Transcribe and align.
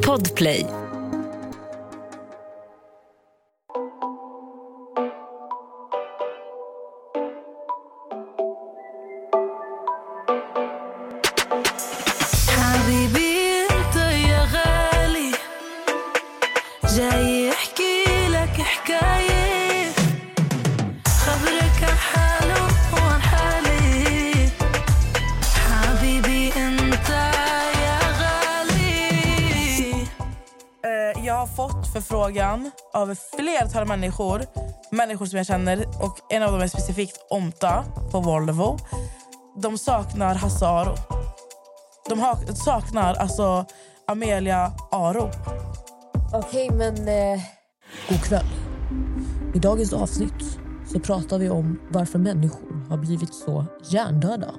Podplay. 0.00 0.79
Flertal 33.70 33.88
människor, 33.88 34.42
människor 34.90 35.26
som 35.26 35.36
jag 35.36 35.46
känner 35.46 35.86
och 36.02 36.18
en 36.30 36.42
av 36.42 36.52
dem 36.52 36.60
är 36.60 36.66
specifikt 36.66 37.26
Omta 37.30 37.84
på 38.10 38.20
Volvo. 38.20 38.78
De 39.62 39.78
saknar 39.78 40.34
Hasse 40.34 40.66
Aro. 40.66 40.94
De 42.08 42.20
ha, 42.20 42.38
saknar 42.54 43.14
alltså 43.14 43.64
Amelia 44.06 44.72
Aro. 44.90 45.30
Okej, 46.32 46.70
men... 46.70 47.08
Eh... 47.08 47.40
God 48.08 48.22
kväll. 48.22 48.46
I 49.54 49.58
dagens 49.58 49.92
avsnitt 49.92 50.58
så 50.92 51.00
pratar 51.00 51.38
vi 51.38 51.50
om 51.50 51.80
varför 51.90 52.18
människor 52.18 52.88
har 52.88 52.98
blivit 52.98 53.34
så 53.34 53.64
hjärndöda. 53.90 54.54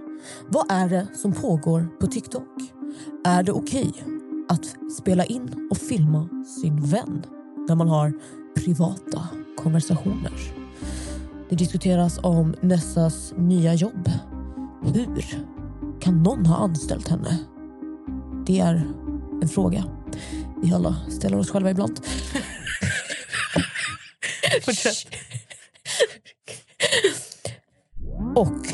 Vad 0.47 0.71
är 0.71 0.89
det 0.89 1.07
som 1.15 1.33
pågår 1.33 1.87
på 1.99 2.07
TikTok? 2.07 2.47
Är 3.25 3.43
det 3.43 3.51
okej 3.51 3.93
att 4.49 4.65
spela 4.99 5.25
in 5.25 5.67
och 5.71 5.77
filma 5.77 6.29
sin 6.61 6.85
vän 6.85 7.25
när 7.67 7.75
man 7.75 7.89
har 7.89 8.13
privata 8.55 9.27
konversationer? 9.57 10.33
Det 11.49 11.55
diskuteras 11.55 12.19
om 12.23 12.55
Nessas 12.61 13.33
nya 13.37 13.73
jobb. 13.73 14.11
Hur 14.93 15.25
kan 16.01 16.23
någon 16.23 16.45
ha 16.45 16.55
anställt 16.55 17.07
henne? 17.07 17.37
Det 18.45 18.59
är 18.59 18.87
en 19.41 19.49
fråga 19.49 19.83
vi 20.61 20.73
alla 20.73 20.95
ställer 21.09 21.39
oss 21.39 21.49
själva 21.49 21.71
ibland. 21.71 21.99
och, 28.35 28.67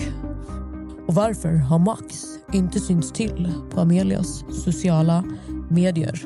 och 1.07 1.15
varför 1.15 1.53
har 1.53 1.79
Max 1.79 2.25
inte 2.53 2.79
synts 2.79 3.11
till 3.11 3.53
på 3.71 3.81
Amelias 3.81 4.43
sociala 4.63 5.23
medier? 5.69 6.21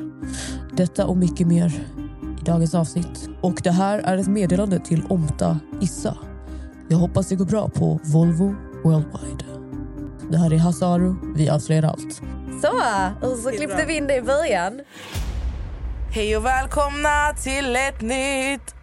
Detta 0.74 1.06
och 1.06 1.18
mycket 1.18 1.48
mer 1.48 1.88
i 2.42 2.44
dagens 2.44 2.76
avsnitt. 2.76 3.31
Och 3.42 3.62
det 3.64 3.72
här 3.72 4.00
är 4.00 4.18
ett 4.18 4.28
meddelande 4.28 4.80
till 4.80 5.06
Omta 5.10 5.60
Issa. 5.82 6.18
Jag 6.90 6.98
hoppas 6.98 7.28
det 7.28 7.36
går 7.36 7.46
bra 7.46 7.70
på 7.70 8.00
Volvo 8.04 8.56
Worldwide. 8.84 9.46
Det 10.32 10.38
här 10.38 10.54
är 10.54 10.58
Hasaru, 10.58 11.16
vi 11.36 11.50
avslöjar 11.50 11.84
allt. 11.84 12.22
Så, 12.62 12.82
och 13.28 13.38
så 13.38 13.52
klippte 13.52 13.86
vi 13.88 13.98
in 13.98 14.08
det 14.08 14.16
i 14.16 14.22
början. 14.22 14.82
Hej 16.16 16.38
och 16.38 16.46
välkomna 16.46 17.34
till 17.44 17.76
ett 17.76 18.02
nytt 18.02 18.76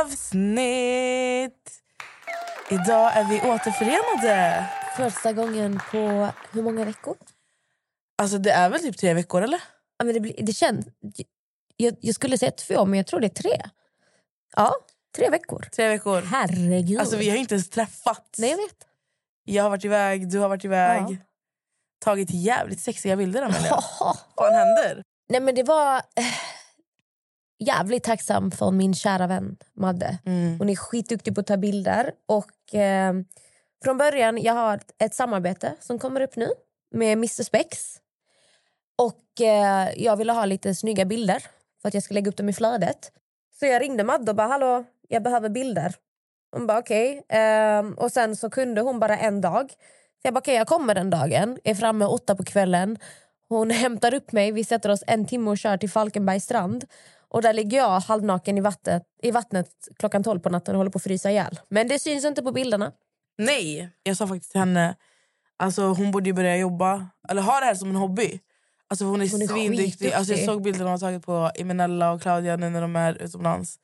avsnitt. 0.00 1.70
Idag 2.70 3.16
är 3.16 3.28
vi 3.28 3.36
återförenade. 3.36 4.66
Första 4.96 5.32
gången 5.32 5.80
på 5.90 6.28
hur 6.52 6.62
många 6.62 6.84
veckor? 6.84 7.16
Alltså 8.22 8.38
det 8.38 8.50
är 8.50 8.70
väl 8.70 8.80
typ 8.80 8.98
tre 8.98 9.14
veckor 9.14 9.42
eller? 9.42 9.60
Ja, 9.98 10.04
men 10.04 10.14
det, 10.14 10.20
blir, 10.20 10.34
det 10.38 10.52
känns... 10.52 10.86
Jag, 11.76 11.94
jag 12.00 12.14
skulle 12.14 12.38
säga 12.38 12.50
två, 12.50 12.84
men 12.84 12.96
jag 12.96 13.06
tror 13.06 13.20
det 13.20 13.26
är 13.26 13.42
tre. 13.42 13.62
Ja, 14.56 14.74
tre 15.16 15.30
veckor. 15.30 15.68
Tre 15.72 15.88
veckor. 15.88 16.20
Herregud. 16.20 17.00
Alltså 17.00 17.16
vi 17.16 17.30
har 17.30 17.36
inte 17.36 17.54
ens 17.54 17.70
träffats. 17.70 18.38
Nej, 18.38 18.50
jag 18.50 18.56
vet. 18.56 18.86
Jag 19.44 19.62
har 19.62 19.70
varit 19.70 19.84
iväg, 19.84 20.30
du 20.30 20.38
har 20.38 20.48
varit 20.48 20.64
iväg. 20.64 21.02
Ja. 21.02 21.16
Tagit 22.04 22.30
jävligt 22.30 22.80
sexiga 22.80 23.16
bilder 23.16 23.42
Amelia. 23.42 23.80
Vad 24.34 24.52
händer? 24.52 25.02
Nej, 25.28 25.40
men 25.40 25.54
det 25.54 25.62
var 25.62 25.96
eh, 25.96 26.24
jävligt 27.58 28.04
tacksam 28.04 28.50
för 28.50 28.70
min 28.70 28.94
kära 28.94 29.26
vän 29.26 29.56
Madde. 29.76 30.18
Mm. 30.26 30.58
Hon 30.58 30.68
är 30.68 30.76
skitduktig 30.76 31.34
på 31.34 31.40
att 31.40 31.46
ta 31.46 31.56
bilder. 31.56 32.12
Och 32.26 32.74
eh, 32.74 33.14
Från 33.84 33.98
början 33.98 34.42
jag 34.42 34.54
har 34.54 34.80
ett 34.98 35.14
samarbete 35.14 35.76
som 35.80 35.98
kommer 35.98 36.20
upp 36.20 36.36
nu 36.36 36.48
med 36.94 37.12
Mr 37.12 37.42
Spex. 37.42 37.78
Och 38.98 39.40
eh, 39.40 39.88
Jag 39.96 40.16
ville 40.16 40.32
ha 40.32 40.44
lite 40.44 40.74
snygga 40.74 41.04
bilder 41.04 41.42
för 41.82 41.88
att 41.88 41.94
jag 41.94 42.02
ska 42.02 42.14
lägga 42.14 42.30
upp 42.30 42.36
dem 42.36 42.48
i 42.48 42.52
flödet. 42.52 43.12
Så 43.64 43.68
jag 43.68 43.82
ringde 43.82 44.04
Madde 44.04 44.30
och 44.30 44.36
bara 44.36 44.48
“Hallå, 44.48 44.84
jag 45.08 45.22
behöver 45.22 45.48
bilder”. 45.48 45.94
Hon 46.52 46.66
bara 46.66 46.78
okej. 46.78 47.24
Ehm, 47.28 47.94
och 47.94 48.12
sen 48.12 48.36
så 48.36 48.50
kunde 48.50 48.80
hon 48.80 49.00
bara 49.00 49.18
en 49.18 49.40
dag. 49.40 49.70
Så 49.70 49.76
jag 50.22 50.34
bara 50.34 50.38
okej, 50.38 50.54
jag 50.54 50.66
kommer 50.66 50.94
den 50.94 51.10
dagen. 51.10 51.58
Är 51.64 51.74
framme 51.74 52.04
åtta 52.04 52.36
på 52.36 52.44
kvällen. 52.44 52.98
Hon 53.48 53.70
hämtar 53.84 54.14
upp 54.14 54.32
mig. 54.32 54.52
Vi 54.52 54.64
sätter 54.64 54.90
oss 54.90 55.04
en 55.06 55.26
timme 55.26 55.50
och 55.50 55.58
kör 55.58 55.76
till 55.76 55.90
Falkenbergs 55.90 56.44
strand. 56.44 56.84
Och 57.28 57.42
där 57.42 57.52
ligger 57.52 57.78
jag 57.78 58.00
halvnaken 58.00 58.58
i 58.58 58.60
vattnet, 58.60 59.02
i 59.22 59.30
vattnet 59.30 59.70
klockan 59.98 60.24
12 60.24 60.40
på 60.40 60.50
natten 60.50 60.74
och 60.74 60.78
håller 60.78 60.90
på 60.90 60.96
att 60.96 61.02
frysa 61.02 61.30
ihjäl. 61.30 61.60
Men 61.68 61.88
det 61.88 61.98
syns 61.98 62.24
inte 62.24 62.42
på 62.42 62.52
bilderna. 62.52 62.92
Nej, 63.38 63.90
jag 64.02 64.16
sa 64.16 64.26
faktiskt 64.26 64.50
till 64.50 64.60
henne 64.60 64.96
alltså 65.56 65.82
hon 65.82 66.10
borde 66.10 66.28
ju 66.28 66.32
börja 66.32 66.56
jobba 66.56 67.06
eller 67.28 67.42
ha 67.42 67.60
det 67.60 67.66
här 67.66 67.74
som 67.74 67.90
en 67.90 67.96
hobby. 67.96 68.40
Alltså 68.88 69.04
hon 69.04 69.22
är, 69.22 69.30
Hon 69.30 69.42
är 69.42 69.46
svinduktig. 69.46 70.12
Alltså 70.12 70.32
jag 70.32 70.44
såg 70.44 70.62
bilderna 70.62 70.84
hon 70.84 70.90
har 70.90 70.98
tagit 70.98 71.26
på 71.26 71.50
Eminella 71.54 72.12
och 72.12 72.22
Claudia 72.22 72.56
nu 72.56 72.70
när 72.70 72.80
de 72.80 72.96
är 72.96 73.22
utomlands. 73.22 73.78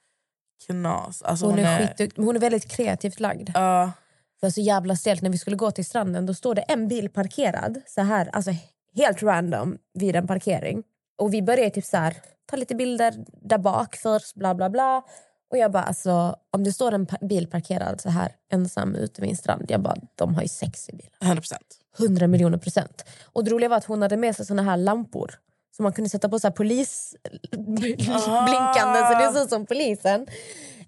Knas. 0.66 1.22
Alltså 1.22 1.46
Hon, 1.46 1.58
är 1.58 1.78
skitduktig. 1.78 2.22
Hon 2.22 2.36
är 2.36 2.40
väldigt 2.40 2.68
kreativt 2.68 3.20
lagd. 3.20 3.50
Ja, 3.54 3.92
Det 4.40 4.46
var 4.46 4.50
så 4.50 4.60
jävla 4.60 4.96
stelt 4.96 5.22
när 5.22 5.30
vi 5.30 5.38
skulle 5.38 5.56
gå 5.56 5.70
till 5.70 5.84
stranden. 5.84 6.26
Då 6.26 6.34
står 6.34 6.54
det 6.54 6.62
en 6.62 6.88
bil 6.88 7.08
parkerad 7.08 7.80
så 7.86 8.00
här, 8.00 8.30
alltså 8.32 8.50
helt 8.96 9.22
random 9.22 9.78
vid 9.94 10.16
en 10.16 10.26
parkering. 10.26 10.82
Och 11.18 11.34
vi 11.34 11.42
började 11.42 11.70
typ 11.70 11.84
så 11.84 11.96
här, 11.96 12.16
ta 12.46 12.56
lite 12.56 12.74
bilder 12.74 13.14
där 13.42 13.58
bak 13.58 13.96
först, 13.96 14.34
bla 14.34 14.54
bla 14.54 14.70
bla. 14.70 15.02
Och 15.50 15.58
jag 15.58 15.72
bara, 15.72 15.82
alltså, 15.82 16.36
om 16.50 16.64
det 16.64 16.72
står 16.72 16.92
en 16.92 17.06
bil 17.20 17.46
parkerad 17.46 18.00
så 18.00 18.10
här 18.10 18.32
ensam 18.52 18.94
ute 18.94 19.20
vid 19.20 19.30
en 19.30 19.36
strand, 19.36 19.64
jag 19.68 19.80
bara, 19.80 19.96
de 20.14 20.34
har 20.34 20.42
ju 20.42 20.48
sex 20.48 20.88
i 20.88 20.92
bilen. 20.92 21.12
100 21.22 21.40
procent. 21.40 21.79
100 22.02 22.26
miljoner 22.26 22.58
procent. 22.58 23.04
Och 23.32 23.44
det 23.44 23.50
roliga 23.50 23.68
var 23.68 23.76
att 23.76 23.84
hon 23.84 24.02
hade 24.02 24.16
med 24.16 24.36
sig 24.36 24.46
såna 24.46 24.62
här 24.62 24.76
lampor 24.76 25.34
som 25.76 25.82
man 25.82 25.92
kunde 25.92 26.10
sätta 26.10 26.28
på 26.28 26.38
så 26.38 26.46
här 26.46 26.52
polis 26.52 27.14
blinkande 27.50 28.98
så 28.98 29.18
det 29.18 29.32
såg 29.32 29.42
ut 29.42 29.50
som 29.50 29.66
polisen. 29.66 30.26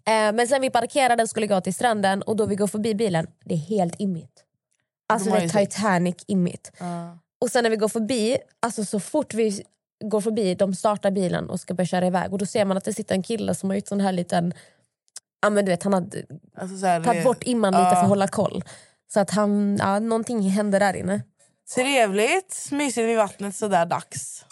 Eh, 0.05 0.33
men 0.33 0.49
sen 0.49 0.61
vi 0.61 0.71
parkerade 0.71 1.23
och 1.23 1.28
skulle 1.28 1.47
gå 1.47 1.61
till 1.61 1.75
stranden 1.75 2.23
och 2.23 2.37
då 2.37 2.47
vi 2.47 2.56
går 2.56 2.67
förbi 2.67 2.95
bilen, 2.95 3.27
det 3.45 3.55
är 3.55 3.59
helt 3.59 3.95
immigt. 3.99 4.45
Alltså 5.09 5.28
De 5.28 5.34
det 5.34 5.39
är 5.39 5.43
ju 5.43 5.49
sex. 5.49 5.75
Titanic 5.75 6.25
immigt. 6.27 6.73
Och 7.41 7.50
sen 7.50 7.62
när 7.62 7.71
vi 7.71 7.77
går 7.77 7.89
förbi, 7.89 8.39
alltså 8.61 8.84
så 8.84 9.00
fort 9.00 9.34
vi 9.34 9.62
går 10.05 10.21
förbi, 10.21 10.55
de 10.55 10.75
startar 10.75 11.11
bilen 11.11 11.50
och 11.50 11.61
ska 11.61 11.75
börja 11.75 11.87
köra 11.87 12.06
iväg 12.06 12.33
och 12.33 12.39
då 12.39 12.47
ser 12.47 12.65
man 12.65 12.77
att 12.77 12.84
det 12.84 12.93
sitter 12.94 13.15
en 13.15 13.23
kille 13.23 13.55
som 13.55 13.71
har 13.71 13.77
gjort 13.77 13.89
sån 13.89 14.00
här 14.00 14.12
liten, 14.12 14.55
ja 15.43 15.50
men 15.50 15.65
du 15.65 15.71
vet 15.71 15.83
han 15.83 15.93
har 15.93 16.09
Alltså 16.55 16.87
tagit 17.05 17.25
bort 17.25 17.43
imman 17.43 17.73
lite 17.73 17.91
för 17.91 18.03
att 18.03 18.09
hålla 18.09 18.29
koll. 18.29 18.65
Så 19.12 19.21
att 19.21 19.31
han, 19.31 19.77
ja, 19.77 19.99
någonting 19.99 20.50
händer 20.50 20.81
där 20.81 20.97
inne. 20.97 21.23
Trevligt, 21.75 22.69
mysigt 22.71 23.09
vid 23.09 23.17
vattnet 23.17 23.56
sådär 23.56 23.87
dags. 23.87 24.45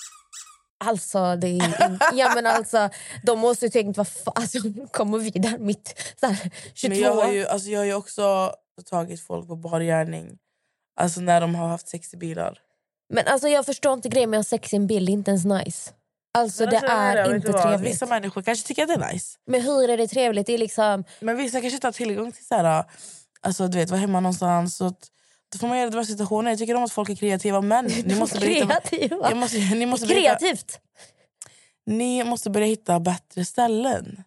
Alltså, 0.84 1.37
det 1.37 1.48
är, 1.48 1.98
ja, 2.12 2.32
men 2.34 2.47
alltså, 2.47 2.88
de 3.22 3.38
måste 3.38 3.66
ju 3.66 3.71
tänkt, 3.71 3.97
vad 3.97 4.09
fan, 4.09 4.34
alltså, 4.37 4.59
kommer 4.91 5.19
vi 5.19 5.31
där 5.31 5.59
mitt 5.59 6.15
så 6.21 6.26
här, 6.26 6.50
22 6.75 6.88
Men 6.88 6.98
jag 6.98 7.15
har, 7.15 7.32
ju, 7.32 7.47
alltså, 7.47 7.69
jag 7.69 7.81
har 7.81 7.84
ju 7.84 7.94
också 7.94 8.54
tagit 8.91 9.26
folk 9.26 9.48
på 9.48 9.56
bar 9.56 9.81
gärning. 9.81 10.38
Alltså 11.00 11.21
när 11.21 11.41
de 11.41 11.54
har 11.54 11.69
haft 11.69 11.88
sex 11.88 12.15
i 12.15 12.16
bilar. 12.16 12.59
Men 13.12 13.27
alltså, 13.27 13.48
jag 13.48 13.66
förstår 13.66 13.92
inte 13.92 14.09
grejen 14.09 14.31
med 14.31 14.41
att 14.41 14.47
ha 14.47 14.50
sex 14.59 14.72
i 14.72 14.77
en 14.77 14.87
bil, 14.87 15.06
det 15.06 15.12
är 15.12 15.15
inte 15.15 15.31
ens 15.31 15.44
nice. 15.44 15.92
Alltså 16.38 16.66
det 16.66 16.77
Alltså, 16.77 16.92
är 16.92 17.16
vet 17.16 17.30
du 17.30 17.36
inte 17.36 17.53
trevligt. 17.53 17.92
Vissa 17.92 18.07
människor 18.07 18.42
kanske 18.42 18.68
tycker 18.68 18.83
att 18.83 18.89
det 18.89 18.95
är 18.95 19.12
nice. 19.12 19.39
Men 19.47 19.62
hur 19.62 19.91
är 19.91 19.97
det 19.97 20.09
trevligt? 20.09 20.47
Det 20.47 20.54
är 20.54 20.59
liksom... 20.59 21.04
Men 21.21 21.36
vissa 21.36 21.60
kanske 21.60 21.74
inte 21.74 21.86
har 21.86 21.92
tillgång 21.92 22.33
till 22.33 22.47
så 22.47 22.54
här, 22.54 22.84
alltså 23.42 23.69
du 23.69 23.78
vet, 23.78 23.91
vara 23.91 24.01
hemma 24.01 24.21
någonstans. 24.21 24.77
Så 24.77 24.87
att, 24.87 25.10
då 25.53 25.59
får 25.59 25.69
man 25.69 25.78
göra 25.78 25.91
det 25.91 25.95
bra 25.95 26.04
situationer. 26.04 26.51
Jag 26.51 26.59
tycker 26.59 26.75
om 26.75 26.84
att 26.84 26.92
folk 26.92 27.10
är 27.10 27.15
kreativa 27.15 27.60
men 27.60 27.84
ni 27.84 28.15
måste 28.19 28.41
börja 28.41 28.66
Kreativa. 28.66 29.34
måste, 29.34 29.59
ni, 29.59 29.87
måste 29.87 30.07
börja 30.07 30.21
Kreativt! 30.21 30.81
ni 31.87 32.25
måste 32.25 32.51
börja 32.51 32.66
hitta 32.66 33.01
bättre 33.01 33.45
ställen. 33.45 34.22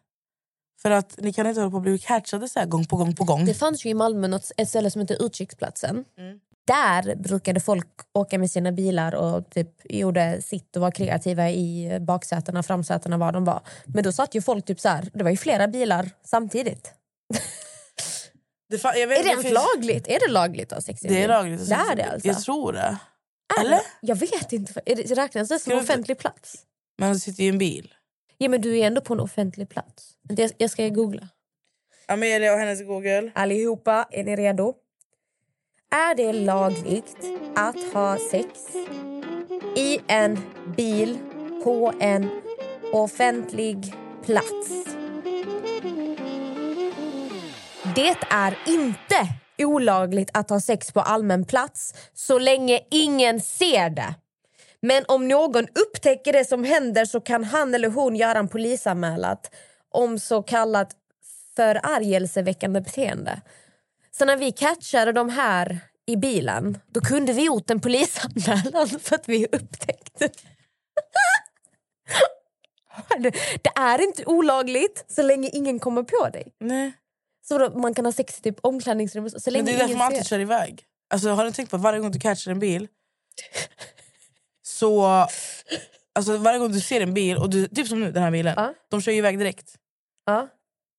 För 0.82 0.92
att 0.92 1.16
ni 1.18 1.34
kan 1.34 1.48
inte 1.48 1.62
hålla 1.62 1.72
på 1.72 1.78
att 1.78 1.84
bli 1.84 2.00
catchade 2.00 2.50
så 2.50 2.60
här 2.60 2.66
gång 2.66 2.86
på 2.86 2.96
gång 2.96 3.16
på 3.16 3.24
gång. 3.24 3.46
Det 3.46 3.54
fanns 3.54 3.86
ju 3.86 3.90
i 3.90 3.94
Malmö 3.94 4.28
något, 4.28 4.52
ett 4.58 4.70
ställe 4.70 4.92
som 4.92 5.02
heter 5.02 5.26
Utkiksplatsen. 5.26 6.06
Mm. 6.18 6.40
Där 6.66 7.16
brukade 7.16 7.60
folk 7.60 7.88
åka 8.14 8.40
med 8.40 8.52
sina 8.52 8.72
bilar 8.72 9.16
och 9.16 9.50
typ 9.50 9.70
gjorde 9.84 10.42
sitt 10.42 10.76
och 10.76 10.82
var 10.82 10.92
kreativa 10.92 11.50
i 11.50 11.98
baksätena, 12.02 12.64
framsätena, 12.64 13.18
var 13.18 13.32
de 13.32 13.46
var. 13.46 13.62
Men 13.86 14.04
då 14.04 14.12
satt 14.12 14.36
ju 14.36 14.42
folk 14.42 14.66
typ 14.66 14.80
så 14.80 14.90
här, 14.90 15.10
det 15.14 15.24
var 15.24 15.32
ju 15.32 15.38
flera 15.38 15.68
bilar 15.68 16.10
samtidigt. 16.24 16.94
Det, 18.78 19.02
Är 19.02 19.08
det 19.24 19.30
ens 19.30 19.42
finns- 19.42 19.54
lagligt? 19.54 20.08
Är 20.08 20.20
det 20.28 20.32
lagligt 20.34 20.72
att 20.72 20.78
ha 20.78 20.82
sex 20.82 21.02
Det 21.02 21.24
är 21.24 21.28
lagligt. 21.28 21.70
Det 21.70 21.76
är 21.76 21.96
det 21.96 22.12
alltså? 22.12 22.28
Jag 22.28 22.42
tror 22.42 22.74
det. 22.74 22.98
Eller? 23.62 23.80
Jag 24.02 24.16
vet 24.16 24.54
inte. 24.54 24.82
Är 24.86 24.96
det, 24.96 25.04
räknas 25.04 25.50
det 25.50 25.60
som 25.60 25.72
inte- 25.74 25.84
offentlig 25.84 26.18
plats? 26.18 26.56
Men 26.98 27.14
du 27.14 27.20
sitter 27.20 27.44
i 27.44 27.48
en 27.48 27.58
bil. 27.58 27.94
Ja, 28.38 28.50
men 28.50 28.62
du 28.62 28.78
är 28.80 28.88
ändå 28.88 29.02
på 29.02 29.14
en 29.14 29.20
offentlig 29.20 29.70
plats. 29.70 30.10
Jag, 30.38 30.52
jag 30.58 30.70
ska 30.70 30.88
googla. 30.90 31.28
Amelia 32.08 32.54
och 32.54 32.60
hennes 32.60 32.84
Google. 32.84 33.32
Allihopa, 33.36 34.08
är 34.12 34.24
ni 34.24 34.36
redo? 34.36 34.74
Är 35.92 36.16
det 36.16 36.34
lagligt 36.34 37.18
att 37.56 37.94
ha 37.94 38.18
sex 38.32 38.50
i 39.76 40.00
en 40.08 40.40
bil 40.78 41.18
på 41.64 41.94
en 42.00 42.30
offentlig 42.94 43.94
plats? 44.26 44.70
Det 47.96 48.16
är 48.30 48.58
inte 48.68 49.28
olagligt 49.58 50.30
att 50.34 50.50
ha 50.50 50.60
sex 50.60 50.92
på 50.92 51.02
allmän 51.02 51.46
plats 51.46 51.94
så 52.14 52.40
länge 52.40 52.80
ingen 52.92 53.42
ser 53.42 53.90
det. 53.90 54.16
Men 54.82 55.04
om 55.08 55.28
någon 55.28 55.64
upptäcker 55.64 56.34
det 56.34 56.46
som 56.46 56.64
händer 56.64 57.06
så 57.06 57.22
kan 57.22 57.44
han 57.44 57.74
eller 57.74 57.90
hon 57.90 58.16
göra 58.16 58.40
en 58.40 58.48
polisanmälan 58.48 59.38
om 59.90 60.20
så 60.20 60.44
kallat 60.44 60.92
förargelseväckande 61.56 62.82
beteende. 62.82 63.42
Så 64.12 64.26
när 64.26 64.38
vi 64.38 64.52
catchade 64.52 65.12
de 65.12 65.30
här 65.30 65.80
i 66.06 66.16
bilen 66.16 66.80
då 66.88 67.02
kunde 67.02 67.34
vi 67.34 67.46
gjort 67.46 67.70
en 67.70 67.82
polisanmälan 67.82 68.88
för 69.00 69.16
att 69.16 69.30
vi 69.30 69.46
upptäckte 69.46 70.28
det. 70.28 70.32
Det 73.64 73.72
är 73.76 74.02
inte 74.02 74.26
olagligt 74.26 75.06
så 75.08 75.22
länge 75.22 75.50
ingen 75.54 75.80
kommer 75.80 76.04
på 76.04 76.30
dig. 76.30 76.48
Nej. 76.60 76.94
Så 77.48 77.58
då, 77.58 77.80
man 77.80 77.94
kan 77.94 78.06
ha 78.06 78.12
sex 78.12 78.40
i 78.40 78.42
typ 78.42 78.56
omklädningsrum 78.62 79.26
och 79.26 79.32
så, 79.32 79.52
länge 79.52 79.64
Men 79.64 79.74
det 79.74 79.78
är 79.78 79.80
därför 79.80 79.98
man 79.98 80.08
alltid 80.08 80.26
kör 80.28 80.40
iväg. 80.40 80.84
Alltså, 81.10 81.30
har 81.30 81.46
du 81.46 81.52
tänkt 81.52 81.70
på 81.70 81.76
att 81.76 81.82
varje 81.82 82.00
gång 82.00 82.12
du 82.12 82.20
catchar 82.20 82.52
en 82.52 82.60
bil 82.60 82.88
så... 84.62 85.28
Alltså 86.16 86.38
varje 86.38 86.60
gång 86.60 86.72
du 86.72 86.80
ser 86.80 87.02
en 87.02 87.14
bil, 87.14 87.38
och 87.38 87.50
du, 87.50 87.68
typ 87.68 87.88
som 87.88 88.00
nu 88.00 88.12
den 88.12 88.24
här 88.24 88.32
bilen, 88.32 88.54
Ja. 88.58 88.74
de 88.90 89.02
kör 89.02 89.12
ju 89.12 89.18
iväg 89.18 89.40
direkt. 89.40 89.76
Ja. 90.26 90.50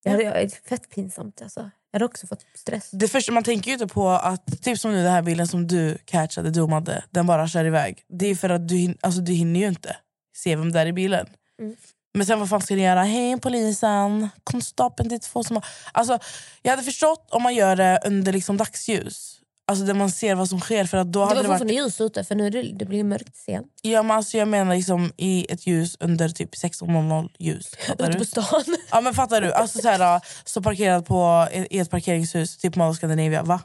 Ja, 0.05 0.17
det 0.17 0.25
är 0.25 0.49
fett 0.49 0.91
pinsamt. 0.91 1.43
Alltså. 1.43 1.61
Jag 1.61 1.97
hade 1.99 2.05
också 2.05 2.27
fått 2.27 2.47
stress. 2.55 2.91
Det 2.91 3.09
första, 3.09 3.33
man 3.33 3.45
tänker 3.45 3.69
ju 3.69 3.73
inte 3.73 3.87
på 3.87 4.09
att, 4.09 4.63
typ 4.63 4.79
som 4.79 4.93
nu 4.93 5.03
den 5.03 5.13
här 5.13 5.23
bilen 5.23 5.49
som 5.49 5.67
du 5.67 5.99
catchade, 6.05 6.51
du 6.51 6.61
och 6.61 6.69
Madde, 6.69 7.05
den 7.11 7.27
bara 7.27 7.49
kör 7.49 7.65
iväg. 7.65 8.05
Det 8.09 8.27
är 8.27 8.35
för 8.35 8.49
att 8.49 8.69
du, 8.69 8.95
alltså, 9.01 9.21
du 9.21 9.33
hinner 9.33 9.61
ju 9.61 9.67
inte 9.67 9.97
se 10.37 10.57
vem 10.57 10.73
det 10.73 10.81
är 10.81 10.87
i 10.87 10.93
bilen. 10.93 11.27
Mm. 11.61 11.77
Men 12.15 12.27
sen 12.27 12.39
vad 12.41 12.49
fan 12.49 12.61
ska 12.61 12.75
ni 12.77 12.83
göra? 12.83 13.03
Hej 13.03 13.41
polisen, 13.41 14.29
stoppa 14.63 15.03
de 15.03 15.19
två 15.19 15.45
som 15.45 15.57
har... 15.57 15.65
Alltså, 15.93 16.19
jag 16.63 16.71
hade 16.71 16.83
förstått 16.83 17.29
om 17.31 17.43
man 17.43 17.55
gör 17.55 17.77
det 17.77 18.01
under 18.05 18.33
liksom 18.33 18.57
dagsljus. 18.57 19.41
Alltså 19.67 19.85
där 19.85 19.95
man 19.95 20.11
ser 20.11 20.35
vad 20.35 20.49
som 20.49 20.61
sker. 20.61 20.85
För 20.85 20.97
att 20.99 21.13
då 21.13 21.21
Det 21.21 21.27
hade 21.27 21.35
var 21.37 21.43
det 21.43 21.49
varit... 21.49 21.59
fortfarande 21.61 21.75
ljus 21.83 22.01
ute 22.01 22.25
för 22.25 22.35
nu 22.35 22.47
är 22.47 22.51
det, 22.51 22.63
det 22.63 22.85
blir 22.85 23.05
mörkt 23.05 23.37
sen. 23.37 23.65
Ja, 23.83 24.03
men 24.03 24.17
alltså, 24.17 24.37
jag 24.39 24.49
menar 24.49 24.75
liksom 24.75 25.13
i 25.17 25.47
ett 25.53 25.67
ljus 25.67 25.97
under 26.01 26.29
typ 26.29 26.55
16.00 26.55 27.29
ljus. 27.39 27.71
Fattar 27.89 28.05
Ute 28.05 28.13
du? 28.13 28.19
på 28.19 28.25
stan. 28.25 28.65
Ja 28.91 29.01
men 29.01 29.15
fattar 29.15 29.41
du? 29.41 29.53
Alltså 29.53 29.79
så 29.79 29.89
här, 29.89 30.21
stå 30.45 30.63
parkerad 30.63 31.07
på, 31.07 31.49
i 31.71 31.79
ett 31.79 31.91
parkeringshus, 31.91 32.57
typ 32.59 32.77
Mall 32.77 32.91
of 32.91 32.97
Scandinavia. 32.97 33.43
Va? 33.43 33.61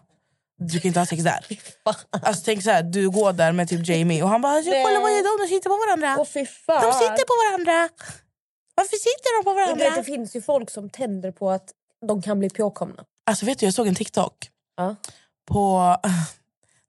Du 0.59 0.79
kan 0.79 0.87
inte 0.87 0.99
ha 0.99 1.05
sex 1.05 1.23
där. 1.23 1.45
Alltså 2.21 2.41
tänk 2.45 2.63
så 2.63 2.69
här, 2.69 2.83
du 2.83 3.09
går 3.09 3.33
där 3.33 3.51
med 3.51 3.69
typ 3.69 3.87
Jamie 3.87 4.23
och 4.23 4.29
han 4.29 4.41
bara. 4.41 4.63
“kolla 4.63 4.99
vad 4.99 5.11
gör 5.11 5.37
de? 5.37 5.43
De 5.43 5.49
sitter 5.55 5.69
på 5.69 5.75
varandra”. 5.87 6.15
Åh. 6.19 6.27
De 6.81 6.93
sitter 6.93 7.25
på 7.25 7.33
varandra. 7.45 7.89
Varför 8.79 8.97
sitter 8.97 9.39
de 9.39 9.43
på 9.43 9.59
Jag 9.59 9.67
vet, 9.67 9.77
varandra? 9.79 9.95
det 10.01 10.03
finns 10.03 10.35
ju 10.35 10.41
folk 10.41 10.69
som 10.69 10.89
tänder 10.89 11.31
på 11.31 11.51
att 11.51 11.73
de 12.07 12.21
kan 12.21 12.39
bli 12.39 12.49
påkomna. 12.49 13.05
Alltså 13.25 13.45
vet 13.45 13.59
du, 13.59 13.65
jag 13.65 13.73
såg 13.73 13.87
en 13.87 13.95
TikTok 13.95 14.49
Ja. 14.77 14.95
på... 15.51 15.95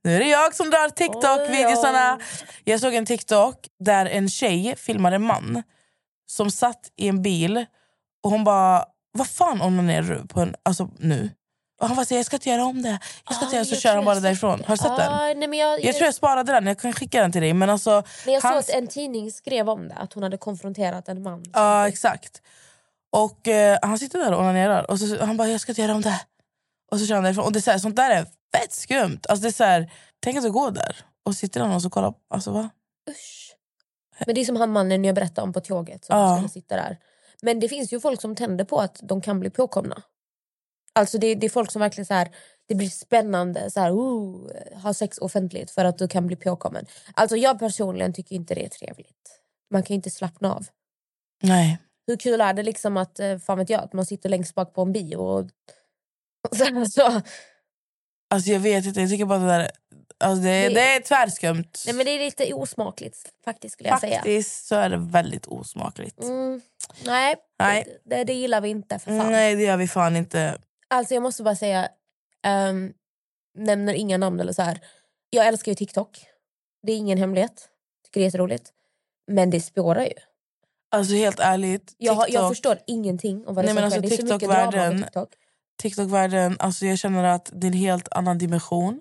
Nu 0.04 0.14
är 0.14 0.18
det 0.18 0.28
jag 0.28 0.54
som 0.54 0.70
drar 0.70 0.88
TikTok-videosarna. 0.88 2.18
Jag 2.64 2.80
såg 2.80 2.94
en 2.94 3.06
TikTok 3.06 3.56
där 3.78 4.06
en 4.06 4.28
tjej 4.28 4.76
filmade 4.76 5.16
en 5.16 5.22
man 5.22 5.62
som 6.26 6.50
satt 6.50 6.90
i 6.96 7.08
en 7.08 7.22
bil 7.22 7.66
och 8.22 8.30
hon 8.30 8.44
bara, 8.44 8.84
vad 9.12 9.28
fan 9.28 9.62
onanerar 9.62 10.02
du 10.02 10.28
på 10.28 10.40
en, 10.40 10.54
alltså 10.62 10.88
nu? 10.98 11.30
Och 11.80 11.86
han 11.88 11.96
bara, 11.96 12.06
jag 12.16 12.26
ska 12.26 12.36
inte 12.36 12.48
göra 12.50 12.64
om 12.64 12.82
det. 12.82 12.98
Jag 13.28 13.34
ska 13.36 13.44
inte 13.44 13.56
Ah, 13.56 13.58
göra 13.58 13.64
så 13.64 13.76
kör 13.76 13.94
han 13.94 14.04
bara 14.04 14.20
därifrån. 14.20 14.62
Har 14.66 14.74
du 14.76 14.82
sett 14.82 14.96
den? 14.96 15.12
Ah, 15.12 15.26
nej, 15.26 15.48
men 15.48 15.58
jag, 15.58 15.84
Jag 15.84 15.94
tror 15.94 16.04
jag 16.04 16.14
sparade 16.14 16.52
den, 16.52 16.66
jag 16.66 16.78
kan 16.78 16.92
skicka 16.92 17.20
den 17.22 17.32
till 17.32 17.40
dig. 17.40 17.52
Men 17.54 17.70
alltså, 17.70 18.02
men 18.24 18.34
jag 18.34 18.42
såg 18.42 18.50
hans- 18.50 18.68
att 18.68 18.74
en 18.74 18.86
tidning 18.86 19.32
skrev 19.32 19.68
om 19.70 19.88
det, 19.88 19.94
att 19.94 20.12
hon 20.12 20.22
hade 20.22 20.36
konfronterat 20.38 21.08
en 21.08 21.22
man. 21.22 21.44
Ja, 21.52 21.88
exakt. 21.88 22.42
Och 23.12 23.48
eh, 23.48 23.78
han 23.82 23.98
sitter 23.98 24.18
där 24.18 24.32
och 24.32 24.40
onanerar 24.40 24.90
och 24.90 24.98
så, 25.00 25.24
han 25.24 25.36
bara, 25.36 25.48
jag 25.48 25.60
ska 25.60 25.72
inte 25.72 25.82
göra 25.82 25.94
om 25.94 26.02
det. 26.02 26.20
Och 26.90 27.00
så 27.00 27.06
kör 27.06 27.14
han 27.14 27.24
därifrån. 27.24 27.44
Och 27.44 27.52
det 27.52 27.58
är 27.58 27.60
så 27.60 27.70
här, 27.70 27.78
sånt 27.78 27.96
där 27.96 28.10
är 28.10 28.26
fett 28.58 28.72
skumt. 28.72 29.20
Alltså, 29.28 29.42
det 29.42 29.48
är 29.48 29.52
så 29.52 29.64
här, 29.64 29.90
tänk 30.20 30.36
att 30.36 30.42
du 30.42 30.50
går 30.52 30.70
där 30.70 30.96
och 31.24 31.34
sitter 31.34 31.60
någon 31.60 31.72
och 31.74 31.82
så 31.82 31.90
kollar. 31.90 32.14
Alltså, 32.34 32.50
va? 32.50 32.70
Usch. 33.10 33.56
Men 34.26 34.34
det 34.34 34.40
är 34.40 34.44
som 34.44 34.56
han 34.56 34.72
mannen 34.72 35.04
jag 35.04 35.14
berättade 35.14 35.42
om 35.42 35.52
på 35.52 35.60
tåget 35.60 36.04
som 36.04 36.18
Ja. 36.18 36.36
skulle 36.36 36.48
sitta 36.48 36.76
där. 36.76 36.96
Men 37.42 37.60
det 37.60 37.68
finns 37.68 37.92
ju 37.92 38.00
folk 38.00 38.20
som 38.20 38.36
tänder 38.36 38.64
på 38.64 38.80
att 38.80 39.00
de 39.02 39.20
kan 39.20 39.40
bli 39.40 39.50
påkomna. 39.50 40.02
Alltså 40.92 41.18
det, 41.18 41.34
det 41.34 41.46
är 41.46 41.50
folk 41.50 41.70
som 41.72 41.80
verkligen 41.80 42.06
så 42.06 42.14
här, 42.14 42.28
det 42.68 42.74
blir 42.74 42.88
spännande, 42.88 43.70
så 43.70 43.80
här, 43.80 43.92
oh, 43.92 44.50
ha 44.82 44.94
sex 44.94 45.18
offentligt 45.18 45.70
för 45.70 45.84
att 45.84 45.98
du 45.98 46.08
kan 46.08 46.26
bli 46.26 46.36
påkommen. 46.36 46.86
Alltså 47.14 47.36
jag 47.36 47.58
personligen 47.58 48.12
tycker 48.12 48.36
inte 48.36 48.54
det 48.54 48.64
är 48.64 48.68
trevligt. 48.68 49.40
Man 49.70 49.82
kan 49.82 49.94
inte 49.94 50.10
slappna 50.10 50.54
av. 50.54 50.66
Nej. 51.42 51.78
Hur 52.06 52.16
kul 52.16 52.40
är 52.40 52.54
det 52.54 52.62
liksom 52.62 52.96
att, 52.96 53.20
eh, 53.20 53.38
fan 53.38 53.58
vet 53.58 53.70
jag, 53.70 53.80
att 53.80 53.92
man 53.92 54.06
sitter 54.06 54.28
längst 54.28 54.54
bak 54.54 54.74
på 54.74 54.82
en 54.82 54.92
bio 54.92 55.16
och, 55.16 55.40
och 56.48 56.56
så, 56.56 56.86
så. 56.90 57.20
Alltså, 58.34 58.50
jag 58.50 58.60
vet 58.60 58.84
inte, 58.86 59.00
jag 59.00 59.10
tycker 59.10 59.24
bara 59.24 59.38
det 59.38 59.46
där... 59.46 59.70
Alltså, 60.24 60.42
det, 60.42 60.68
Det- 60.68 60.74
det 60.74 60.80
är 60.96 61.00
tvärskumt. 61.00 61.72
Nej 61.86 61.94
men 61.94 62.06
det 62.06 62.10
är 62.12 62.18
lite 62.18 62.54
osmakligt 62.54 63.16
faktiskt 63.44 63.72
skulle 63.72 63.88
jag 63.88 64.00
säga. 64.00 64.16
Faktiskt 64.16 64.66
så 64.66 64.74
är 64.74 64.90
det 64.90 64.96
väldigt 64.96 65.46
osmakligt. 65.46 66.22
Mm, 66.22 66.60
nej, 67.04 67.36
Nej. 67.58 67.84
Det, 68.04 68.16
det, 68.16 68.24
det 68.24 68.32
gillar 68.32 68.60
vi 68.60 68.68
inte 68.68 68.98
för 68.98 69.18
fan. 69.18 69.32
Nej, 69.32 69.56
det 69.56 69.62
gör 69.62 69.76
vi 69.76 69.88
fan 69.88 70.16
inte. 70.16 70.58
Alltså 70.90 71.14
jag 71.14 71.22
måste 71.22 71.42
bara 71.42 71.56
säga, 71.56 71.88
um, 72.70 72.92
nämner 73.58 73.94
inga 73.94 74.18
namn 74.18 74.40
eller 74.40 74.52
så 74.52 74.62
här. 74.62 74.80
Jag 75.30 75.46
älskar 75.46 75.72
ju 75.72 75.76
TikTok. 75.76 76.24
Det 76.86 76.92
är 76.92 76.96
ingen 76.96 77.18
hemlighet. 77.18 77.68
Tycker 78.04 78.20
det 78.20 78.24
är 78.24 78.26
jätteroligt. 78.26 78.72
Men 79.26 79.50
det 79.50 79.60
spårar 79.60 80.02
ju. 80.04 80.12
Alltså 80.90 81.14
helt 81.14 81.40
ärligt, 81.40 81.94
Jag, 81.98 82.12
har- 82.14 82.26
jag 82.28 82.42
TikTok- 82.44 82.48
förstår 82.48 82.78
ingenting 82.86 83.46
om 83.46 83.54
vad 83.54 83.64
det 83.64 83.66
Nej, 83.66 83.74
men 83.74 83.84
alltså, 83.84 84.00
sker. 84.00 84.08
Det 84.08 84.14
är 84.14 84.16
så 84.16 84.24
mycket 84.24 84.40
TikTok-världen- 84.40 85.02
TikTok. 85.02 85.28
TikTok-världen, 85.82 86.56
alltså 86.58 86.86
jag 86.86 86.98
känner 86.98 87.24
att 87.24 87.50
det 87.54 87.66
är 87.66 87.68
en 87.68 87.72
helt 87.78 88.08
annan 88.12 88.38
dimension. 88.38 89.00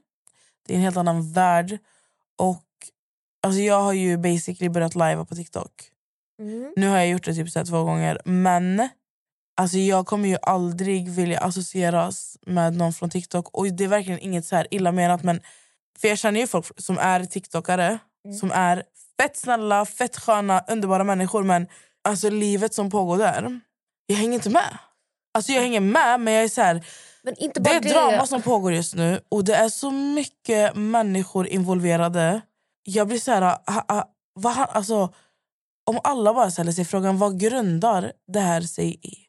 Det 0.68 0.74
är 0.74 0.78
en 0.78 0.84
helt 0.84 0.98
annan 0.98 1.34
värld. 1.34 1.78
Och 2.38 2.66
alltså 3.44 3.62
jag 3.62 3.82
har 3.82 3.94
ju 3.94 4.18
basically 4.18 4.70
börjat 4.70 4.96
live 4.96 5.26
på 5.26 5.36
TikTok. 5.36 5.72
Mm. 6.40 6.74
Nu 6.76 6.88
har 6.88 6.98
jag 6.98 7.08
gjort 7.08 7.26
det 7.26 7.34
typ 7.34 7.50
så 7.50 7.66
två 7.66 7.84
gånger. 7.84 8.22
Men 8.26 8.90
alltså 9.60 9.78
jag 9.78 10.06
kommer 10.06 10.30
ju 10.30 10.38
aldrig 10.42 11.10
vilja 11.10 11.40
associeras 11.40 12.38
med 12.46 12.76
någon 12.76 12.94
från 12.94 13.10
TikTok. 13.10 13.50
Och 13.54 13.68
det 13.68 13.84
är 13.84 13.88
verkligen 13.88 14.20
inget 14.20 14.46
så 14.46 14.56
här 14.56 14.68
illa 14.72 14.92
menat. 14.92 15.24
Men, 15.24 15.42
för 16.00 16.08
jag 16.08 16.18
känner 16.18 16.40
ju 16.40 16.48
folk 16.48 16.82
som 16.82 16.98
är 16.98 17.26
TikTokare. 17.26 18.00
Mm. 18.26 18.38
Som 18.38 18.52
är 18.52 18.84
fett 19.18 19.38
snälla, 19.38 19.86
fett 19.86 20.18
sköna, 20.18 20.64
underbara 20.68 21.04
människor. 21.04 21.44
Men 21.44 21.68
alltså 22.04 22.30
livet 22.30 22.74
som 22.74 22.90
pågår 22.90 23.18
där, 23.18 23.60
jag 24.06 24.16
hänger 24.16 24.34
inte 24.34 24.50
med. 24.50 24.78
Alltså 25.34 25.52
jag 25.52 25.62
hänger 25.62 25.80
med 25.80 26.20
men 26.20 26.34
jag 26.34 26.44
är 26.44 26.48
så 26.48 26.62
här, 26.62 26.86
det 27.24 27.70
är 27.70 27.82
det. 27.82 27.90
drama 27.90 28.26
som 28.26 28.42
pågår 28.42 28.74
just 28.74 28.96
nu 28.96 29.20
och 29.30 29.44
det 29.44 29.56
är 29.56 29.70
så 29.70 29.92
mycket 29.92 30.76
människor 30.76 31.48
involverade. 31.48 32.42
Jag 32.84 33.08
blir 33.08 33.20
så 33.20 33.32
här... 33.32 33.42
Ha, 33.42 33.86
ha, 33.88 34.12
vad, 34.34 34.58
alltså, 34.58 35.14
om 35.86 36.00
alla 36.04 36.34
bara 36.34 36.52
ställer 36.52 36.72
sig 36.72 36.86
frågan 36.86 37.18
vad 37.18 37.40
grundar 37.40 38.12
det 38.28 38.40
här 38.40 38.62
sig 38.62 38.96
i? 39.02 39.29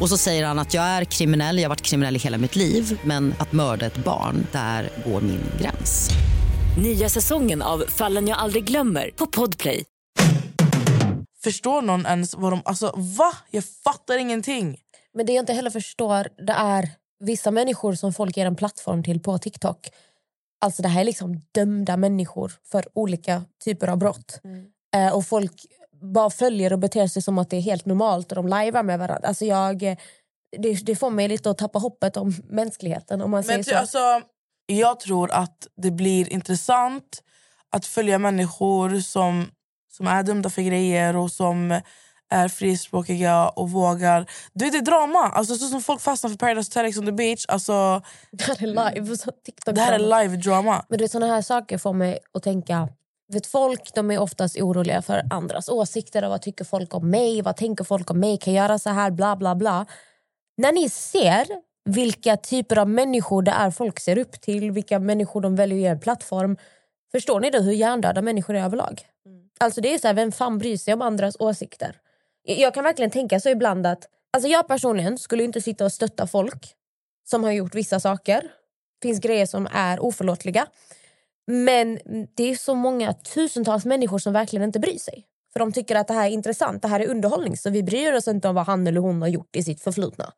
Och 0.00 0.08
så 0.08 0.16
säger 0.16 0.46
han 0.46 0.58
att 0.58 0.74
jag 0.74 0.84
är 0.84 1.04
kriminell, 1.04 1.56
jag 1.56 1.64
har 1.64 1.68
varit 1.68 1.82
kriminell 1.82 2.16
i 2.16 2.18
hela 2.18 2.38
mitt 2.38 2.56
liv 2.56 3.00
men 3.04 3.34
att 3.38 3.52
mörda 3.52 3.86
ett 3.86 4.04
barn, 4.04 4.46
där 4.52 4.90
går 5.06 5.20
min 5.20 5.42
gräns. 5.60 6.10
Nya 6.82 7.08
säsongen 7.08 7.62
av 7.62 7.84
Fallen 7.88 8.28
jag 8.28 8.38
aldrig 8.38 8.64
glömmer 8.64 9.10
på 9.16 9.26
Podplay. 9.26 9.84
förstår 11.42 11.82
någon 11.82 12.06
ens 12.06 12.34
vad 12.34 12.52
de... 12.52 12.62
Alltså, 12.64 12.94
va? 12.96 13.32
Jag 13.50 13.64
fattar 13.64 14.18
ingenting. 14.18 14.78
Men 15.14 15.26
det 15.26 15.32
jag 15.32 15.42
inte 15.42 15.52
heller 15.52 15.70
förstår 15.70 16.28
det 16.46 16.52
är 16.52 16.88
vissa 17.24 17.50
människor 17.50 17.94
som 17.94 18.12
folk 18.12 18.36
ger 18.36 18.46
en 18.46 18.56
plattform 18.56 19.02
till 19.04 19.20
på 19.20 19.38
TikTok. 19.38 19.88
Alltså 20.60 20.82
det 20.82 20.88
här 20.88 21.00
är 21.00 21.04
liksom 21.04 21.40
dömda 21.54 21.96
människor 21.96 22.52
för 22.70 22.84
olika 22.94 23.42
typer 23.64 23.88
av 23.88 23.98
brott. 23.98 24.40
Eh, 24.94 25.16
och 25.16 25.26
folk 25.26 25.66
bara 26.00 26.30
följer 26.30 26.72
och 26.72 26.78
beter 26.78 27.06
sig 27.06 27.22
som 27.22 27.38
att 27.38 27.50
det 27.50 27.56
är 27.56 27.60
helt 27.60 27.86
normalt 27.86 28.32
och 28.32 28.36
de 28.36 28.48
lajvar 28.48 28.82
med 28.82 28.98
varandra. 28.98 29.28
Alltså 29.28 29.44
jag, 29.44 29.78
det, 30.58 30.86
det 30.86 30.96
får 30.96 31.10
mig 31.10 31.28
lite 31.28 31.50
att 31.50 31.58
tappa 31.58 31.78
hoppet 31.78 32.16
om 32.16 32.34
mänskligheten. 32.48 33.22
Om 33.22 33.30
man 33.30 33.44
säger 33.44 33.58
Men 33.58 33.64
ty, 33.64 33.70
så. 33.70 33.76
alltså, 33.76 34.22
jag 34.66 35.00
tror 35.00 35.30
att 35.32 35.66
det 35.76 35.90
blir 35.90 36.32
intressant 36.32 37.22
att 37.70 37.86
följa 37.86 38.18
människor 38.18 39.00
som, 39.00 39.50
som 39.90 40.06
är 40.06 40.22
dömda 40.22 40.50
för 40.50 40.62
grejer 40.62 41.16
och 41.16 41.30
som 41.30 41.80
är 42.30 42.48
frispråkiga 42.48 43.48
och 43.48 43.70
vågar... 43.70 44.26
Du 44.52 44.64
vet, 44.64 44.72
det 44.72 44.78
är 44.78 44.82
drama. 44.82 45.18
Alltså, 45.18 45.56
så 45.56 45.66
som 45.66 45.82
folk 45.82 46.00
fastnar 46.00 46.30
för 46.30 46.36
Paradise 46.36 46.70
Hotel 46.70 46.86
Ex 46.86 46.98
on 46.98 47.06
the 47.06 47.12
beach. 47.12 47.44
Alltså, 47.48 48.02
det 48.30 48.44
här 48.44 48.62
är 48.62 48.66
live. 48.66 49.16
TikTok 49.44 49.74
det 49.74 49.80
här 49.80 49.92
är 49.92 50.22
live 50.22 50.36
drama. 50.36 50.84
Men 50.88 50.98
du 50.98 51.04
vet, 51.04 51.12
såna 51.12 51.26
här 51.26 51.42
saker 51.42 51.78
får 51.78 51.92
mig 51.92 52.18
att 52.32 52.42
tänka... 52.42 52.88
Vet, 53.32 53.46
folk 53.46 53.94
de 53.94 54.10
är 54.10 54.18
oftast 54.18 54.56
oroliga 54.60 55.02
för 55.02 55.22
andras 55.30 55.68
åsikter. 55.68 56.24
och 56.24 56.30
Vad 56.30 56.42
tycker 56.42 56.64
folk 56.64 56.94
om 56.94 57.10
mig? 57.10 57.42
Vad 57.42 57.56
tänker 57.56 57.84
folk 57.84 58.10
om 58.10 58.20
mig? 58.20 58.38
Kan 58.38 58.54
jag 58.54 58.62
göra 58.64 58.78
så 58.78 58.90
här? 58.90 59.10
Bla, 59.10 59.36
bla, 59.36 59.54
bla. 59.54 59.86
När 60.56 60.72
ni 60.72 60.88
ser 60.88 61.46
vilka 61.84 62.36
typer 62.36 62.78
av 62.78 62.88
människor 62.88 63.42
det 63.42 63.50
är 63.50 63.70
folk 63.70 64.00
ser 64.00 64.18
upp 64.18 64.40
till, 64.40 64.70
vilka 64.70 64.98
människor 64.98 65.40
de 65.40 65.56
väljer 65.56 65.78
att 65.78 65.82
ge 65.82 65.86
en 65.86 66.00
plattform. 66.00 66.56
Förstår 67.12 67.40
ni 67.40 67.50
då 67.50 67.58
hur 67.58 67.72
hjärndöda 67.72 68.22
människor 68.22 68.56
är 68.56 68.64
överlag? 68.64 69.02
Alltså 69.60 69.80
det 69.80 69.94
är 69.94 69.98
så 69.98 70.06
här, 70.06 70.14
vem 70.14 70.32
fan 70.32 70.58
bryr 70.58 70.76
sig 70.76 70.94
om 70.94 71.02
andras 71.02 71.36
åsikter? 71.38 71.96
Jag, 72.42 72.58
jag 72.58 72.74
kan 72.74 72.84
verkligen 72.84 73.10
tänka 73.10 73.40
så 73.40 73.48
ibland 73.48 73.86
att... 73.86 74.08
Alltså 74.32 74.48
jag 74.48 74.68
personligen 74.68 75.18
skulle 75.18 75.44
inte 75.44 75.60
sitta 75.60 75.84
och 75.84 75.92
stötta 75.92 76.26
folk 76.26 76.74
som 77.30 77.44
har 77.44 77.52
gjort 77.52 77.74
vissa 77.74 78.00
saker. 78.00 78.40
Det 79.00 79.08
finns 79.08 79.20
grejer 79.20 79.46
som 79.46 79.68
är 79.72 80.00
oförlåtliga. 80.04 80.66
Men 81.50 81.98
det 82.34 82.50
är 82.50 82.56
så 82.56 82.74
många 82.74 83.12
tusentals 83.12 83.84
människor 83.84 84.18
som 84.18 84.32
verkligen 84.32 84.64
inte 84.64 84.80
bryr 84.80 84.98
sig. 84.98 85.26
För 85.52 85.60
de 85.60 85.72
tycker 85.72 85.96
att 85.96 86.08
det 86.08 86.14
här 86.14 86.26
är 86.26 86.30
intressant, 86.30 86.82
det 86.82 86.88
här 86.88 87.00
är 87.00 87.08
underhållning. 87.08 87.56
Så 87.56 87.70
vi 87.70 87.82
bryr 87.82 88.12
oss 88.12 88.28
inte 88.28 88.48
om 88.48 88.54
vad 88.54 88.66
han 88.66 88.86
eller 88.86 89.00
hon 89.00 89.22
har 89.22 89.28
gjort 89.28 89.56
i 89.56 89.62
sitt 89.62 89.82
förflutna. 89.82 90.32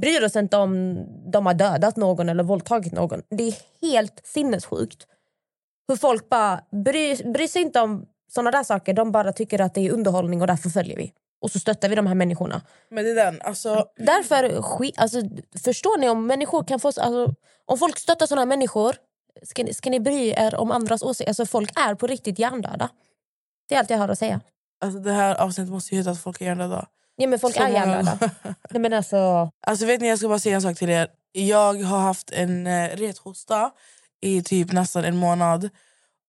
Bryr 0.00 0.24
oss 0.24 0.36
inte 0.36 0.56
om 0.56 1.04
de 1.32 1.46
har 1.46 1.54
dödat 1.54 1.96
någon 1.96 2.28
eller 2.28 2.42
våldtagit 2.42 2.92
någon. 2.92 3.22
Det 3.30 3.48
är 3.48 3.54
helt 3.82 4.20
sinnessjukt. 4.24 5.06
Hur 5.88 5.96
folk 5.96 6.28
bara 6.28 6.60
bryr, 6.84 7.32
bryr 7.32 7.46
sig 7.46 7.62
inte 7.62 7.80
om 7.80 8.06
såna 8.28 8.50
där 8.50 8.64
saker. 8.64 8.94
De 8.94 9.12
bara 9.12 9.32
tycker 9.32 9.60
att 9.60 9.74
det 9.74 9.86
är 9.86 9.92
underhållning 9.92 10.40
och 10.40 10.46
därför 10.46 10.70
följer 10.70 10.96
vi. 10.96 11.12
Och 11.40 11.50
så 11.50 11.58
stöttar 11.58 11.88
vi 11.88 11.94
de 11.94 12.06
här 12.06 12.14
människorna. 12.14 12.62
Men 12.90 13.04
det 13.04 13.10
är 13.10 13.14
den. 13.14 13.40
Alltså, 13.42 13.86
Därför, 13.96 14.44
alltså, 14.96 15.20
förstår 15.64 15.98
ni 15.98 16.08
om 16.08 16.26
människor 16.26 16.64
kan 16.64 16.80
få... 16.80 16.88
Alltså, 16.88 17.34
om 17.64 17.78
folk 17.78 17.98
stöttar 17.98 18.36
här 18.36 18.46
människor, 18.46 18.96
ska 19.42 19.64
ni, 19.64 19.74
ska 19.74 19.90
ni 19.90 20.00
bry 20.00 20.34
er 20.36 20.54
om 20.54 20.70
andras 20.70 21.02
åsikter? 21.02 21.30
Alltså, 21.30 21.46
folk 21.46 21.78
är 21.78 21.94
på 21.94 22.06
riktigt 22.06 22.38
hjärndöda. 22.38 22.88
Det 23.68 23.74
är 23.74 23.78
allt 23.78 23.90
jag 23.90 23.98
har 23.98 24.08
att 24.08 24.18
säga. 24.18 24.40
alltså, 24.84 24.98
det 25.00 25.12
här 25.12 25.34
avsnittet 25.34 25.72
måste 25.72 25.94
ju 25.94 26.00
heta 26.00 26.10
att 26.10 26.20
folk 26.20 26.40
är 26.40 26.44
hjärndöda. 26.44 26.86
Ja, 27.16 27.26
men 27.28 27.38
folk 27.38 27.54
Så 27.54 27.62
är 27.62 27.68
hjärndöda. 27.68 28.18
Nej, 28.70 28.80
men 28.80 28.92
alltså, 28.92 29.50
Alltså 29.66 29.86
vet 29.86 30.00
ni, 30.00 30.08
jag 30.08 30.18
ska 30.18 30.28
bara 30.28 30.38
säga 30.38 30.56
en 30.56 30.62
sak 30.62 30.78
till 30.78 30.90
er. 30.90 31.08
Jag 31.32 31.82
har 31.82 31.98
haft 31.98 32.30
en 32.30 32.66
eh, 32.66 32.88
rethosta 32.96 33.70
i 34.20 34.42
typ 34.42 34.72
nästan 34.72 35.04
en 35.04 35.16
månad. 35.16 35.70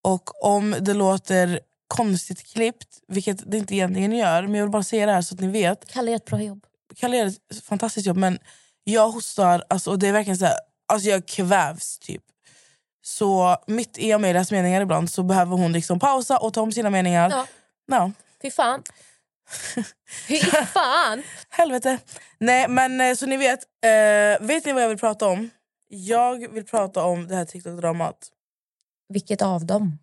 Och 0.03 0.46
om 0.46 0.75
det 0.79 0.93
låter 0.93 1.60
konstigt 1.88 2.43
klippt, 2.43 3.00
vilket 3.08 3.51
det 3.51 3.58
inte 3.58 3.75
egentligen 3.75 4.12
gör, 4.12 4.41
men 4.41 4.55
jag 4.55 4.63
vill 4.63 4.72
bara 4.72 4.84
säga 4.84 5.05
det 5.05 5.12
här 5.12 5.22
så 5.22 5.36
att 5.36 5.41
ni 5.41 5.48
vet. 5.48 5.91
Kalle 5.91 6.12
gör 6.12 6.15
ett 6.15 6.25
bra 6.25 6.41
jobb. 6.41 6.65
Kalle 6.96 7.17
gör 7.17 7.25
ett 7.25 7.63
fantastiskt 7.63 8.08
jobb 8.08 8.17
men 8.17 8.39
jag 8.84 9.10
hostar 9.10 9.63
alltså, 9.70 9.91
och 9.91 10.00
det 10.00 10.08
är 10.08 10.13
verkligen 10.13 10.38
så 10.38 10.46
här, 10.46 10.55
alltså 10.88 11.10
jag 11.10 11.25
kvävs 11.25 12.00
typ. 12.00 12.24
Så 13.05 13.57
mitt 13.67 13.98
i 13.98 14.13
Amelias 14.13 14.51
meningar 14.51 14.81
ibland 14.81 15.10
så 15.10 15.24
behöver 15.24 15.57
hon 15.57 15.72
liksom 15.72 16.00
pausa 16.00 16.38
och 16.38 16.53
ta 16.53 16.62
om 16.62 16.72
sina 16.72 16.89
meningar. 16.89 17.29
Ja. 17.29 17.48
Ja. 17.86 18.12
Fy 18.41 18.51
fan. 18.51 18.83
Fy 20.27 20.39
fan! 20.74 21.24
Helvete. 21.50 22.00
Nej 22.38 22.67
men 22.67 23.01
eh, 23.01 23.15
så 23.15 23.25
ni 23.25 23.38
vet, 23.38 23.60
eh, 23.60 24.48
vet 24.48 24.65
ni 24.65 24.74
vad 24.74 24.83
jag 24.83 24.89
vill 24.89 24.98
prata 24.98 25.27
om? 25.27 25.50
Jag 25.88 26.53
vill 26.53 26.65
prata 26.65 27.03
om 27.03 27.27
det 27.27 27.36
här 27.36 27.45
TikTok-dramat. 27.45 28.15
Vilket 29.10 29.41
av 29.41 29.65
dem? 29.65 29.98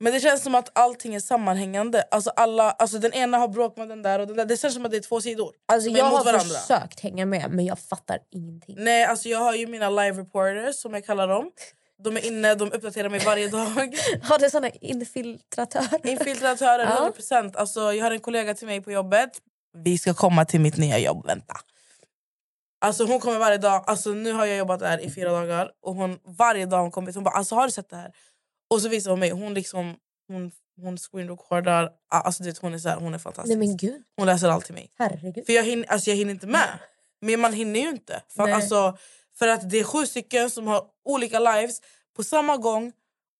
Men 0.00 0.12
det 0.12 0.20
känns 0.20 0.42
som 0.42 0.54
att 0.54 0.78
allting 0.78 1.14
är 1.14 1.20
sammanhängande. 1.20 2.02
Alltså 2.10 2.30
alla, 2.30 2.70
alltså 2.70 2.98
den 2.98 3.12
ena 3.12 3.38
har 3.38 3.48
bråk 3.48 3.76
med 3.76 3.88
den 3.88 4.02
där 4.02 4.18
och 4.18 4.26
den 4.26 4.36
där. 4.36 4.44
Det 4.44 4.56
känns 4.56 4.74
som 4.74 4.84
att 4.84 4.90
det 4.90 4.96
är 4.96 5.00
två 5.00 5.20
sidor. 5.20 5.52
Alltså, 5.66 5.90
jag 5.90 6.04
har 6.04 6.24
varandra. 6.24 6.40
försökt 6.40 7.00
hänga 7.00 7.26
med, 7.26 7.50
men 7.50 7.64
jag 7.64 7.78
fattar 7.78 8.18
ingenting. 8.30 8.76
Nej, 8.78 9.04
alltså 9.04 9.28
jag 9.28 9.38
har 9.38 9.54
ju 9.54 9.66
mina 9.66 9.90
live 9.90 10.20
reporters 10.20 10.76
som 10.76 10.94
jag 10.94 11.06
kallar 11.06 11.28
dem. 11.28 11.50
De 12.02 12.16
är 12.16 12.24
inne, 12.26 12.54
de 12.54 12.72
uppdaterar 12.72 13.08
mig 13.08 13.20
varje 13.24 13.48
dag. 13.48 13.66
Har 14.22 14.38
du 14.38 14.50
såna 14.50 14.70
infiltratörer? 14.70 16.06
Infiltratörer, 16.06 16.84
Ja. 16.84 17.12
100%. 17.18 17.56
Alltså, 17.56 17.92
jag 17.92 18.04
har 18.04 18.10
en 18.10 18.20
kollega 18.20 18.54
till 18.54 18.66
mig 18.66 18.80
på 18.82 18.92
jobbet. 18.92 19.30
Vi 19.78 19.98
ska 19.98 20.14
komma 20.14 20.44
till 20.44 20.60
mitt 20.60 20.76
nya 20.76 20.98
jobb, 20.98 21.26
vänta. 21.26 21.54
Alltså 22.80 23.04
hon 23.04 23.20
kommer 23.20 23.38
varje 23.38 23.58
dag, 23.58 23.84
alltså 23.86 24.10
nu 24.10 24.32
har 24.32 24.46
jag 24.46 24.58
jobbat 24.58 24.80
där 24.80 24.98
i 25.00 25.10
fyra 25.10 25.30
dagar 25.32 25.70
och 25.82 25.94
hon 25.94 26.18
varje 26.38 26.66
dag 26.66 26.80
hon 26.82 26.90
kommer 26.90 27.12
hon 27.12 27.24
bara 27.24 27.34
alltså 27.34 27.54
har 27.54 27.64
du 27.66 27.70
sett 27.72 27.90
det 27.90 27.96
här? 27.96 28.12
Och 28.70 28.82
så 28.82 28.88
visar 28.88 29.10
hon 29.10 29.20
mig, 29.20 29.30
hon 29.30 29.54
liksom 29.54 29.96
hon, 30.28 30.50
hon 30.80 30.96
screenrecordar, 30.98 31.90
alltså 32.08 32.42
du 32.42 32.48
vet, 32.48 32.58
hon 32.58 32.74
är 32.74 32.78
så 32.78 32.88
här, 32.88 32.96
hon 32.96 33.14
är 33.14 33.18
fantastisk. 33.18 33.58
Nej 33.58 33.68
men 33.68 33.76
gud, 33.76 34.02
Hon 34.16 34.26
läser 34.26 34.48
allt 34.48 34.64
till 34.64 34.74
mig. 34.74 34.90
herregud. 34.98 35.46
För 35.46 35.52
jag 35.52 35.64
hinner, 35.64 35.86
alltså 35.90 36.10
jag 36.10 36.16
hinner 36.16 36.30
inte 36.32 36.46
med. 36.46 36.78
Men 37.20 37.40
man 37.40 37.52
hinner 37.52 37.80
ju 37.80 37.88
inte. 37.88 38.22
För, 38.36 38.44
Nej. 38.44 38.52
alltså, 38.52 38.98
för 39.38 39.48
att 39.48 39.70
det 39.70 39.78
är 39.78 39.84
sju 39.84 40.06
stycken 40.06 40.50
som 40.50 40.66
har 40.66 40.84
olika 41.04 41.38
lives 41.38 41.80
på 42.16 42.24
samma 42.24 42.56
gång 42.56 42.92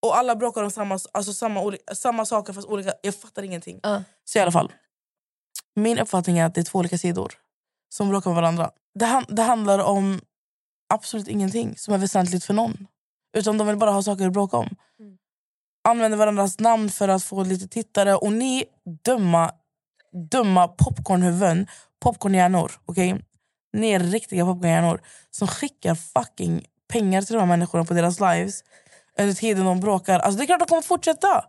och 0.02 0.16
alla 0.16 0.36
bråkar 0.36 0.62
om 0.62 0.70
samma, 0.70 0.98
alltså 1.12 1.32
samma, 1.32 1.76
samma 1.94 2.26
saker 2.26 2.52
fast 2.52 2.68
olika... 2.68 2.92
Jag 3.02 3.14
fattar 3.14 3.42
ingenting. 3.42 3.80
Ja. 3.82 4.02
Så 4.24 4.38
i 4.38 4.42
alla 4.42 4.52
fall. 4.52 4.72
Min 5.74 5.98
uppfattning 5.98 6.38
är 6.38 6.46
att 6.46 6.54
det 6.54 6.60
är 6.60 6.64
två 6.64 6.78
olika 6.78 6.98
sidor 6.98 7.32
som 7.88 8.08
bråkar 8.08 8.30
med 8.30 8.36
varandra. 8.36 8.70
Det, 8.94 9.04
han, 9.04 9.24
det 9.28 9.42
handlar 9.42 9.78
om 9.78 10.20
absolut 10.88 11.28
ingenting 11.28 11.76
som 11.76 11.94
är 11.94 11.98
väsentligt 11.98 12.44
för 12.44 12.54
någon. 12.54 12.86
Utan 13.36 13.58
de 13.58 13.66
vill 13.66 13.76
bara 13.76 13.90
ha 13.90 14.02
saker 14.02 14.26
att 14.26 14.32
bråka 14.32 14.56
om. 14.56 14.76
Använder 15.88 16.18
varandras 16.18 16.60
namn 16.60 16.90
för 16.90 17.08
att 17.08 17.24
få 17.24 17.44
lite 17.44 17.68
tittare. 17.68 18.14
Och 18.14 18.32
ni 18.32 18.64
dumma, 19.04 19.52
dumma 20.30 20.68
popcornhuvuden, 20.68 21.66
popcornhjärnor, 22.00 22.72
okej? 22.84 23.12
Ni 23.12 23.20
är 23.72 24.00
riktiga 24.00 24.44
popcornhjärnor 24.44 25.00
som 25.30 25.48
skickar 25.48 25.94
fucking 25.94 26.66
pengar 26.88 27.22
till 27.22 27.34
de 27.34 27.38
här 27.38 27.46
människorna 27.46 27.84
på 27.84 27.94
deras 27.94 28.20
lives 28.20 28.64
under 29.18 29.34
tiden 29.34 29.64
de 29.64 29.80
bråkar. 29.80 30.18
Alltså 30.18 30.38
det 30.38 30.44
är 30.44 30.46
klart 30.46 30.60
de 30.60 30.68
kommer 30.68 30.82
fortsätta. 30.82 31.44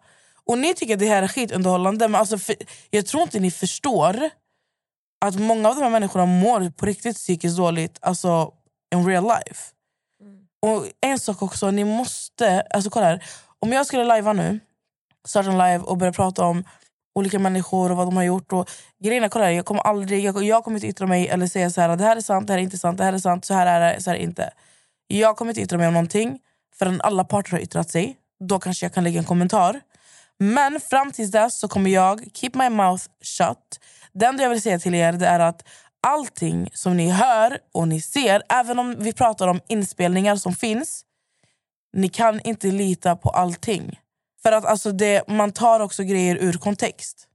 Och 0.45 0.57
ni 0.57 0.73
tycker 0.73 0.93
att 0.93 0.99
det 0.99 1.07
här 1.07 1.23
är 1.23 1.27
skitunderhållande 1.27 2.07
men 2.07 2.19
alltså 2.19 2.37
för, 2.37 2.55
jag 2.89 3.05
tror 3.05 3.23
inte 3.23 3.39
ni 3.39 3.51
förstår 3.51 4.29
att 5.25 5.35
många 5.35 5.69
av 5.69 5.75
de 5.75 5.81
här 5.81 5.89
människorna 5.89 6.25
mår 6.25 6.69
på 6.69 6.85
riktigt 6.85 7.15
psykiskt 7.15 7.57
dåligt 7.57 7.97
alltså 8.01 8.53
in 8.95 9.05
real 9.05 9.23
life. 9.23 9.73
Och 10.61 10.85
en 11.01 11.19
sak 11.19 11.41
också, 11.41 11.71
ni 11.71 11.83
måste... 11.83 12.61
Alltså 12.61 12.89
kolla 12.89 13.05
här. 13.05 13.23
Om 13.59 13.71
jag 13.71 13.85
skulle 13.85 14.03
lajva 14.03 14.33
nu, 14.33 14.59
starta 15.27 15.49
en 15.49 15.57
live 15.57 15.79
och 15.79 15.97
börja 15.97 16.11
prata 16.11 16.45
om 16.45 16.63
olika 17.15 17.39
människor 17.39 17.91
och 17.91 17.97
vad 17.97 18.07
de 18.07 18.15
har 18.15 18.23
gjort. 18.23 18.53
Och 18.53 18.69
grejerna, 19.03 19.29
kolla 19.29 19.45
här, 19.45 19.51
jag 19.51 19.65
kommer 19.65 19.81
aldrig, 19.81 20.25
jag, 20.25 20.43
jag 20.43 20.63
kommer 20.63 20.77
inte 20.77 20.87
yttra 20.87 21.07
mig 21.07 21.27
eller 21.27 21.47
säga 21.47 21.69
så 21.69 21.81
här, 21.81 21.95
det 21.95 22.03
här 22.03 22.17
är 22.17 22.21
sant, 22.21 22.47
det 22.47 22.53
här 22.53 22.59
är 22.59 22.63
inte 22.63 22.77
sant, 22.77 22.97
det 22.97 23.03
här 23.03 23.13
är 23.13 23.17
sant, 23.17 23.45
så 23.45 23.53
här 23.53 23.65
är 23.81 23.93
det, 23.93 24.01
så 24.01 24.09
här 24.09 24.17
är 24.17 24.19
det 24.19 24.25
inte. 24.25 24.53
Jag 25.07 25.37
kommer 25.37 25.51
inte 25.51 25.61
yttra 25.61 25.77
mig 25.77 25.87
om 25.87 25.93
någonting 25.93 26.39
förrän 26.75 27.01
alla 27.01 27.23
parter 27.23 27.51
har 27.51 27.59
yttrat 27.59 27.89
sig. 27.89 28.17
Då 28.39 28.59
kanske 28.59 28.85
jag 28.85 28.93
kan 28.93 29.03
lägga 29.03 29.19
en 29.19 29.25
kommentar. 29.25 29.81
Men 30.39 30.79
fram 30.79 31.11
tills 31.11 31.31
dess 31.31 31.59
så 31.59 31.67
kommer 31.67 31.89
jag 31.89 32.27
keep 32.33 32.51
my 32.53 32.69
mouth 32.69 33.03
shut. 33.23 33.79
Det 34.13 34.25
enda 34.25 34.43
jag 34.43 34.49
vill 34.49 34.61
säga 34.61 34.79
till 34.79 34.95
er 34.95 35.11
det 35.11 35.27
är 35.27 35.39
att 35.39 35.67
allting 36.07 36.69
som 36.73 36.97
ni 36.97 37.09
hör 37.09 37.59
och 37.73 37.87
ni 37.87 38.01
ser, 38.01 38.43
även 38.49 38.79
om 38.79 38.95
vi 38.99 39.13
pratar 39.13 39.47
om 39.47 39.59
inspelningar 39.67 40.35
som 40.35 40.53
finns, 40.53 41.03
ni 41.93 42.09
kan 42.09 42.39
inte 42.39 42.67
lita 42.67 43.15
på 43.15 43.29
allting. 43.29 43.99
För 44.43 44.51
att 44.51 44.65
alltså 44.65 44.91
det, 44.91 45.27
man 45.27 45.51
tar 45.51 45.79
också 45.79 46.03
grejer 46.03 46.35
ur 46.35 46.53
kontext. 46.53 47.27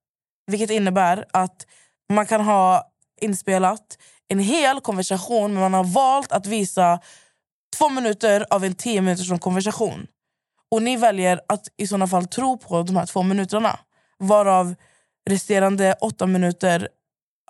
Vilket 0.47 0.71
innebär 0.71 1.25
att 1.31 1.67
man 2.13 2.27
kan 2.27 2.41
ha 2.41 2.91
inspelat 3.21 3.99
en 4.29 4.39
hel 4.39 4.81
konversation 4.81 5.53
men 5.53 5.61
man 5.61 5.75
har 5.75 5.85
valt 5.85 6.33
att 6.33 6.47
visa 6.47 7.01
två 7.79 7.89
minuter 7.89 8.47
av 8.51 8.65
en 8.65 8.75
tio 8.75 9.01
minuters 9.01 9.41
konversation. 9.41 10.07
Och 10.71 10.83
ni 10.83 10.97
väljer 10.97 11.41
att 11.49 11.69
i 11.77 11.87
såna 11.87 12.07
fall 12.07 12.27
tro 12.27 12.59
på 12.59 12.83
de 12.83 12.97
här 12.97 13.07
två 13.07 13.23
minuterna. 13.23 13.79
Varav 14.19 14.75
resterande 15.31 15.97
åtta 16.01 16.27
minuter 16.27 16.89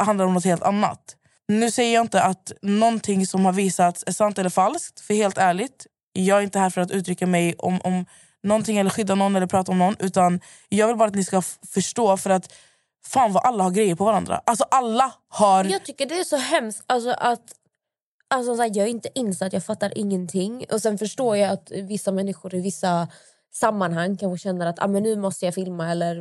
handlar 0.01 0.25
om 0.25 0.35
något 0.35 0.45
helt 0.45 0.63
annat. 0.63 1.17
Nu 1.49 1.71
säger 1.71 1.95
jag 1.95 2.05
inte 2.05 2.23
att 2.23 2.53
någonting 2.63 3.27
som 3.27 3.45
har 3.45 3.53
visats 3.53 4.05
är 4.07 4.13
sant 4.13 4.39
eller 4.39 4.51
falskt. 4.51 5.01
För 5.01 5.15
helt 5.15 5.39
ärligt, 5.39 5.87
jag 6.13 6.39
är 6.39 6.43
inte 6.43 6.59
här 6.59 6.71
för 6.71 6.81
att 6.81 6.91
uttrycka 6.91 7.27
mig 7.27 7.55
om, 7.59 7.81
om 7.81 8.07
någonting 8.45 8.79
eller 8.79 8.91
skydda 8.91 9.15
någon 9.15 9.37
eller 9.37 9.47
prata 9.47 9.73
om 9.73 9.79
någon. 9.79 9.97
Utan 9.99 10.41
jag 10.69 10.87
vill 10.87 10.97
bara 10.97 11.09
att 11.09 11.15
ni 11.15 11.25
ska 11.25 11.43
förstå 11.73 12.17
för 12.17 12.31
att 12.31 12.53
fan 13.07 13.33
vad 13.33 13.45
alla 13.45 13.65
har 13.65 13.71
grejer 13.71 13.95
på 13.95 14.05
varandra. 14.05 14.43
Alltså 14.47 14.65
alla 14.71 15.13
har... 15.29 15.65
Jag 15.65 15.85
tycker 15.85 16.07
det 16.07 16.19
är 16.19 16.25
så 16.25 16.37
hemskt 16.37 16.85
alltså, 16.87 17.11
att 17.11 17.55
alltså, 18.35 18.57
så 18.57 18.63
här, 18.63 18.71
jag 18.75 18.87
är 18.87 18.91
inte 18.91 19.09
insatt, 19.15 19.53
jag 19.53 19.65
fattar 19.65 19.99
ingenting. 19.99 20.65
Och 20.73 20.83
sen 20.83 20.99
förstår 20.99 21.37
jag 21.37 21.51
att 21.51 21.71
vissa 21.71 22.13
människor 22.13 22.55
i 22.55 22.61
vissa 22.61 23.09
sammanhang 23.53 24.17
kanske 24.17 24.43
känner 24.43 24.67
att 24.67 24.83
ah, 24.83 24.89
men 24.89 25.03
nu 25.03 25.17
måste 25.17 25.45
jag 25.45 25.55
filma 25.55 25.91
eller 25.91 26.17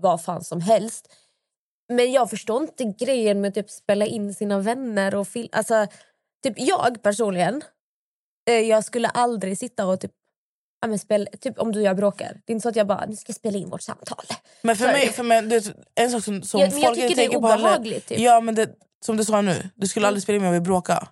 vad 0.00 0.24
fan 0.24 0.44
som 0.44 0.60
helst. 0.60 1.08
Men 1.88 2.12
jag 2.12 2.30
förstår 2.30 2.62
inte 2.62 2.84
grejen 2.84 3.40
med 3.40 3.48
att 3.48 3.54
typ 3.54 3.70
spela 3.70 4.06
in 4.06 4.34
sina 4.34 4.58
vänner 4.58 5.14
och 5.14 5.28
fil 5.28 5.48
Alltså, 5.52 5.86
typ 6.42 6.54
jag 6.56 7.02
personligen, 7.02 7.62
eh, 8.48 8.54
jag 8.54 8.84
skulle 8.84 9.08
aldrig 9.08 9.58
sitta 9.58 9.86
och 9.86 10.00
typ, 10.00 10.12
ja, 10.82 10.88
men 10.88 10.98
spela, 10.98 11.26
typ 11.40 11.58
om 11.58 11.72
du 11.72 11.78
och 11.80 11.86
jag 11.86 11.96
bråkar. 11.96 12.40
Det 12.46 12.52
är 12.52 12.54
inte 12.54 12.62
så 12.62 12.68
att 12.68 12.76
jag 12.76 12.86
bara, 12.86 13.06
nu 13.06 13.16
ska 13.16 13.30
jag 13.30 13.36
spela 13.36 13.58
in 13.58 13.68
vårt 13.70 13.82
samtal. 13.82 14.24
Men 14.62 14.76
för 14.76 14.86
mig, 14.86 15.08
för 15.12 15.22
mig 15.22 15.42
det 15.42 15.72
en 15.94 16.10
sak 16.10 16.24
som, 16.24 16.42
som 16.42 16.60
Ja, 16.60 16.66
jag 16.66 16.82
folk 16.82 16.98
inte 16.98 17.14
tänker 17.14 17.38
på 17.38 17.46
heller- 17.48 18.00
typ. 18.00 18.18
Ja, 18.18 18.40
men 18.40 18.54
det, 18.54 18.70
som 19.04 19.16
du 19.16 19.24
sa 19.24 19.40
nu, 19.40 19.68
du 19.74 19.88
skulle 19.88 20.04
Mm. 20.04 20.08
aldrig 20.08 20.22
spela 20.22 20.36
in 20.38 20.44
om 20.44 20.52
vi 20.52 20.60
bråkar. 20.60 21.08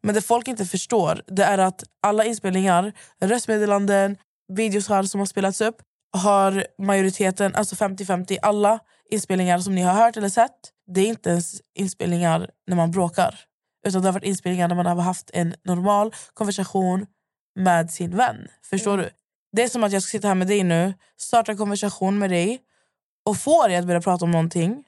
Men 0.00 0.14
det 0.14 0.20
folk 0.22 0.48
inte 0.48 0.64
förstår 0.64 1.22
det 1.26 1.44
är 1.44 1.58
att 1.58 1.84
alla 2.02 2.24
inspelningar, 2.24 2.92
röstmeddelanden, 3.22 4.16
videosar 4.52 5.02
som 5.02 5.20
har 5.20 5.26
spelats 5.26 5.60
upp 5.60 5.76
har 6.16 6.66
majoriteten, 6.82 7.54
alltså 7.54 7.74
50-50, 7.74 8.38
alla 8.42 8.78
inspelningar 9.10 9.58
som 9.58 9.74
ni 9.74 9.80
har 9.82 9.92
hört 9.94 10.16
eller 10.16 10.28
sett, 10.28 10.50
det 10.94 11.00
är 11.00 11.06
inte 11.06 11.30
ens 11.30 11.60
inspelningar 11.78 12.50
när 12.66 12.76
man 12.76 12.90
bråkar. 12.90 13.40
Utan 13.86 14.02
det 14.02 14.08
har 14.08 14.12
varit 14.12 14.24
inspelningar 14.24 14.68
när 14.68 14.74
man 14.74 14.86
har 14.86 14.94
haft 14.96 15.30
en 15.32 15.54
normal 15.64 16.14
konversation 16.34 17.06
med 17.54 17.90
sin 17.90 18.16
vän. 18.16 18.48
Förstår 18.70 18.94
Mm. 18.94 19.04
du? 19.04 19.10
Det 19.56 19.62
är 19.62 19.68
som 19.68 19.84
att 19.84 19.92
jag 19.92 20.02
ska 20.02 20.10
sitta 20.10 20.28
här 20.28 20.34
med 20.34 20.46
dig 20.46 20.64
nu, 20.64 20.94
starta 21.16 21.52
en 21.52 21.58
konversation 21.58 22.18
med 22.18 22.30
dig 22.30 22.60
och 23.26 23.36
få 23.36 23.66
dig 23.66 23.76
att 23.76 23.86
börja 23.86 24.00
prata 24.00 24.24
om 24.24 24.30
någonting. 24.30 24.84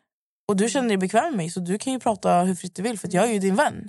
Och 0.48 0.56
du 0.56 0.68
känner 0.68 0.88
dig 0.88 0.96
bekväm 0.96 1.24
med 1.24 1.36
mig 1.36 1.50
så 1.50 1.60
du 1.60 1.78
kan 1.78 1.92
ju 1.92 1.98
prata 1.98 2.40
hur 2.40 2.54
fritt 2.54 2.74
du 2.76 2.82
vill 2.82 2.98
för 2.98 3.08
jag 3.12 3.24
är 3.24 3.32
ju 3.32 3.38
din 3.38 3.56
vän. 3.56 3.88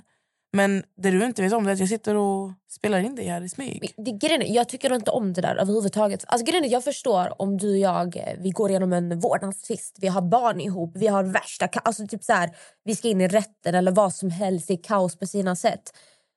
Men 0.52 0.84
det 0.96 1.10
du 1.10 1.24
inte 1.24 1.42
vet 1.42 1.52
om 1.52 1.64
det 1.64 1.70
är 1.70 1.72
att 1.72 1.78
jag 1.80 1.88
sitter 1.88 2.14
och 2.14 2.52
spelar 2.70 2.98
in 2.98 3.14
dig 3.14 3.26
här 3.26 3.42
i 3.42 3.48
smyg. 3.48 3.94
Det, 3.96 4.12
grejen 4.12 4.52
jag 4.54 4.68
tycker 4.68 4.94
inte 4.94 5.10
om 5.10 5.32
det 5.32 5.40
där 5.40 5.56
överhuvudtaget. 5.56 6.24
Alltså, 6.28 6.44
grejen 6.46 6.70
jag 6.70 6.84
förstår 6.84 7.42
om 7.42 7.58
du 7.58 7.70
och 7.70 7.78
jag 7.78 8.16
eh, 8.16 8.22
vi 8.38 8.50
går 8.50 8.70
igenom 8.70 8.92
en 8.92 9.20
vårdnadstvist, 9.20 9.96
vi 10.00 10.08
har 10.08 10.22
barn 10.22 10.60
ihop, 10.60 10.92
vi 10.94 11.06
har 11.06 11.24
värsta 11.24 11.68
alltså, 11.82 12.06
typ 12.06 12.24
så 12.24 12.32
här, 12.32 12.50
vi 12.84 12.96
ska 12.96 13.08
in 13.08 13.20
i 13.20 13.28
rätten 13.28 13.74
eller 13.74 13.92
vad 13.92 14.14
som 14.14 14.30
helst, 14.30 14.68
det 14.68 14.74
är 14.74 14.82
kaos 14.82 15.18
på 15.18 15.26
sina 15.26 15.56
sätt. 15.56 15.92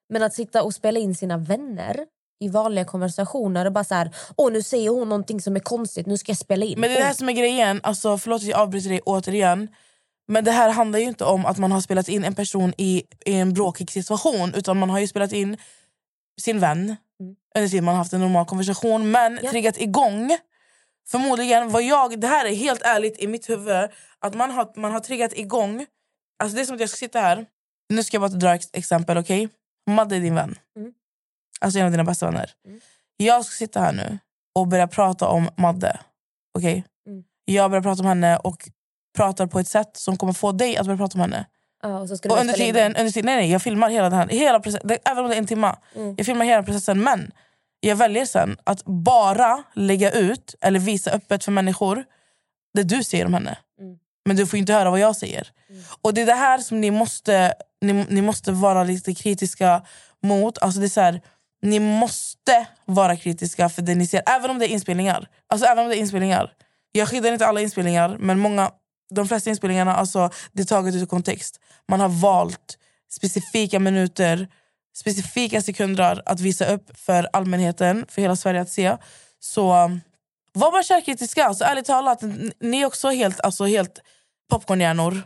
Men 0.09 0.23
att 0.23 0.33
sitta 0.33 0.63
och 0.63 0.73
spela 0.73 0.99
in 0.99 1.15
sina 1.15 1.37
vänner 1.37 2.05
i 2.39 2.49
vanliga 2.49 2.85
konversationer 2.85 3.65
och 3.65 3.71
bara 3.71 3.83
så 3.83 3.95
här, 3.95 4.11
åh 4.35 4.51
nu 4.51 4.61
säger 4.63 4.89
hon 4.89 5.09
någonting 5.09 5.41
som 5.41 5.55
är 5.55 5.59
konstigt, 5.59 6.05
nu 6.07 6.17
ska 6.17 6.29
jag 6.29 6.37
spela 6.37 6.65
in. 6.65 6.79
Men 6.79 6.89
det 6.89 6.95
är 6.95 6.99
det 6.99 7.05
här 7.05 7.13
som 7.13 7.29
är 7.29 7.33
grejen, 7.33 7.79
alltså, 7.83 8.17
förlåt 8.17 8.41
att 8.41 8.47
jag 8.47 8.59
avbryter 8.59 8.89
dig 8.89 9.01
återigen. 9.05 9.67
Men 10.27 10.43
det 10.43 10.51
här 10.51 10.69
handlar 10.69 10.99
ju 10.99 11.05
inte 11.05 11.25
om 11.25 11.45
att 11.45 11.57
man 11.57 11.71
har 11.71 11.81
spelat 11.81 12.09
in 12.09 12.23
en 12.23 12.35
person 12.35 12.73
i, 12.77 13.03
i 13.25 13.33
en 13.33 13.53
bråkig 13.53 13.91
situation 13.91 14.53
utan 14.55 14.77
man 14.77 14.89
har 14.89 14.99
ju 14.99 15.07
spelat 15.07 15.33
in 15.33 15.57
sin 16.41 16.59
vän 16.59 16.95
under 17.55 17.69
tiden 17.69 17.85
man 17.85 17.93
har 17.95 17.99
haft 17.99 18.13
en 18.13 18.19
normal 18.21 18.45
konversation 18.45 19.11
men 19.11 19.39
Ja. 19.43 19.49
triggat 19.51 19.77
igång 19.81 20.37
Förmodligen 21.09 21.69
vad 21.69 21.83
jag, 21.83 22.19
det 22.21 22.27
här 22.27 22.45
är 22.45 22.55
helt 22.55 22.81
ärligt 22.81 23.19
i 23.19 23.27
mitt 23.27 23.49
huvud 23.49 23.89
att 24.19 24.33
man 24.35 24.51
har, 24.51 24.73
man 24.75 24.91
har 24.91 24.99
triggat 24.99 25.33
igång 25.33 25.85
Alltså 26.43 26.55
det 26.55 26.61
är 26.61 26.65
som 26.65 26.75
att 26.75 26.79
jag 26.79 26.89
ska 26.89 26.97
sitta 26.97 27.19
här 27.19 27.45
Nu 27.89 28.03
ska 28.03 28.15
jag 28.15 28.21
bara 28.21 28.37
dra 28.37 28.55
ett 28.55 28.75
exempel, 28.75 29.17
okej? 29.17 29.49
Madde 29.89 30.15
är 30.15 30.19
din 30.19 30.35
vän 30.35 30.55
Mm. 30.77 30.91
Alltså 31.61 31.79
en 31.79 31.85
av 31.85 31.91
dina 31.91 32.03
bästa 32.03 32.25
vänner 32.25 32.51
Mm. 32.67 32.79
Jag 33.17 33.45
ska 33.45 33.55
sitta 33.55 33.79
här 33.79 33.93
nu 33.93 34.19
och 34.55 34.67
börja 34.67 34.87
prata 34.87 35.27
om 35.27 35.49
Madde 35.55 35.99
Okej? 36.57 36.85
Mm. 37.07 37.23
Jag 37.45 37.71
börjar 37.71 37.83
prata 37.83 38.01
om 38.01 38.07
henne 38.07 38.37
och 38.37 38.69
pratar 39.15 39.47
på 39.47 39.59
ett 39.59 39.67
sätt 39.67 39.97
som 39.97 40.17
kommer 40.17 40.33
få 40.33 40.51
dig 40.51 40.77
att 40.77 40.85
börja 40.85 40.97
prata 40.97 41.13
om 41.13 41.21
henne 41.21 41.45
Ja, 41.81 41.99
och 41.99 42.11
och 42.11 42.39
under 42.39 42.53
tiden, 42.53 42.95
under 42.95 43.11
tiden, 43.11 43.25
nej, 43.25 43.35
nej, 43.35 43.51
jag 43.51 43.61
filmar 43.61 43.89
hela 43.89 44.09
den 44.09 44.19
här, 44.19 44.27
hela 44.27 44.59
processen, 44.59 44.97
även 45.05 45.23
om 45.23 45.29
det 45.29 45.35
är 45.35 45.39
en 45.39 45.47
timme. 45.47 45.75
Mm. 45.95 46.15
Jag 46.17 46.25
filmar 46.25 46.45
hela 46.45 46.63
processen 46.63 47.03
men 47.03 47.31
jag 47.79 47.95
väljer 47.95 48.25
sen 48.25 48.57
att 48.63 48.85
bara 48.85 49.63
lägga 49.73 50.11
ut 50.11 50.55
eller 50.61 50.79
visa 50.79 51.11
öppet 51.11 51.43
för 51.43 51.51
människor 51.51 52.05
det 52.73 52.83
du 52.83 53.03
säger 53.03 53.25
om 53.25 53.33
henne. 53.33 53.57
Mm. 53.79 53.97
Men 54.25 54.35
du 54.35 54.47
får 54.47 54.59
inte 54.59 54.73
höra 54.73 54.89
vad 54.89 54.99
jag 54.99 55.15
säger. 55.15 55.51
Och 56.01 56.13
det 56.13 56.21
är 56.21 56.25
det 56.25 56.33
här 56.33 56.57
som 56.57 56.81
ni 56.81 56.91
måste, 56.91 57.53
ni, 57.81 57.93
ni 57.93 58.21
måste 58.21 58.51
vara 58.51 58.83
lite 58.83 59.13
kritiska 59.15 59.85
mot. 60.23 60.57
Alltså 60.57 60.79
det 60.79 60.85
är 60.85 60.89
så 60.89 61.01
här, 61.01 61.21
ni 61.61 61.79
måste 61.79 62.67
vara 62.85 63.15
kritiska 63.15 63.69
för 63.69 63.81
det 63.81 63.95
ni 63.95 64.07
ser, 64.07 64.23
även 64.25 64.49
om 64.51 64.59
det 64.59 64.65
är 64.65 64.69
inspelningar. 64.69 65.27
Alltså 65.47 65.67
även 65.67 65.83
om 65.83 65.89
det 65.89 65.97
är 65.97 65.99
inspelningar. 65.99 66.53
Jag 66.91 67.09
skyddar 67.09 67.31
inte 67.31 67.47
alla 67.47 67.61
inspelningar 67.61 68.17
men 68.19 68.39
många, 68.39 68.71
de 69.09 69.27
flesta 69.27 69.49
inspelningarna 69.49 69.95
alltså, 69.95 70.29
det 70.51 70.61
är 70.61 70.65
taget 70.65 70.95
ur 70.95 71.05
kontext. 71.05 71.59
Man 71.87 71.99
har 71.99 72.09
valt 72.09 72.77
specifika 73.11 73.79
minuter, 73.79 74.47
specifika 74.95 75.61
sekunder 75.61 76.21
att 76.25 76.39
visa 76.39 76.65
upp 76.65 76.97
för 76.97 77.29
allmänheten, 77.33 78.05
för 78.09 78.21
hela 78.21 78.35
Sverige 78.35 78.61
att 78.61 78.69
se. 78.69 78.97
Så 79.39 79.85
um, 79.85 80.01
var 80.53 80.71
bara 80.71 80.83
källkritiska. 80.83 81.45
Alltså, 81.45 81.63
ärligt 81.63 81.85
talat, 81.85 82.21
ni 82.59 82.81
är 82.81 82.85
också 82.85 83.09
helt, 83.09 83.39
alltså, 83.41 83.65
helt 83.65 83.99
popcornhjärnor. 84.49 85.21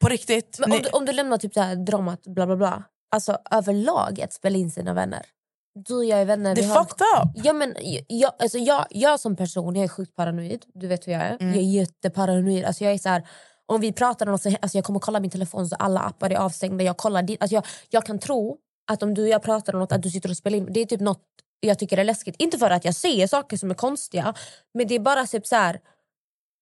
På 0.00 0.08
riktigt. 0.08 0.60
Om, 0.64 0.70
Ni, 0.70 0.78
du, 0.78 0.88
om 0.88 1.04
du 1.04 1.12
lämnar 1.12 1.38
typ 1.38 1.54
det 1.54 1.62
här 1.62 1.76
dramat, 1.76 2.26
bla 2.26 2.46
bla 2.46 2.56
bla. 2.56 2.82
Alltså 3.10 3.38
överlag 3.50 4.20
att 4.20 4.32
spela 4.32 4.58
in 4.58 4.70
sina 4.70 4.94
vänner. 4.94 5.26
Du 5.74 5.94
och 5.94 6.04
jag 6.04 6.20
är 6.20 6.24
vänner. 6.24 6.54
det 6.54 6.60
är 6.60 6.68
har- 6.68 6.84
fucked 6.84 7.06
up. 7.22 7.44
Ja, 7.44 7.52
men 7.52 7.76
jag, 8.08 8.32
alltså 8.38 8.58
jag, 8.58 8.86
jag 8.90 9.20
som 9.20 9.36
person 9.36 9.76
jag 9.76 9.84
är 9.84 9.88
sjukt 9.88 10.16
paranoid. 10.16 10.64
Du 10.74 10.86
vet 10.86 11.06
hur 11.06 11.12
jag 11.12 11.22
är. 11.22 11.36
Mm. 11.40 11.48
Jag 11.48 11.56
är 11.56 11.68
jätteparanoid. 11.80 12.64
Alltså 12.64 12.84
jag 12.84 12.92
är 12.92 12.98
så 12.98 13.08
här, 13.08 13.28
om 13.66 13.80
vi 13.80 13.92
pratar 13.92 14.26
om 14.26 14.32
något, 14.32 14.42
så, 14.42 14.48
alltså 14.62 14.78
jag 14.78 14.84
kommer 14.84 15.00
kolla 15.00 15.20
min 15.20 15.30
telefon 15.30 15.68
så 15.68 15.76
alla 15.76 16.00
appar 16.00 16.30
är 16.30 16.36
avstängda. 16.36 16.84
Jag, 16.84 16.96
kollar 16.96 17.22
dit, 17.22 17.42
alltså 17.42 17.54
jag, 17.54 17.66
jag 17.90 18.06
kan 18.06 18.18
tro 18.18 18.58
att 18.90 19.02
om 19.02 19.14
du 19.14 19.22
och 19.22 19.28
jag 19.28 19.42
pratar 19.42 19.72
om 19.74 19.80
något 19.80 19.92
att 19.92 20.02
du 20.02 20.10
sitter 20.10 20.30
och 20.30 20.36
spelar 20.36 20.58
in. 20.58 20.68
Det 20.72 20.80
är 20.80 20.86
typ 20.86 21.00
något 21.00 21.22
jag 21.60 21.78
tycker 21.78 21.98
är 21.98 22.04
läskigt. 22.04 22.36
Inte 22.38 22.58
för 22.58 22.70
att 22.70 22.84
jag 22.84 22.94
säger 22.94 23.26
saker 23.26 23.56
som 23.56 23.70
är 23.70 23.74
konstiga. 23.74 24.34
Men 24.74 24.86
det 24.86 24.94
är 24.94 25.00
bara 25.00 25.26
typ 25.26 25.46
så 25.46 25.56
här, 25.56 25.80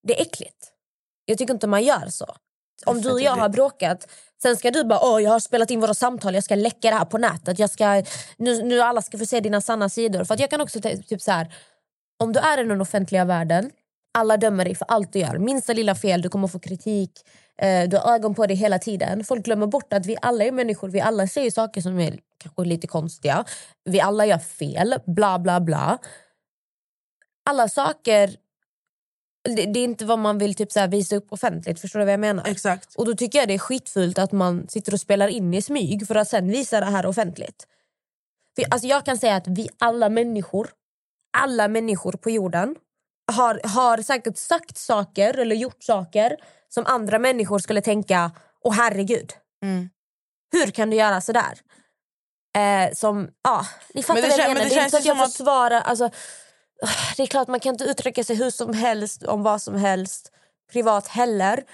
det 0.08 0.18
är 0.18 0.22
äckligt. 0.22 0.68
Jag 1.24 1.38
tycker 1.38 1.54
inte 1.54 1.66
man 1.66 1.84
gör 1.84 2.08
så. 2.08 2.36
Om 2.86 3.00
du 3.00 3.10
och 3.12 3.20
jag 3.20 3.36
har 3.36 3.48
bråkat, 3.48 4.08
sen 4.42 4.56
ska 4.56 4.70
du 4.70 4.84
bara 4.84 5.00
Åh, 5.02 5.22
jag 5.22 5.30
har 5.30 5.40
spelat 5.40 5.70
in 5.70 5.80
våra 5.80 5.94
samtal, 5.94 6.34
jag 6.34 6.44
ska 6.44 6.54
läcka 6.54 6.90
det 6.90 6.96
här 6.96 7.04
på 7.04 7.18
nätet. 7.18 7.58
Jag 7.58 7.70
ska, 7.70 8.02
nu, 8.36 8.62
nu 8.62 8.80
alla 8.80 9.02
ska 9.02 9.18
få 9.18 9.26
se 9.26 9.40
dina 9.40 9.60
sanna 9.60 9.88
sidor. 9.88 10.24
För 10.24 10.34
att 10.34 10.40
jag 10.40 10.50
kan 10.50 10.60
också 10.60 10.80
typ 10.80 11.22
så 11.22 11.30
här, 11.30 11.54
om 12.18 12.32
du 12.32 12.40
är 12.40 12.60
i 12.60 12.64
den 12.64 12.80
offentliga 12.80 13.24
världen, 13.24 13.70
alla 14.18 14.36
dömer 14.36 14.64
dig 14.64 14.74
för 14.74 14.86
allt 14.88 15.12
du 15.12 15.18
gör. 15.18 15.38
Minsta 15.38 15.72
lilla 15.72 15.94
fel, 15.94 16.22
du 16.22 16.28
kommer 16.28 16.48
få 16.48 16.58
kritik. 16.58 17.10
Eh, 17.58 17.88
du 17.88 17.96
har 17.96 18.14
ögon 18.14 18.34
på 18.34 18.46
dig 18.46 18.56
hela 18.56 18.78
tiden. 18.78 19.24
Folk 19.24 19.44
glömmer 19.44 19.66
bort 19.66 19.92
att 19.92 20.06
vi 20.06 20.16
alla 20.22 20.44
är 20.44 20.52
människor. 20.52 20.88
Vi 20.88 21.00
alla 21.00 21.26
säger 21.26 21.50
saker 21.50 21.80
som 21.80 22.00
är 22.00 22.18
kanske 22.38 22.64
lite 22.64 22.86
konstiga. 22.86 23.44
Vi 23.84 24.00
alla 24.00 24.26
gör 24.26 24.38
fel. 24.38 24.94
Bla, 25.06 25.38
bla, 25.38 25.60
bla. 25.60 25.98
Alla 27.50 27.68
saker... 27.68 28.41
Det, 29.44 29.66
det 29.66 29.80
är 29.80 29.84
inte 29.84 30.04
vad 30.04 30.18
man 30.18 30.38
vill 30.38 30.54
typ 30.54 30.72
så 30.72 30.86
visa 30.86 31.16
upp 31.16 31.32
offentligt. 31.32 31.80
Förstår 31.80 31.98
du 31.98 32.04
vad 32.04 32.12
jag 32.12 32.20
menar? 32.20 32.48
Exakt. 32.48 32.94
Och 32.94 33.06
då 33.06 33.14
tycker 33.14 33.38
jag 33.38 33.48
det 33.48 33.54
är 33.54 33.58
skitfult 33.58 34.18
att 34.18 34.32
man 34.32 34.68
sitter 34.68 34.94
och 34.94 35.00
spelar 35.00 35.28
in 35.28 35.54
i 35.54 35.62
smyg 35.62 36.06
för 36.06 36.14
att 36.14 36.28
sen 36.28 36.48
visa 36.50 36.80
det 36.80 36.86
här 36.86 37.06
offentligt. 37.06 37.66
För, 38.56 38.64
alltså 38.70 38.88
jag 38.88 39.04
kan 39.04 39.18
säga 39.18 39.36
att 39.36 39.46
vi 39.46 39.68
alla 39.78 40.08
människor, 40.08 40.68
alla 41.38 41.68
människor 41.68 42.12
på 42.12 42.30
jorden 42.30 42.76
har, 43.32 43.60
har 43.64 44.02
säkert 44.02 44.36
sagt 44.38 44.76
saker 44.78 45.38
eller 45.38 45.56
gjort 45.56 45.82
saker 45.82 46.36
som 46.68 46.86
andra 46.86 47.18
människor 47.18 47.58
skulle 47.58 47.80
tänka, 47.82 48.30
åh 48.60 48.74
herregud, 48.74 49.32
Mm. 49.64 49.90
hur 50.52 50.66
kan 50.70 50.90
du 50.90 50.96
göra 50.96 51.20
sådär? 51.20 51.58
Eh, 52.56 52.92
som, 52.94 53.28
ja, 53.44 53.66
ni 53.94 54.02
fattar 54.02 54.22
det 54.22 54.28
vad 54.28 54.38
jag 54.38 54.44
men 54.46 54.54
menar. 54.54 54.68
det 54.68 54.74
Det 54.74 54.80
är 54.80 54.84
inte 54.84 54.90
känns 54.90 54.90
så 54.90 54.96
att 54.98 55.04
jag 55.04 55.16
som 55.16 55.24
att- 55.24 55.32
försvarar... 55.32 55.80
Alltså, 55.80 56.10
det 57.16 57.22
är 57.22 57.26
klart 57.26 57.48
man 57.48 57.60
kan 57.60 57.74
inte 57.74 57.84
uttrycka 57.84 58.24
sig 58.24 58.36
hur 58.36 58.50
som 58.50 58.74
helst 58.74 59.22
om 59.22 59.42
vad 59.42 59.62
som 59.62 59.74
helst 59.74 60.32
privat 60.72 61.08
heller. 61.08 61.64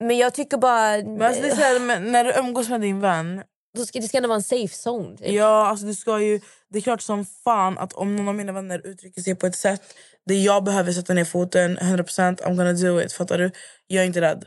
Men 0.00 0.18
jag 0.18 0.34
tycker 0.34 0.56
bara... 0.56 0.96
Men 0.96 1.22
alltså, 1.22 1.42
det 1.42 1.50
är 1.50 1.56
här, 1.56 2.00
när 2.00 2.24
du 2.24 2.32
umgås 2.32 2.68
med 2.68 2.80
din 2.80 3.00
vän 3.00 3.42
då 3.74 3.86
ska, 3.86 4.00
det 4.00 4.08
ska 4.08 4.16
ändå 4.16 4.28
vara 4.28 4.36
en 4.36 4.42
safe 4.42 4.90
zone. 4.90 5.16
Typ. 5.16 5.28
Ja, 5.28 5.66
alltså 5.66 5.86
det, 5.86 5.94
ska 5.94 6.20
ju, 6.20 6.40
det 6.68 6.78
är 6.78 6.82
klart 6.82 7.02
som 7.02 7.24
fan 7.24 7.78
att 7.78 7.92
om 7.92 8.16
någon 8.16 8.28
av 8.28 8.34
mina 8.34 8.52
vänner 8.52 8.86
uttrycker 8.86 9.22
sig 9.22 9.34
på 9.34 9.46
ett 9.46 9.56
sätt 9.56 9.82
där 10.26 10.34
jag 10.34 10.64
behöver 10.64 10.92
sätta 10.92 11.14
ner 11.14 11.24
foten 11.24 11.78
100% 11.78 12.42
I'm 12.42 12.56
gonna 12.56 12.72
do 12.72 13.00
it. 13.00 13.12
Fattar 13.12 13.38
du? 13.38 13.50
Jag 13.86 14.02
är 14.02 14.06
inte 14.06 14.20
rädd. 14.20 14.44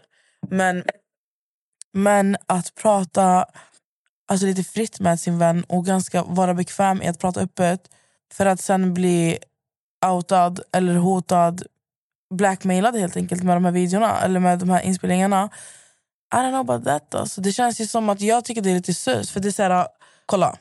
Men, 0.49 0.83
men 1.93 2.37
att 2.45 2.75
prata 2.75 3.45
alltså 4.27 4.45
lite 4.45 4.63
fritt 4.63 4.99
med 4.99 5.19
sin 5.19 5.39
vän 5.39 5.63
och 5.63 5.85
ganska 5.85 6.23
vara 6.23 6.53
bekväm 6.53 7.01
i 7.01 7.07
att 7.07 7.19
prata 7.19 7.41
öppet 7.41 7.89
för 8.33 8.45
att 8.45 8.61
sen 8.61 8.93
bli 8.93 9.37
outad 10.05 10.59
eller 10.71 10.95
hotad 10.95 11.63
blackmailad 12.29 12.95
helt 12.95 13.17
enkelt 13.17 13.43
med 13.43 13.55
de 13.55 13.65
här 13.65 13.71
videorna 13.71 14.21
eller 14.21 14.39
med 14.39 14.59
de 14.59 14.69
här 14.69 14.81
inspelningarna. 14.81 15.49
I 16.33 16.37
don't 16.37 16.49
know 16.49 16.59
about 16.59 16.85
that. 16.85 17.15
Alltså. 17.15 17.41
Det 17.41 17.51
känns 17.51 17.81
ju 17.81 17.87
som 17.87 18.09
att 18.09 18.21
jag 18.21 18.45
tycker 18.45 18.61
det 18.61 18.69
är 18.69 18.75
lite 18.75 18.93
sus. 18.93 19.31
För 19.31 19.39
det 19.39 19.47
är 19.47 19.51
så 19.51 19.63
här, 19.63 19.69
äh, 19.69 19.85
kolla. 20.25 20.57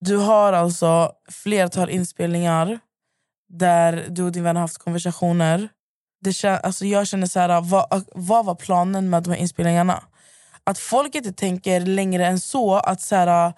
Du 0.00 0.16
har 0.16 0.52
alltså 0.52 1.12
flertal 1.30 1.90
inspelningar 1.90 2.78
där 3.48 4.06
du 4.08 4.22
och 4.22 4.32
din 4.32 4.42
vän 4.42 4.56
har 4.56 4.60
haft 4.60 4.78
konversationer. 4.78 5.68
Det 6.20 6.32
kän, 6.32 6.58
alltså 6.62 6.86
jag 6.86 7.06
känner 7.06 7.26
så 7.26 7.40
här, 7.40 7.48
äh, 7.48 7.68
vad, 7.68 7.92
äh, 7.92 8.02
vad 8.14 8.44
var 8.44 8.54
planen 8.54 9.10
med 9.10 9.22
de 9.22 9.30
här 9.30 9.36
inspelningarna? 9.36 10.02
Att 10.64 10.78
folk 10.78 11.14
inte 11.14 11.32
tänker 11.32 11.80
längre 11.80 12.26
än 12.26 12.40
så 12.40 12.74
att, 12.74 13.00
så 13.00 13.16
här, 13.16 13.52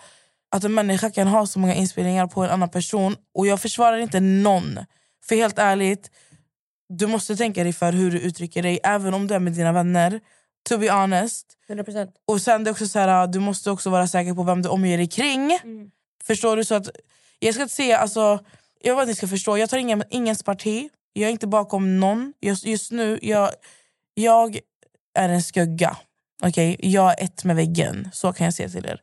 att 0.51 0.65
en 0.65 0.75
människa 0.75 1.11
kan 1.11 1.27
ha 1.27 1.47
så 1.47 1.59
många 1.59 1.75
inspelningar 1.75 2.27
på 2.27 2.45
en 2.45 2.51
annan 2.51 2.69
person. 2.69 3.17
Och 3.35 3.47
jag 3.47 3.61
försvarar 3.61 3.99
inte 3.99 4.21
någon. 4.21 4.79
För 5.29 5.37
helt 5.37 5.59
ärligt, 5.59 6.11
du 6.89 7.07
måste 7.07 7.37
tänka 7.37 7.65
dig 7.65 7.73
för 7.73 7.93
hur 7.93 8.11
du 8.11 8.21
uttrycker 8.21 8.63
dig. 8.63 8.81
Även 8.85 9.15
om 9.15 9.27
du 9.27 9.35
är 9.35 9.39
med 9.39 9.53
dina 9.53 9.73
vänner 9.73 10.21
To 10.69 10.79
be 10.79 10.91
honest. 10.91 11.47
100%. 11.69 12.09
Och 12.27 12.41
sen 12.41 12.65
det 12.65 12.71
är 12.71 12.73
också 12.73 12.89
så 12.89 12.99
här, 12.99 13.27
du 13.27 13.39
måste 13.39 13.71
också 13.71 13.91
vara 13.91 14.07
säker 14.07 14.35
på 14.35 14.43
vem 14.43 14.63
du 14.63 14.69
omger 14.69 14.99
dig 14.99 15.09
kring. 15.09 15.59
Förstår 16.25 16.57
du? 16.57 16.65
Så 16.65 16.75
att, 16.75 16.89
jag 17.39 17.55
ska 17.55 17.63
inte 17.63 17.75
säga, 17.75 17.99
alltså, 17.99 18.45
jag 18.81 18.95
vill 18.95 19.03
att 19.03 19.09
ni 19.09 19.15
ska 19.15 19.29
förstå, 19.29 19.59
jag 19.59 19.71
tar 19.71 19.79
ingen, 19.79 20.03
ingens 20.11 20.43
parti. 20.43 20.89
Jag 21.13 21.29
är 21.29 21.33
inte 21.33 21.47
bakom 21.47 22.01
någon. 22.01 22.33
Just, 22.41 22.65
just 22.65 22.93
nu, 22.93 23.19
jag, 23.23 23.51
jag 24.15 24.59
är 25.15 25.29
en 25.29 25.43
skugga. 25.43 25.97
Okej, 26.43 26.77
Jag 26.79 27.21
är 27.21 27.25
ett 27.25 27.45
med 27.45 27.57
väggen. 27.57 28.09
Så 28.13 28.33
kan 28.33 28.45
jag 28.45 28.55
säga 28.55 28.69
till 28.69 28.87
er. 28.87 29.01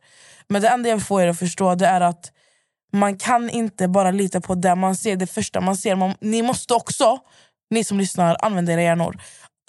Men 0.48 0.62
det 0.62 0.68
enda 0.68 0.88
jag 0.88 0.96
vill 0.96 1.04
få 1.04 1.20
er 1.20 1.28
att 1.28 1.38
förstå 1.38 1.74
det 1.74 1.86
är 1.86 2.00
att 2.00 2.32
man 2.92 3.18
kan 3.18 3.50
inte 3.50 3.88
bara 3.88 4.10
lita 4.10 4.40
på 4.40 4.54
det 4.54 4.74
man 4.74 4.96
ser, 4.96 5.16
det 5.16 5.26
första 5.26 5.60
man 5.60 5.76
ser. 5.76 5.96
Man, 5.96 6.14
ni 6.20 6.42
måste 6.42 6.74
också, 6.74 7.18
ni 7.70 7.84
som 7.84 7.98
lyssnar, 7.98 8.36
använda 8.40 8.72
era 8.72 8.82
hjärnor. 8.82 9.20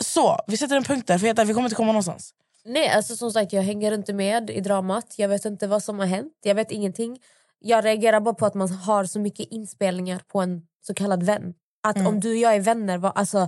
Så, 0.01 0.39
vi 0.47 0.57
sätter 0.57 0.75
en 0.75 0.83
punkt 0.83 1.07
där, 1.07 1.17
för 1.17 1.45
vi 1.45 1.53
kommer 1.53 1.65
inte 1.65 1.75
komma 1.75 1.91
någonstans. 1.91 2.33
Nej, 2.65 2.89
alltså 2.89 3.15
som 3.15 3.31
sagt, 3.31 3.53
jag 3.53 3.61
hänger 3.61 3.91
inte 3.91 4.13
med 4.13 4.49
i 4.49 4.61
dramat. 4.61 5.13
Jag 5.17 5.29
vet 5.29 5.45
inte 5.45 5.67
vad 5.67 5.83
som 5.83 5.99
har 5.99 6.05
hänt. 6.05 6.33
Jag 6.43 6.55
vet 6.55 6.71
ingenting. 6.71 7.19
Jag 7.59 7.85
reagerar 7.85 8.19
bara 8.19 8.33
på 8.33 8.45
att 8.45 8.53
man 8.53 8.69
har 8.69 9.05
så 9.05 9.19
mycket 9.19 9.47
inspelningar 9.51 10.21
på 10.27 10.41
en 10.41 10.61
så 10.87 10.93
kallad 10.93 11.23
vän. 11.23 11.53
Att 11.83 12.07
om 12.07 12.19
du 12.19 12.31
och 12.31 12.37
jag 12.37 12.55
är 12.55 12.59
vänner, 12.59 12.97
vad, 12.97 13.11
alltså, 13.15 13.47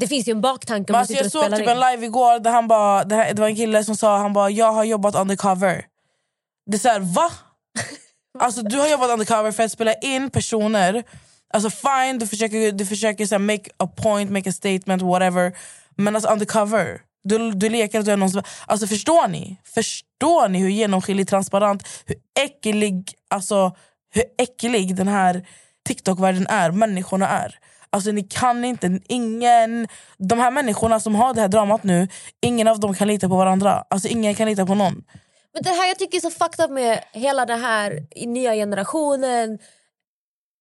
Det 0.00 0.06
finns 0.06 0.28
ju 0.28 0.30
en 0.30 0.40
baktanke 0.40 0.92
om 0.92 0.98
alltså 0.98 1.14
jag 1.14 1.32
såg 1.32 1.56
typ 1.56 1.68
en 1.68 1.80
live 1.80 2.06
igår 2.06 2.38
där 2.38 2.50
han 2.50 2.68
bara, 2.68 3.04
det, 3.04 3.14
här, 3.14 3.34
det 3.34 3.40
var 3.40 3.48
en 3.48 3.56
kille 3.56 3.84
som 3.84 3.96
sa 3.96 4.18
han 4.18 4.32
bara, 4.32 4.50
jag 4.50 4.72
har 4.72 4.84
jobbat 4.84 5.14
undercover. 5.14 5.84
Det 6.66 6.76
är 6.76 6.78
såhär, 6.78 7.00
va? 7.00 7.30
alltså 8.38 8.62
du 8.62 8.78
har 8.78 8.88
jobbat 8.88 9.10
undercover 9.10 9.52
för 9.52 9.62
att 9.62 9.72
spela 9.72 9.94
in 9.94 10.30
personer. 10.30 11.04
Alltså 11.54 11.70
fine, 11.70 12.18
du 12.18 12.26
försöker, 12.26 12.72
du 12.72 12.86
försöker 12.86 13.26
så 13.26 13.34
här, 13.34 13.38
make 13.38 13.70
a 13.76 13.86
point, 13.96 14.30
make 14.30 14.50
a 14.50 14.52
statement, 14.52 15.02
whatever. 15.02 15.56
Men 15.96 16.14
alltså 16.14 16.30
undercover. 16.30 17.00
Du, 17.24 17.50
du 17.50 17.68
leker 17.68 17.98
att 17.98 18.04
du 18.04 18.12
är 18.12 18.16
någon 18.16 18.30
som... 18.30 18.42
Alltså 18.66 18.86
förstår 18.86 19.28
ni? 19.28 19.56
Förstår 19.64 20.48
ni 20.48 20.58
hur 20.58 20.68
genomskinlig, 20.68 21.28
transparent, 21.28 21.88
hur 22.06 22.16
äcklig, 22.40 23.12
alltså, 23.30 23.76
hur 24.14 24.24
äcklig 24.38 24.96
den 24.96 25.08
här 25.08 25.46
TikTok-världen 25.88 26.46
är, 26.46 26.70
människorna 26.70 27.28
är. 27.28 27.58
Alltså 27.90 28.10
ni 28.10 28.22
kan 28.22 28.64
inte, 28.64 29.00
ingen... 29.08 29.88
De 30.18 30.38
här 30.38 30.50
människorna 30.50 31.00
som 31.00 31.14
har 31.14 31.34
det 31.34 31.40
här 31.40 31.48
dramat 31.48 31.84
nu, 31.84 32.08
ingen 32.40 32.68
av 32.68 32.80
dem 32.80 32.94
kan 32.94 33.08
lita 33.08 33.28
på 33.28 33.36
varandra. 33.36 33.84
Alltså 33.90 34.08
ingen 34.08 34.34
kan 34.34 34.48
lita 34.48 34.66
på 34.66 34.74
någon. 34.74 35.04
Men 35.54 35.62
det 35.62 35.70
här 35.70 35.88
jag 35.88 35.98
tycker 35.98 36.18
är 36.18 36.20
så 36.20 36.30
fucked 36.30 36.64
up 36.64 36.70
med 36.70 37.04
hela 37.12 37.46
den 37.46 37.60
här 37.60 38.06
nya 38.26 38.54
generationen. 38.54 39.58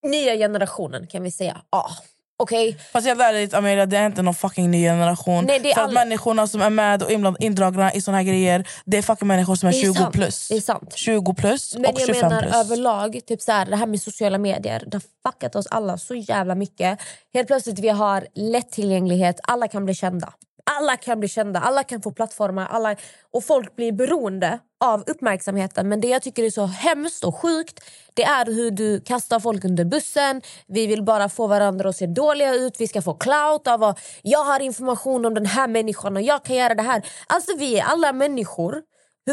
Nya 0.04 0.36
generationen 0.36 1.08
kan 1.08 1.24
vi 1.24 1.32
säga. 1.32 1.62
Ja, 1.72 1.90
okej. 2.38 2.78
Fast 2.94 3.08
helt 3.08 3.22
ärligt 3.22 3.54
Amelia, 3.54 3.86
det 3.86 3.98
är 3.98 4.06
inte 4.06 4.22
någon 4.22 4.34
fucking 4.34 4.72
ny 4.72 4.84
generation. 4.84 5.46
Nej, 5.46 5.60
det 5.60 5.72
är 5.72 5.76
För 5.76 5.82
att 5.82 5.88
alla- 5.90 6.00
människorna 6.00 6.48
som 6.48 6.62
är 6.62 6.70
med 6.70 7.04
och 7.04 7.12
indragna 7.40 7.94
i 7.94 8.02
såna 8.02 8.18
här 8.18 8.24
grejer, 8.24 8.68
det 8.86 8.98
är 8.98 9.02
fucking 9.02 9.28
människor 9.28 9.56
som 9.56 9.70
är, 9.70 9.74
är 9.74 9.82
20 9.82 9.94
sant, 9.94 10.14
plus. 10.16 10.48
det 10.48 10.56
är 10.56 10.62
sant. 10.62 10.94
20 10.96 11.34
plus 11.34 11.74
Men 11.76 11.86
och 11.86 12.00
jag 12.02 12.08
25 12.08 12.30
menar 12.30 12.42
plus. 12.42 12.56
överlag, 12.56 13.20
typ 13.28 13.42
så 13.42 13.52
här, 13.52 13.66
det 13.66 13.76
här 13.76 13.86
med 13.88 14.02
sociala 14.02 14.38
medier, 14.38 14.84
det 14.88 14.96
har 14.98 15.32
fuckat 15.32 15.56
oss 15.56 15.68
alla 15.68 15.98
så 15.98 16.16
jävla 16.16 16.56
mycket. 16.56 17.00
Helt 17.34 17.48
plötsligt 17.48 17.80
vi 17.80 17.90
har 17.90 18.28
lättillgänglighet, 18.36 19.40
alla 19.44 19.68
kan 19.68 19.86
bli 19.86 19.94
kända. 19.94 20.34
Alla 20.72 20.98
kan 20.98 21.20
bli 21.20 21.30
kända, 21.30 21.60
alla 21.60 21.84
kan 21.84 22.02
få 22.02 22.12
plattformar 22.12 22.68
alla, 22.68 22.96
och 23.34 23.44
folk 23.44 23.76
blir 23.76 23.92
beroende 23.92 24.60
av 24.84 25.04
uppmärksamheten. 25.08 25.90
Men 25.90 26.02
det 26.02 26.08
jag 26.08 26.22
tycker 26.22 26.44
är 26.44 26.50
så 26.50 26.66
hemskt 26.66 27.24
och 27.24 27.36
sjukt 27.36 27.84
det 28.14 28.24
är 28.24 28.46
hur 28.46 28.72
du 28.72 29.02
kastar 29.02 29.40
folk 29.40 29.66
under 29.66 29.86
bussen. 29.86 30.42
Vi 30.68 30.88
vill 30.88 31.04
bara 31.04 31.30
få 31.30 31.48
varandra 31.48 31.90
att 31.90 31.96
se 31.96 32.08
dåliga 32.08 32.54
ut. 32.56 32.82
Vi 32.82 32.88
ska 32.88 33.02
få 33.02 33.14
clout 33.14 33.68
av 33.68 33.84
att 33.84 34.00
jag 34.22 34.44
har 34.44 34.60
information 34.60 35.26
om 35.26 35.34
den 35.34 35.46
här 35.46 35.68
människan 35.68 36.16
och 36.18 36.22
jag 36.22 36.44
kan 36.46 36.56
göra 36.56 36.76
det 36.76 36.84
här. 36.84 37.06
Alltså 37.28 37.58
vi 37.58 37.80
är 37.80 37.84
alla 37.84 38.14
människor. 38.14 38.82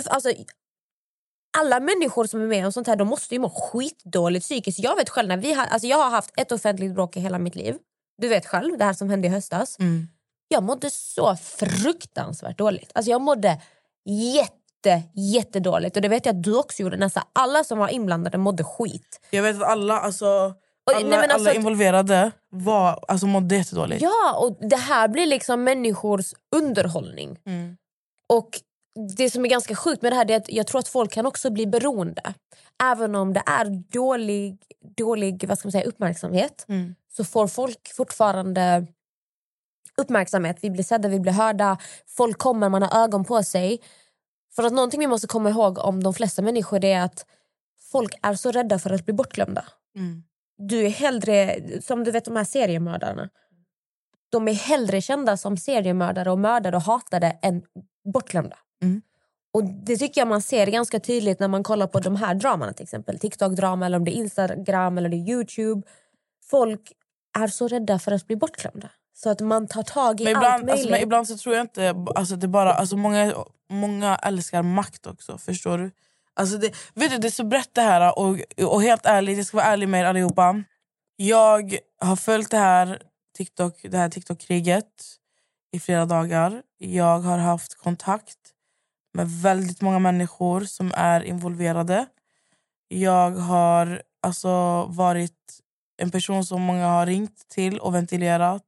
Alltså, 0.06 0.32
alla 1.58 1.80
människor 1.80 2.26
som 2.26 2.42
är 2.42 2.46
med 2.46 2.66
om 2.66 2.72
sånt 2.72 2.86
här 2.86 2.96
de 2.96 3.08
måste 3.08 3.34
ju 3.34 3.40
må 3.40 3.48
skitdåligt 3.50 4.44
psykiskt. 4.44 4.78
Jag 4.78 4.96
vet 4.96 5.10
själv 5.10 5.28
när 5.28 5.36
vi 5.36 5.52
har, 5.52 5.66
alltså 5.66 5.88
jag 5.88 5.96
har 5.96 6.10
haft 6.10 6.30
ett 6.36 6.52
offentligt 6.52 6.94
bråk 6.94 7.16
i 7.16 7.20
hela 7.20 7.38
mitt 7.38 7.54
liv. 7.54 7.76
Du 8.18 8.28
vet 8.28 8.46
själv, 8.46 8.78
det 8.78 8.84
här 8.84 8.92
som 8.92 9.10
hände 9.10 9.28
i 9.28 9.30
höstas. 9.30 9.78
Mm. 9.78 10.08
Jag 10.48 10.62
mådde 10.62 10.90
så 10.90 11.36
fruktansvärt 11.36 12.58
dåligt. 12.58 12.90
Alltså 12.94 13.10
jag 13.10 13.20
mådde 13.20 13.60
jätte, 14.04 15.02
jättedåligt. 15.14 15.96
Och 15.96 16.02
det 16.02 16.08
vet 16.08 16.26
jag 16.26 16.36
att 16.36 16.42
du 16.42 16.56
också 16.58 16.82
gjorde. 16.82 16.96
Nästan 16.96 17.22
alla 17.32 17.64
som 17.64 17.78
var 17.78 17.88
inblandade 17.88 18.38
mådde 18.38 18.64
skit. 18.64 19.20
Jag 19.30 19.42
vet 19.42 19.56
att 19.56 19.62
alla, 19.62 20.00
alltså, 20.00 20.26
alla, 20.26 21.08
nej, 21.08 21.18
alltså 21.18 21.38
alla 21.38 21.54
involverade 21.54 22.30
var, 22.50 23.04
alltså, 23.08 23.26
mådde 23.26 23.56
jättedåligt. 23.56 24.02
Ja, 24.02 24.34
och 24.38 24.68
det 24.68 24.76
här 24.76 25.08
blir 25.08 25.26
liksom 25.26 25.64
människors 25.64 26.34
underhållning. 26.56 27.38
Mm. 27.46 27.76
Och 28.28 28.60
det 29.16 29.30
som 29.30 29.44
är 29.44 29.48
ganska 29.48 29.76
sjukt 29.76 30.02
med 30.02 30.12
det 30.12 30.16
här 30.16 30.30
är 30.30 30.36
att 30.36 30.52
jag 30.52 30.66
tror 30.66 30.78
att 30.78 30.88
folk 30.88 31.12
kan 31.12 31.26
också 31.26 31.50
bli 31.50 31.66
beroende. 31.66 32.34
Även 32.82 33.14
om 33.14 33.32
det 33.32 33.42
är 33.46 33.64
dålig, 33.92 34.58
dålig 34.96 35.44
vad 35.48 35.58
ska 35.58 35.66
man 35.66 35.72
säga, 35.72 35.84
uppmärksamhet 35.84 36.64
Mm. 36.68 36.94
så 37.16 37.24
får 37.24 37.46
folk 37.48 37.92
fortfarande 37.94 38.86
uppmärksamhet. 39.96 40.56
Vi 40.60 40.70
blir 40.70 40.84
sedda, 40.84 41.08
vi 41.08 41.20
blir 41.20 41.32
hörda. 41.32 41.78
Folk 42.06 42.38
kommer, 42.38 42.68
man 42.68 42.82
har 42.82 43.04
ögon 43.04 43.24
på 43.24 43.42
sig. 43.42 43.80
För 44.56 44.62
att 44.62 44.72
någonting 44.72 45.00
vi 45.00 45.06
måste 45.06 45.26
komma 45.26 45.50
ihåg 45.50 45.78
om 45.78 46.02
de 46.02 46.14
flesta 46.14 46.42
människor 46.42 46.84
är 46.84 47.00
att 47.00 47.26
folk 47.92 48.18
är 48.22 48.34
så 48.34 48.50
rädda 48.50 48.78
för 48.78 48.90
att 48.90 49.04
bli 49.04 49.14
bortglömda. 49.14 49.64
Mm. 49.96 50.22
Du 50.58 50.86
är 50.86 50.90
hellre, 50.90 51.60
som 51.82 52.04
du 52.04 52.10
vet 52.10 52.24
de 52.24 52.36
här 52.36 52.44
seriemördarna. 52.44 53.30
De 54.28 54.48
är 54.48 54.54
hellre 54.54 55.00
kända 55.00 55.36
som 55.36 55.56
seriemördare 55.56 56.30
och 56.30 56.38
mördare 56.38 56.76
och 56.76 56.82
hatade 56.82 57.38
än 57.42 57.62
bortglömda. 58.12 58.56
Mm. 58.82 59.02
Och 59.52 59.64
Det 59.64 59.96
tycker 59.96 60.20
jag 60.20 60.28
man 60.28 60.42
ser 60.42 60.66
ganska 60.66 61.00
tydligt 61.00 61.40
när 61.40 61.48
man 61.48 61.62
kollar 61.62 61.86
på 61.86 62.00
de 62.00 62.16
här 62.16 62.34
dramarna 62.34 62.72
till 62.72 62.82
exempel. 62.82 63.18
TikTok-drama 63.18 63.86
eller 63.86 63.98
om 63.98 64.04
det 64.04 64.16
är 64.16 64.18
Instagram 64.18 64.98
eller 64.98 65.08
det 65.08 65.16
Youtube. 65.16 65.82
Folk 66.50 66.92
är 67.38 67.46
så 67.46 67.68
rädda 67.68 67.98
för 67.98 68.12
att 68.12 68.26
bli 68.26 68.36
bortglömda. 68.36 68.90
Så 69.14 69.30
att 69.30 69.40
man 69.40 69.68
tar 69.68 69.82
tag 69.82 70.20
i 70.20 70.24
Men 70.24 70.36
allt 70.36 70.42
ibland, 70.44 70.64
möjligt. 70.64 70.72
alltså, 70.72 70.90
men 70.90 71.00
ibland 71.00 71.28
så 71.28 71.36
tror 71.36 71.54
jag 71.54 71.64
inte... 71.64 71.94
Alltså, 72.14 72.36
det 72.36 72.48
bara, 72.48 72.74
alltså, 72.74 72.96
många, 72.96 73.34
många 73.70 74.16
älskar 74.16 74.62
makt 74.62 75.06
också, 75.06 75.38
förstår 75.38 75.78
du? 75.78 75.90
Alltså, 76.34 76.58
det, 76.58 76.74
vet 76.94 77.10
du, 77.10 77.18
det 77.18 77.28
är 77.28 77.30
så 77.30 77.44
brett 77.44 77.74
det 77.74 77.82
här. 77.82 78.18
Och, 78.18 78.38
och 78.64 78.82
helt 78.82 79.06
ärligt, 79.06 79.36
jag 79.36 79.46
ska 79.46 79.56
vara 79.56 79.66
ärlig 79.66 79.88
med 79.88 80.00
er 80.00 80.04
allihopa. 80.04 80.62
Jag 81.16 81.78
har 82.00 82.16
följt 82.16 82.50
det 82.50 82.56
här 82.58 83.02
TikTok, 83.36 83.80
det 83.82 83.98
här 83.98 84.08
TikTok-kriget 84.08 85.16
i 85.72 85.80
flera 85.80 86.06
dagar. 86.06 86.62
Jag 86.78 87.18
har 87.18 87.38
haft 87.38 87.78
kontakt 87.78 88.38
med 89.14 89.30
väldigt 89.30 89.80
många 89.80 89.98
människor 89.98 90.60
som 90.60 90.92
är 90.96 91.20
involverade. 91.20 92.06
Jag 92.88 93.30
har 93.30 94.02
alltså 94.22 94.84
varit 94.84 95.60
en 95.96 96.10
person 96.10 96.44
som 96.44 96.62
många 96.62 96.86
har 96.86 97.06
ringt 97.06 97.48
till 97.48 97.78
och 97.78 97.94
ventilerat 97.94 98.62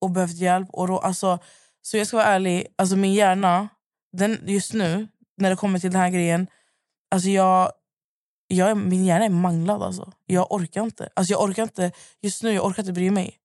och 0.00 0.10
behövt 0.10 0.36
hjälp. 0.36 0.68
Och 0.72 0.88
då, 0.88 0.98
alltså, 0.98 1.38
så 1.82 1.96
jag 1.96 2.06
ska 2.06 2.16
vara 2.16 2.26
ärlig, 2.26 2.66
alltså 2.76 2.96
min 2.96 3.14
hjärna, 3.14 3.68
den, 4.12 4.38
just 4.46 4.72
nu, 4.72 5.08
när 5.36 5.50
det 5.50 5.56
kommer 5.56 5.78
till 5.78 5.90
den 5.90 6.00
här 6.00 6.10
grejen, 6.10 6.46
alltså 7.10 7.28
jag, 7.28 7.72
jag 8.48 8.76
min 8.76 9.04
hjärna 9.04 9.24
är 9.24 9.30
manglad. 9.30 9.82
Alltså. 9.82 10.12
Jag 10.26 10.52
orkar 10.52 10.82
inte. 10.82 11.08
Alltså 11.16 11.32
jag 11.32 11.42
orkar 11.42 11.62
inte. 11.62 11.92
Just 12.20 12.42
nu 12.42 12.52
jag 12.52 12.64
orkar 12.64 12.82
inte 12.82 12.92
bry 12.92 13.10
mig. 13.10 13.36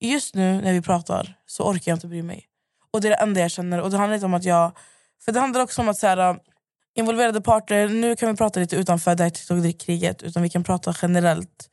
Just 0.00 0.34
nu 0.34 0.60
när 0.60 0.72
vi 0.72 0.82
pratar 0.82 1.38
så 1.46 1.64
orkar 1.64 1.92
jag 1.92 1.96
inte 1.96 2.06
bry 2.06 2.22
mig. 2.22 2.46
Och 2.90 3.00
Det 3.00 3.08
är 3.08 3.10
det 3.10 3.16
enda 3.16 3.40
jag 3.40 3.50
känner. 3.50 3.80
Och 3.80 3.90
det 3.90 3.96
handlar 3.96 4.14
inte 4.14 4.26
om 4.26 4.34
att 4.34 4.44
jag... 4.44 4.72
För 5.24 5.32
det 5.32 5.40
handlar 5.40 5.60
också 5.60 5.82
om 5.82 5.88
att 5.88 5.98
så 5.98 6.06
här, 6.06 6.38
involverade 6.94 7.40
parter, 7.40 7.88
nu 7.88 8.16
kan 8.16 8.30
vi 8.30 8.36
prata 8.36 8.60
lite 8.60 8.76
utanför 8.76 9.14
det 9.14 9.22
här 9.22 9.30
TikTok-kriget, 9.30 10.22
utan 10.22 10.42
vi 10.42 10.50
kan 10.50 10.64
prata 10.64 10.94
generellt 11.02 11.70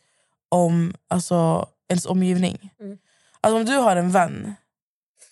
om 0.49 0.93
alltså, 1.07 1.69
ens 1.89 2.05
omgivning. 2.05 2.71
Mm. 2.79 2.97
Alltså 3.41 3.57
om 3.57 3.65
du 3.65 3.77
har 3.77 3.95
en 3.95 4.11
vän 4.11 4.55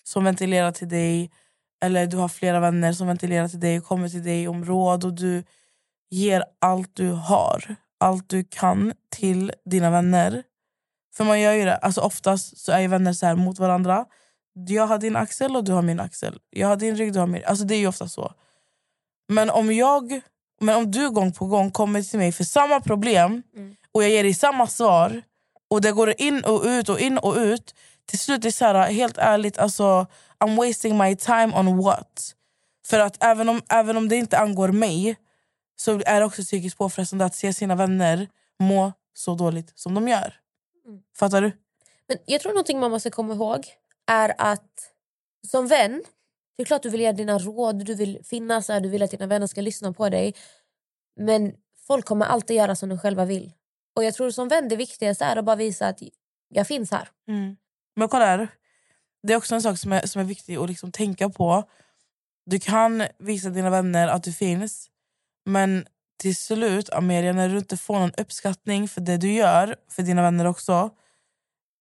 som 0.04 0.24
ventilerar 0.24 0.72
till 0.72 0.88
dig 0.88 1.30
eller 1.80 2.06
du 2.06 2.16
har 2.16 2.28
flera 2.28 2.60
vänner 2.60 2.92
som 2.92 3.06
ventilerar 3.06 3.48
till 3.48 3.60
dig 3.60 3.78
och 3.78 3.84
kommer 3.84 4.08
till 4.08 4.24
dig 4.24 4.48
om 4.48 4.64
råd 4.64 5.04
och 5.04 5.12
du 5.12 5.44
ger 6.10 6.44
allt 6.58 6.96
du 6.96 7.10
har, 7.10 7.76
allt 8.00 8.28
du 8.28 8.44
kan 8.44 8.92
till 9.10 9.52
dina 9.64 9.90
vänner 9.90 10.42
För 11.14 11.24
man 11.24 11.40
gör 11.40 11.52
ju 11.52 11.64
det. 11.64 11.76
Alltså 11.76 12.00
oftast 12.00 12.58
så 12.58 12.72
är 12.72 12.80
ju 12.80 12.88
vänner 12.88 13.12
så 13.12 13.26
här 13.26 13.34
mot 13.34 13.58
varandra. 13.58 14.06
Jag 14.68 14.86
har 14.86 14.98
din 14.98 15.16
axel 15.16 15.56
och 15.56 15.64
du 15.64 15.72
har 15.72 15.82
min 15.82 16.00
axel. 16.00 16.38
Jag 16.50 16.68
har 16.68 16.76
din 16.76 16.96
rygg, 16.96 17.12
du 17.12 17.18
har 17.18 17.26
min. 17.26 17.42
Alltså 17.44 17.64
det 17.64 17.74
är 17.74 17.78
ju 17.78 17.86
ofta 17.86 18.08
så. 18.08 18.32
Men 19.28 19.50
om 19.50 19.72
jag, 19.72 20.20
men 20.60 20.76
om 20.76 20.90
du 20.90 21.10
gång 21.10 21.32
på 21.32 21.46
gång 21.46 21.70
kommer 21.70 22.02
till 22.02 22.18
mig 22.18 22.32
för 22.32 22.44
samma 22.44 22.80
problem 22.80 23.42
och 23.92 24.02
jag 24.02 24.10
ger 24.10 24.22
dig 24.22 24.34
samma 24.34 24.66
svar 24.66 25.22
och 25.70 25.80
det 25.80 25.92
går 25.92 26.14
in 26.18 26.44
och 26.44 26.62
ut 26.64 26.88
och 26.88 27.00
in 27.00 27.18
och 27.18 27.36
ut. 27.36 27.74
Till 28.06 28.18
slut 28.18 28.38
är 28.38 28.42
det 28.42 28.52
så 28.52 28.64
här, 28.64 28.92
helt 28.92 29.18
ärligt, 29.18 29.58
alltså, 29.58 30.06
I'm 30.38 30.56
wasting 30.56 30.98
my 30.98 31.16
time 31.16 31.52
on 31.56 31.82
what? 31.84 32.34
För 32.86 32.98
att 32.98 33.24
även 33.24 33.48
om, 33.48 33.62
även 33.68 33.96
om 33.96 34.08
det 34.08 34.16
inte 34.16 34.38
angår 34.38 34.68
mig 34.68 35.16
så 35.76 36.00
är 36.06 36.20
det 36.20 36.26
också 36.26 36.42
psykiskt 36.42 36.78
påfrestande 36.78 37.24
att 37.24 37.34
se 37.34 37.52
sina 37.52 37.74
vänner 37.74 38.28
må 38.58 38.92
så 39.14 39.34
dåligt 39.34 39.72
som 39.78 39.94
de 39.94 40.08
gör. 40.08 40.34
Fattar 41.16 41.42
du? 41.42 41.52
Men 42.08 42.18
jag 42.26 42.40
tror 42.40 42.52
någonting 42.52 42.80
man 42.80 42.90
måste 42.90 43.10
komma 43.10 43.34
ihåg 43.34 43.66
är 44.06 44.34
att 44.38 44.92
som 45.46 45.66
vän, 45.66 46.04
det 46.56 46.62
är 46.62 46.64
klart 46.66 46.82
du 46.82 46.90
vill 46.90 47.00
ge 47.00 47.12
dina 47.12 47.38
råd, 47.38 47.84
du 47.84 47.94
vill 47.94 48.20
finnas 48.24 48.68
här, 48.68 48.80
du 48.80 48.88
vill 48.88 49.02
att 49.02 49.10
dina 49.10 49.26
vänner 49.26 49.46
ska 49.46 49.60
lyssna 49.60 49.92
på 49.92 50.08
dig. 50.08 50.34
Men 51.20 51.54
folk 51.86 52.04
kommer 52.06 52.26
alltid 52.26 52.56
göra 52.56 52.76
som 52.76 52.88
de 52.88 52.98
själva 52.98 53.24
vill. 53.24 53.52
Och 53.96 54.04
jag 54.04 54.14
tror 54.14 54.30
som 54.30 54.48
vän 54.48 54.68
det 54.68 54.76
viktigaste 54.76 55.24
är 55.24 55.36
att 55.36 55.44
bara 55.44 55.56
visa 55.56 55.86
att 55.88 56.02
jag 56.48 56.66
finns 56.66 56.90
här. 56.90 57.08
Men 57.96 58.08
kolla 58.08 58.26
här. 58.26 58.48
Det 59.22 59.32
är 59.32 59.36
också 59.36 59.54
en 59.54 59.62
sak 59.62 59.78
som 59.78 59.92
är, 59.92 60.06
som 60.06 60.20
är 60.20 60.24
viktig 60.24 60.56
att 60.56 60.68
liksom 60.68 60.92
tänka 60.92 61.28
på. 61.28 61.64
Du 62.46 62.58
kan 62.58 63.06
visa 63.18 63.50
dina 63.50 63.70
vänner 63.70 64.08
att 64.08 64.22
du 64.22 64.32
finns. 64.32 64.90
Men 65.44 65.86
till 66.18 66.36
slut, 66.36 66.90
Amelia, 66.90 67.32
när 67.32 67.48
du 67.48 67.58
inte 67.58 67.76
får 67.76 67.98
någon 67.98 68.12
uppskattning 68.16 68.88
för 68.88 69.00
det 69.00 69.16
du 69.16 69.32
gör 69.32 69.76
för 69.90 70.02
dina 70.02 70.22
vänner 70.22 70.44
också. 70.44 70.90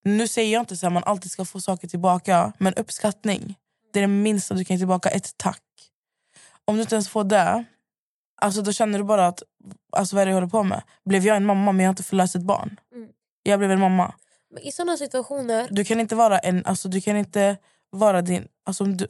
Nu 0.03 0.27
säger 0.27 0.53
jag 0.53 0.61
inte 0.61 0.77
så 0.77 0.87
att 0.87 0.93
man 0.93 1.03
alltid 1.03 1.31
ska 1.31 1.45
få 1.45 1.61
saker 1.61 1.87
tillbaka. 1.87 2.53
Men 2.57 2.73
uppskattning, 2.73 3.55
det 3.93 3.99
är 3.99 4.01
det 4.01 4.07
minsta 4.07 4.53
du 4.53 4.65
kan 4.65 4.75
ge 4.75 4.79
tillbaka. 4.79 5.09
Ett 5.09 5.37
tack. 5.37 5.61
Om 6.65 6.75
du 6.75 6.81
inte 6.81 6.95
ens 6.95 7.09
får 7.09 7.23
det, 7.23 7.65
alltså 8.41 8.61
då 8.61 8.71
känner 8.71 8.97
du 8.97 9.03
bara 9.03 9.27
att 9.27 9.43
alltså, 9.91 10.15
vad 10.15 10.21
är 10.21 10.25
det 10.25 10.29
jag 10.29 10.35
håller 10.35 10.47
på 10.47 10.63
med? 10.63 10.83
Blev 11.05 11.25
jag 11.25 11.37
en 11.37 11.45
mamma 11.45 11.71
men 11.71 11.79
jag 11.83 11.87
har 11.87 11.93
inte 11.93 12.03
förlöst 12.03 12.35
ett 12.35 12.41
barn? 12.41 12.79
Mm. 12.95 13.09
Jag 13.43 13.59
blev 13.59 13.71
en 13.71 13.79
mamma. 13.79 14.13
Men 14.55 14.63
I 14.63 14.71
såna 14.71 14.97
situationer... 14.97 15.67
Du 15.71 15.83
kan 15.85 15.99
inte 15.99 16.15
vara 16.15 16.39
en, 16.39 16.65
alltså 16.65 16.87
du 16.89 17.01
kan 17.01 17.17
inte 17.17 17.57
vara 17.89 18.21
din, 18.21 18.47
alltså 18.65 18.83
du, 18.83 19.07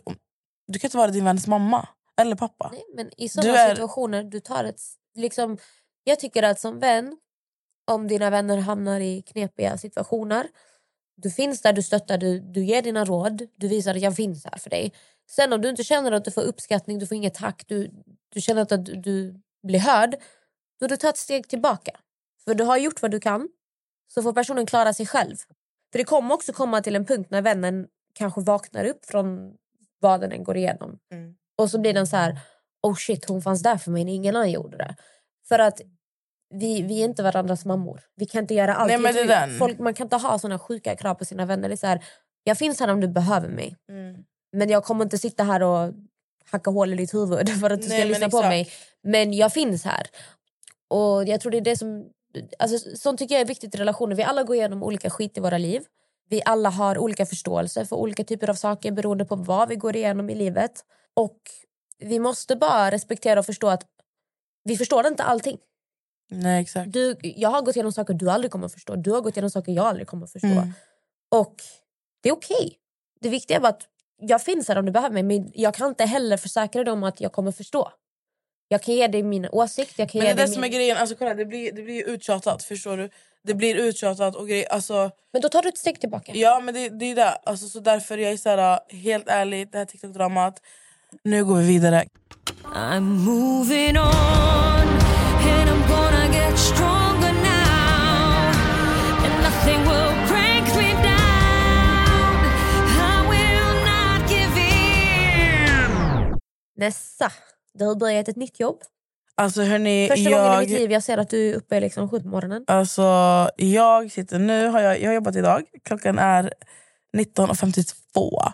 du 0.67 0.79
kan 0.79 0.87
inte 0.87 0.97
vara 0.97 1.11
din 1.11 1.25
väns 1.25 1.47
mamma 1.47 1.87
eller 2.21 2.35
pappa. 2.35 2.69
Nej, 2.73 2.83
men 2.95 3.11
i 3.17 3.29
såna 3.29 3.43
Du 3.43 3.57
är- 3.57 3.69
situationer, 3.69 4.23
du 4.23 4.39
tar 4.39 4.63
ett... 4.63 4.81
Liksom, 5.15 5.57
jag 6.03 6.19
tycker 6.19 6.43
att 6.43 6.59
som 6.59 6.79
vän, 6.79 7.17
om 7.91 8.07
dina 8.07 8.29
vänner 8.29 8.57
hamnar 8.57 8.99
i 8.99 9.21
knepiga 9.21 9.77
situationer, 9.77 10.47
du 11.17 11.31
finns 11.31 11.61
där, 11.61 11.73
du 11.73 11.83
stöttar, 11.83 12.17
du, 12.17 12.39
du 12.39 12.65
ger 12.65 12.81
dina 12.81 13.05
råd, 13.05 13.47
du 13.55 13.67
visar 13.67 13.95
att 13.95 14.01
jag 14.01 14.15
finns 14.15 14.45
här 14.45 14.57
för 14.57 14.69
dig. 14.69 14.93
Sen 15.29 15.53
om 15.53 15.61
du 15.61 15.69
inte 15.69 15.83
känner 15.83 16.11
att 16.11 16.25
du 16.25 16.31
får 16.31 16.41
uppskattning, 16.41 16.99
du 16.99 17.07
får 17.07 17.15
inget 17.17 17.33
tack, 17.33 17.63
du, 17.67 17.91
du 18.29 18.41
känner 18.41 18.61
att 18.61 18.85
du, 18.85 18.95
du 18.95 19.41
blir 19.63 19.79
hörd, 19.79 20.15
då 20.79 20.87
du 20.87 20.97
tar 20.97 21.09
ett 21.09 21.17
steg 21.17 21.47
tillbaka. 21.49 21.91
För 22.43 22.55
du 22.55 22.63
har 22.63 22.77
gjort 22.77 23.01
vad 23.01 23.11
du 23.11 23.19
kan, 23.19 23.49
så 24.07 24.21
får 24.23 24.33
personen 24.33 24.65
klara 24.65 24.93
sig 24.93 25.05
själv. 25.05 25.35
För 25.91 25.97
det 25.97 26.03
kommer 26.03 26.35
också 26.35 26.53
komma 26.53 26.81
till 26.81 26.95
en 26.95 27.05
punkt 27.05 27.27
när 27.31 27.41
vännen 27.41 27.87
kanske 28.13 28.41
vaknar 28.41 28.85
upp 28.85 29.05
från 29.05 29.53
vad 29.99 30.21
den 30.21 30.31
än 30.31 30.43
går 30.43 30.57
igenom. 30.57 30.99
Och 31.57 31.71
så 31.71 31.79
blir 31.79 31.93
den 31.93 32.07
så 32.07 32.15
här, 32.15 32.39
oh 32.83 32.95
shit 32.95 33.25
hon 33.29 33.41
fanns 33.41 33.63
där 33.63 33.77
för 33.77 33.91
mig 33.91 34.05
när 34.05 34.13
ingen 34.13 34.35
annan 34.35 34.51
gjorde 34.51 34.77
det. 34.77 34.95
För 35.47 35.59
att 35.59 35.81
vi, 36.53 36.81
vi 36.81 37.01
är 37.01 37.05
inte 37.05 37.23
varandras 37.23 37.65
mammor. 37.65 38.01
Vi 38.15 38.25
kan 38.25 38.41
inte 38.41 38.53
göra 38.53 38.75
allt. 38.75 38.87
Nej. 39.47 39.57
Folk, 39.57 39.79
man 39.79 39.93
kan 39.93 40.05
inte 40.05 40.15
ha 40.15 40.39
såna 40.39 40.59
sjuka 40.59 40.95
krav 40.95 41.15
på 41.15 41.25
sina 41.25 41.45
vänner. 41.45 41.69
Det 41.69 41.75
är 41.75 41.77
så 41.77 41.87
här, 41.87 42.03
jag 42.43 42.57
finns 42.57 42.79
här 42.79 42.87
om 42.87 43.01
du 43.01 43.07
behöver 43.07 43.49
mig. 43.49 43.75
Mm. 43.89 44.23
Men 44.51 44.69
jag 44.69 44.83
kommer 44.83 45.03
inte 45.03 45.17
sitta 45.17 45.43
här 45.43 45.63
och 45.63 45.93
hacka 46.51 46.71
hål 46.71 46.93
i 46.93 46.95
ditt 46.95 47.13
huvud 47.13 47.49
för 47.61 47.69
att 47.69 47.81
du 47.81 47.87
Nej, 47.87 47.99
ska 47.99 48.07
lyssna 48.07 48.29
på 48.29 48.37
exakt. 48.37 48.49
mig. 48.49 48.71
Men 49.03 49.33
jag 49.33 49.53
finns 49.53 49.85
här. 49.85 50.07
Och 50.87 51.27
jag 51.27 51.41
tror 51.41 51.51
det 51.51 51.57
är 51.57 51.61
det 51.61 51.77
som... 51.77 52.05
Alltså, 52.59 52.95
sånt 52.95 53.19
tycker 53.19 53.35
jag 53.35 53.41
är 53.41 53.45
viktigt 53.45 53.75
i 53.75 53.77
relationer. 53.77 54.15
Vi 54.15 54.23
alla 54.23 54.43
går 54.43 54.55
igenom 54.55 54.83
olika 54.83 55.09
skit 55.09 55.37
i 55.37 55.41
våra 55.41 55.57
liv. 55.57 55.83
Vi 56.29 56.41
alla 56.45 56.69
har 56.69 56.97
olika 56.97 57.25
förståelse 57.25 57.85
för 57.85 57.95
olika 57.95 58.23
typer 58.23 58.49
av 58.49 58.53
saker 58.53 58.91
beroende 58.91 59.25
på 59.25 59.35
vad 59.35 59.69
vi 59.69 59.75
går 59.75 59.95
igenom 59.95 60.29
i 60.29 60.35
livet. 60.35 60.71
Och 61.13 61.37
vi 61.99 62.19
måste 62.19 62.55
bara 62.55 62.91
respektera 62.91 63.39
och 63.39 63.45
förstå 63.45 63.67
att 63.67 63.83
vi 64.63 64.77
förstår 64.77 65.07
inte 65.07 65.23
allting. 65.23 65.57
Nej 66.31 66.61
exakt. 66.61 66.93
Du, 66.93 67.15
jag 67.21 67.49
har 67.49 67.61
gått 67.61 67.75
igenom 67.75 67.91
saker 67.91 68.13
du 68.13 68.29
aldrig 68.29 68.51
kommer 68.51 68.65
att 68.65 68.73
förstå. 68.73 68.95
Du 68.95 69.11
har 69.11 69.21
gått 69.21 69.37
igenom 69.37 69.49
saker 69.49 69.71
jag 69.71 69.85
aldrig 69.85 70.07
kommer 70.07 70.25
att 70.25 70.31
förstå. 70.31 70.47
Mm. 70.47 70.73
Och 71.31 71.55
det 72.23 72.29
är 72.29 72.33
okej. 72.33 72.77
Det 73.21 73.29
viktiga 73.29 73.57
är 73.57 73.61
bara 73.61 73.69
att 73.69 73.87
jag 74.17 74.41
finns 74.41 74.67
här 74.67 74.77
om 74.77 74.85
du 74.85 74.91
behöver 74.91 75.13
mig. 75.13 75.23
Men 75.23 75.51
jag 75.53 75.73
kan 75.73 75.87
inte 75.87 76.05
heller 76.05 76.37
försäkra 76.37 76.83
dig 76.83 76.93
om 76.93 77.03
att 77.03 77.21
jag 77.21 77.31
kommer 77.31 77.51
förstå. 77.51 77.91
Jag 78.67 78.81
kan 78.81 78.95
ge 78.95 79.07
dig 79.07 79.23
min 79.23 79.47
åsikt. 79.51 79.99
Jag 79.99 80.09
kan 80.09 80.19
Men 80.19 80.35
det 80.35 80.41
är 80.41 80.47
det 80.47 80.53
som 80.53 80.63
är 80.63 80.67
min... 80.67 80.71
grejen, 80.71 80.97
alltså, 80.97 81.15
kolla, 81.15 81.33
det, 81.33 81.45
blir, 81.45 81.71
det 81.71 81.81
blir 81.81 82.03
uttjatat. 82.09 82.63
Förstår 82.63 82.97
du? 82.97 83.09
Det 83.43 83.53
blir 83.53 83.75
uttjatat 83.75 84.35
och 84.35 84.47
grejer. 84.47 84.67
Alltså, 84.71 85.11
Men 85.33 85.41
då 85.41 85.49
tar 85.49 85.61
du 85.61 85.69
ett 85.69 85.77
steg 85.77 85.99
tillbaka. 85.99 86.31
ja 86.35 86.59
men 86.59 86.73
det, 86.73 86.89
det 86.89 87.05
är 87.11 87.15
det. 87.15 87.29
Alltså, 87.29 87.67
så 87.67 87.79
därför 87.79 88.17
jag 88.17 88.31
är 88.31 88.37
så 88.37 88.49
här, 88.49 88.79
helt 88.95 89.27
ärligt, 89.29 89.71
det 89.71 89.77
här 89.77 89.85
TikTok-dramat. 89.85 90.53
Nu 91.23 91.45
går 91.45 91.55
vi 91.57 91.65
vidare. 91.67 92.05
I'm 92.63 92.99
moving 93.01 93.97
on, 93.97 94.87
and 95.53 95.69
I'm 95.69 95.87
gonna 95.89 96.25
get 96.33 96.59
stronger 96.59 97.33
now. 97.33 98.51
And 99.25 99.43
nothing 99.43 99.79
will 99.89 100.13
break 100.27 100.65
me 100.77 100.89
down. 101.03 102.35
I 103.09 103.17
will 103.31 103.75
not 103.91 104.31
give 104.31 104.59
in. 104.59 106.39
Nessa, 106.77 107.31
du 107.75 107.85
har 107.85 107.95
börjat 107.95 108.27
ett 108.27 108.35
nytt 108.35 108.59
jobb. 108.59 108.81
Alltså 109.35 109.61
hörni, 109.61 110.07
Första 110.11 110.29
gången 110.29 110.45
i 110.45 110.47
jag, 110.47 110.59
mitt 110.59 110.69
liv 110.69 110.91
jag 110.91 111.03
ser 111.03 111.17
att 111.17 111.29
du 111.29 111.49
är 111.49 111.55
uppe 111.55 111.79
liksom 111.79 112.09
sju 112.09 112.19
på 112.19 112.27
morgonen. 112.27 112.63
alltså, 112.67 113.03
jag 113.55 114.11
sitter 114.11 114.39
nu, 114.39 114.67
har 114.67 114.79
jag, 114.79 115.01
jag 115.01 115.09
har 115.09 115.13
jobbat 115.13 115.35
idag. 115.35 115.63
Klockan 115.83 116.19
är 116.19 116.53
19.52. 117.17 118.51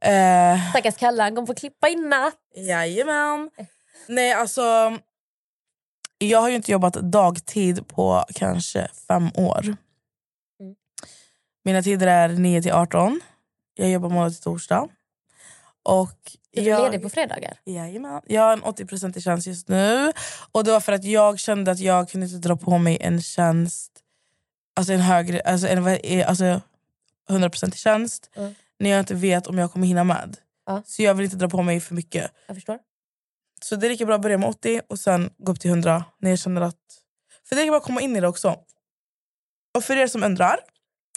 Eh, 0.00 0.70
Stackars 0.70 0.96
Kalle, 0.96 1.22
han 1.22 1.34
kommer 1.34 1.46
få 1.46 1.54
klippa 1.54 1.88
i 1.88 1.96
natt. 1.96 2.34
Jajamän. 2.56 3.50
Nej, 4.08 4.32
alltså... 4.32 4.98
Jag 6.18 6.40
har 6.40 6.48
ju 6.48 6.56
inte 6.56 6.72
jobbat 6.72 6.94
dagtid 6.94 7.88
på 7.88 8.24
kanske 8.34 8.88
fem 9.08 9.30
år. 9.34 9.60
Mm. 9.60 10.74
Mina 11.64 11.82
tider 11.82 12.06
är 12.06 12.28
9 12.28 12.62
till 12.62 12.72
18. 12.72 13.20
Jag 13.74 13.90
jobbar 13.90 14.08
måndag 14.08 14.30
till 14.30 14.42
torsdag. 14.42 14.88
Och 15.82 16.18
Är 16.56 16.62
du 16.64 16.70
jag, 16.70 16.82
ledig 16.82 17.02
på 17.02 17.08
fredagar? 17.08 17.58
Jajamän. 17.64 18.20
Jag 18.26 18.42
har 18.42 18.52
en 18.52 18.62
80 18.62 19.18
i 19.18 19.20
tjänst 19.20 19.46
just 19.46 19.68
nu. 19.68 20.12
Och 20.52 20.64
Det 20.64 20.70
var 20.72 20.80
för 20.80 20.92
att 20.92 21.04
jag 21.04 21.38
kände 21.38 21.70
att 21.70 21.78
jag 21.78 22.08
kunde 22.08 22.26
inte 22.26 22.48
dra 22.48 22.56
på 22.56 22.78
mig 22.78 22.98
en 23.00 23.22
tjänst, 23.22 23.92
alltså 24.76 24.92
en 24.92 25.00
högre, 25.00 25.40
alltså 25.40 25.68
en, 25.68 26.24
alltså 26.24 26.60
100 27.28 27.50
i 27.66 27.70
tjänst, 27.70 28.30
Mm. 28.36 28.54
när 28.78 28.90
jag 28.90 29.00
inte 29.00 29.14
vet 29.14 29.46
om 29.46 29.58
jag 29.58 29.72
kommer 29.72 29.86
hinna 29.86 30.04
med. 30.04 30.36
Ja. 30.66 30.82
Så 30.86 31.02
jag 31.02 31.14
vill 31.14 31.24
inte 31.24 31.36
dra 31.36 31.48
på 31.48 31.62
mig 31.62 31.80
för 31.80 31.94
mycket. 31.94 32.30
Jag 32.46 32.56
förstår. 32.56 32.78
Så 33.62 33.76
det 33.76 33.86
är 33.86 33.88
lika 33.90 34.06
bra 34.06 34.14
att 34.14 34.22
börja 34.22 34.38
med 34.38 34.48
80 34.48 34.80
och 34.88 34.98
sen 34.98 35.30
gå 35.38 35.52
upp 35.52 35.60
till 35.60 35.70
100 35.70 36.04
när 36.18 36.30
jag 36.30 36.38
känner 36.38 36.60
att... 36.60 36.76
För 37.48 37.56
det 37.56 37.62
är 37.62 37.64
lika 37.64 37.70
bra 37.70 37.78
att 37.78 37.84
komma 37.84 38.00
in 38.00 38.16
i 38.16 38.20
det 38.20 38.28
också. 38.28 38.56
Och 39.74 39.84
för 39.84 39.96
er 39.96 40.06
som 40.06 40.22
undrar 40.22 40.56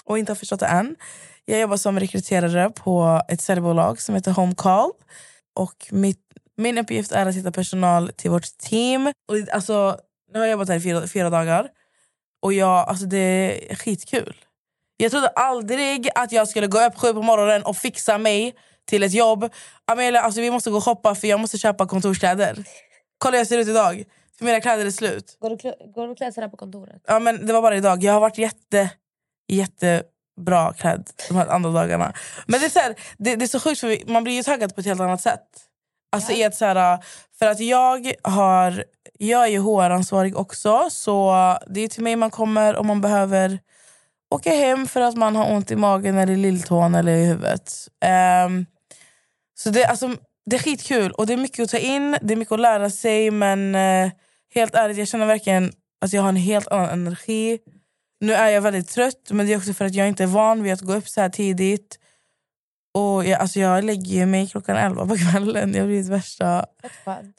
och 0.03 0.19
inte 0.19 0.31
har 0.31 0.35
förstått 0.35 0.59
det 0.59 0.65
än. 0.65 0.95
Jag 1.49 1.59
jobbar 1.59 1.77
som 1.77 1.99
rekryterare 1.99 2.69
på 2.69 3.21
ett 3.27 3.41
säljbolag 3.41 4.01
som 4.01 4.15
heter 4.15 4.31
Home 4.31 4.55
Call. 4.55 4.91
Och 5.55 5.87
mitt, 5.91 6.19
min 6.57 6.77
uppgift 6.77 7.11
är 7.11 7.25
att 7.25 7.35
hitta 7.35 7.51
personal 7.51 8.11
till 8.15 8.31
vårt 8.31 8.57
team. 8.57 9.07
Och, 9.07 9.53
alltså, 9.53 9.99
nu 10.33 10.39
har 10.39 10.45
jag 10.45 10.51
jobbat 10.51 10.69
här 10.69 10.75
i 10.75 10.81
fyra, 10.81 11.07
fyra 11.07 11.29
dagar. 11.29 11.69
Och 12.41 12.53
jag, 12.53 12.89
alltså, 12.89 13.05
det 13.05 13.17
är 13.71 13.75
skitkul. 13.75 14.35
Jag 14.97 15.11
trodde 15.11 15.27
aldrig 15.27 16.09
att 16.15 16.31
jag 16.31 16.47
skulle 16.47 16.67
gå 16.67 16.85
upp 16.85 16.97
sju 16.97 17.13
på 17.13 17.21
morgonen 17.21 17.63
och 17.63 17.77
fixa 17.77 18.17
mig 18.17 18.55
till 18.85 19.03
ett 19.03 19.13
jobb. 19.13 19.53
Amelia, 19.85 20.21
alltså, 20.21 20.41
vi 20.41 20.51
måste 20.51 20.69
gå 20.69 20.77
och 20.77 20.83
shoppa 20.83 21.15
för 21.15 21.27
jag 21.27 21.39
måste 21.39 21.57
köpa 21.57 21.87
kontorskläder. 21.87 22.65
Kolla 23.17 23.31
hur 23.31 23.37
jag 23.37 23.47
ser 23.47 23.57
ut 23.57 23.67
idag. 23.67 24.03
För 24.37 24.45
mina 24.45 24.61
kläder 24.61 24.85
är 24.85 24.91
slut. 24.91 25.37
Går 25.39 25.49
du, 25.49 25.55
går 25.91 26.05
du 26.05 26.11
och 26.11 26.17
klär 26.17 26.31
sig 26.31 26.41
där 26.41 26.49
på 26.49 26.57
kontoret? 26.57 27.01
Ja, 27.07 27.19
men 27.19 27.45
det 27.45 27.53
var 27.53 27.61
bara 27.61 27.75
idag. 27.77 28.03
Jag 28.03 28.13
har 28.13 28.19
varit 28.19 28.37
jätte, 28.37 28.89
jättebra 30.37 30.73
klädd 30.73 31.09
de 31.27 31.37
här 31.37 31.47
andra 31.47 31.71
dagarna. 31.71 32.13
Men 32.47 32.59
det 32.59 32.65
är, 32.65 32.69
så 32.69 32.79
här, 32.79 32.95
det, 33.17 33.35
det 33.35 33.45
är 33.45 33.47
så 33.47 33.59
sjukt 33.59 33.79
för 33.79 34.11
man 34.11 34.23
blir 34.23 34.33
ju 34.33 34.43
taggad 34.43 34.75
på 34.75 34.81
ett 34.81 34.87
helt 34.87 35.01
annat 35.01 35.21
sätt. 35.21 35.47
Alltså 36.11 36.31
i 36.31 36.43
ett 36.43 36.55
så 36.55 36.65
här, 36.65 36.99
för 37.39 37.47
att 37.47 37.59
jag 37.59 38.11
har 38.23 38.83
jag 39.19 39.43
är 39.43 39.47
ju 39.47 39.59
HR-ansvarig 39.59 40.37
också 40.37 40.89
så 40.89 41.33
det 41.67 41.81
är 41.81 41.87
till 41.87 42.03
mig 42.03 42.15
man 42.15 42.31
kommer 42.31 42.75
om 42.75 42.87
man 42.87 43.01
behöver 43.01 43.59
åka 44.35 44.49
hem 44.49 44.87
för 44.87 45.01
att 45.01 45.15
man 45.15 45.35
har 45.35 45.51
ont 45.51 45.71
i 45.71 45.75
magen 45.75 46.17
eller 46.17 46.33
i 46.33 46.37
lilltån 46.37 46.95
eller 46.95 47.11
i 47.11 47.25
huvudet. 47.25 47.73
Ehm, 48.05 48.65
så 49.55 49.69
det, 49.69 49.85
alltså, 49.85 50.15
det 50.45 50.55
är 50.55 50.59
skitkul 50.59 51.11
och 51.11 51.27
det 51.27 51.33
är 51.33 51.37
mycket 51.37 51.63
att 51.63 51.69
ta 51.69 51.77
in, 51.77 52.17
det 52.21 52.33
är 52.33 52.37
mycket 52.37 52.51
att 52.51 52.59
lära 52.59 52.89
sig 52.89 53.31
men 53.31 53.75
eh, 53.75 54.11
helt 54.55 54.75
ärligt 54.75 54.97
jag 54.97 55.07
känner 55.07 55.25
verkligen 55.25 55.71
att 56.01 56.13
jag 56.13 56.21
har 56.21 56.29
en 56.29 56.35
helt 56.35 56.67
annan 56.67 56.89
energi. 56.89 57.59
Nu 58.19 58.33
är 58.33 58.49
jag 58.49 58.61
väldigt 58.61 58.89
trött, 58.89 59.31
men 59.31 59.45
det 59.45 59.53
är 59.53 59.57
också 59.57 59.73
för 59.73 59.85
att 59.85 59.93
jag 59.93 60.07
inte 60.07 60.23
är 60.23 60.27
van 60.27 60.63
vid 60.63 60.73
att 60.73 60.81
gå 60.81 60.93
upp 60.93 61.09
så 61.09 61.21
här 61.21 61.29
tidigt. 61.29 61.99
Och 62.93 63.25
jag, 63.25 63.41
alltså 63.41 63.59
jag 63.59 63.83
lägger 63.83 64.25
mig 64.25 64.47
klockan 64.47 64.77
11 64.77 65.07
på 65.07 65.17
kvällen. 65.31 65.73
Jag 65.73 65.81
har 65.81 65.87
blivit 65.87 66.07
värsta... 66.07 66.65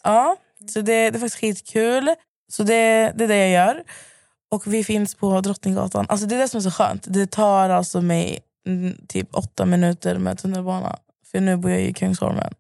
Ja, 0.03 0.37
så 0.69 0.81
det, 0.81 1.11
det 1.11 1.17
är 1.17 1.21
faktiskt 1.21 1.41
skitkul. 1.41 2.15
Så 2.53 2.63
det, 2.63 3.13
det 3.17 3.25
är 3.25 3.29
det 3.29 3.37
jag 3.37 3.51
gör. 3.51 3.85
Och 4.51 4.67
vi 4.67 4.85
finns 4.85 5.15
på 5.15 5.41
Drottninggatan. 5.41 6.07
Alltså 6.09 6.27
det 6.27 6.35
är 6.35 6.39
det 6.39 6.49
som 6.49 6.59
är 6.59 6.63
så 6.63 6.71
skönt. 6.71 7.05
Det 7.09 7.27
tar 7.27 7.71
alltså 7.71 8.01
mig 8.01 8.41
mm, 8.67 9.07
typ 9.09 9.29
åtta 9.35 9.67
minuter 9.67 10.19
med 10.19 10.39
tunnelbana. 10.39 10.99
För 11.27 11.41
nu 11.41 11.57
bor 11.57 11.71
jag 11.71 11.81
i 11.81 11.93
Kungsholmen. 11.93 12.55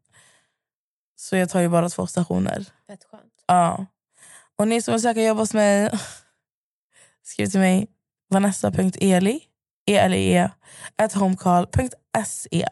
Så 1.16 1.36
jag 1.36 1.50
tar 1.50 1.60
ju 1.60 1.68
bara 1.68 1.88
två 1.88 2.06
stationer. 2.06 2.64
Fett 2.86 3.04
skönt. 3.10 3.44
Ja. 3.46 3.86
Och 4.56 4.68
ni 4.68 4.82
som 4.82 4.92
vill 4.92 5.02
söka 5.02 5.22
jobb 5.22 5.38
hos 5.38 5.54
mig, 5.54 5.90
skriv 7.22 7.46
till 7.46 7.60
mig 7.60 7.86
vanessa.eli, 8.28 9.40
e-l-e, 9.86 10.50
at 10.96 11.12
homecall.se. 11.12 12.66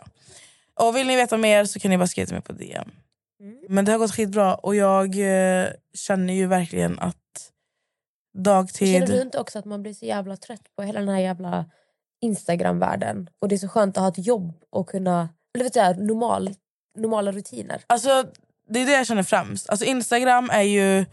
Och 0.80 0.96
vill 0.96 1.06
ni 1.06 1.16
veta 1.16 1.36
mer 1.36 1.64
så 1.64 1.80
kan 1.80 1.90
ni 1.90 1.98
bara 1.98 2.06
skriva 2.06 2.26
till 2.26 2.34
mig 2.34 2.42
på 2.42 2.52
DM. 2.52 2.90
Mm. 3.40 3.58
Men 3.68 3.84
det 3.84 3.92
har 3.92 3.98
gått 3.98 4.14
skitbra 4.14 4.54
och 4.54 4.74
jag 4.74 5.06
eh, 5.06 5.68
känner 5.94 6.34
ju 6.34 6.46
verkligen 6.46 6.98
att 6.98 7.52
dagtid... 8.38 8.94
Känner 8.94 9.06
du 9.06 9.22
inte 9.22 9.38
också 9.38 9.58
att 9.58 9.64
man 9.64 9.82
blir 9.82 9.94
så 9.94 10.06
jävla 10.06 10.36
trött 10.36 10.76
på 10.76 10.82
hela 10.82 11.00
den 11.00 11.08
här 11.08 11.20
jävla 11.20 11.70
Instagram-världen? 12.20 13.30
Och 13.38 13.48
det 13.48 13.54
är 13.54 13.58
så 13.58 13.68
skönt 13.68 13.96
att 13.96 14.02
ha 14.02 14.08
ett 14.08 14.26
jobb 14.26 14.64
och 14.70 14.88
kunna... 14.88 15.28
Eller 15.54 15.64
vet 15.64 15.98
du, 15.98 16.04
normal, 16.04 16.50
normala 16.96 17.32
rutiner. 17.32 17.82
Alltså, 17.86 18.24
det 18.68 18.80
är 18.80 18.86
det 18.86 18.92
jag 18.92 19.06
känner 19.06 19.22
främst. 19.22 19.70
Alltså, 19.70 19.84
Instagram 19.84 20.50
är 20.52 20.62
ju... 20.62 21.04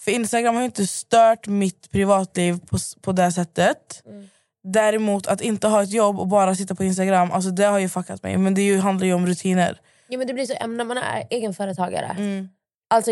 För 0.00 0.10
Instagram 0.10 0.56
har 0.56 0.62
inte 0.62 0.86
stört 0.86 1.46
mitt 1.46 1.90
privatliv 1.90 2.58
på, 2.70 2.78
på 3.00 3.12
det 3.12 3.32
sättet. 3.32 4.02
Mm. 4.06 4.28
Däremot 4.64 5.26
att 5.26 5.40
inte 5.40 5.68
ha 5.68 5.82
ett 5.82 5.90
jobb 5.92 6.20
och 6.20 6.28
bara 6.28 6.54
sitta 6.54 6.74
på 6.74 6.84
Instagram, 6.84 7.30
alltså 7.32 7.50
det 7.50 7.64
har 7.64 7.78
ju 7.78 7.88
fuckat 7.88 8.22
mig. 8.22 8.36
Men 8.36 8.54
det 8.54 8.62
ju, 8.62 8.78
handlar 8.78 9.06
ju 9.06 9.12
om 9.12 9.26
rutiner. 9.26 9.80
Ja, 10.08 10.18
men 10.18 10.26
det 10.26 10.34
blir 10.34 10.46
så, 10.46 10.66
när 10.66 10.84
man 10.84 10.98
är 10.98 11.26
egenföretagare. 11.30 12.16
Mm. 12.18 12.48
Alltså, 12.90 13.10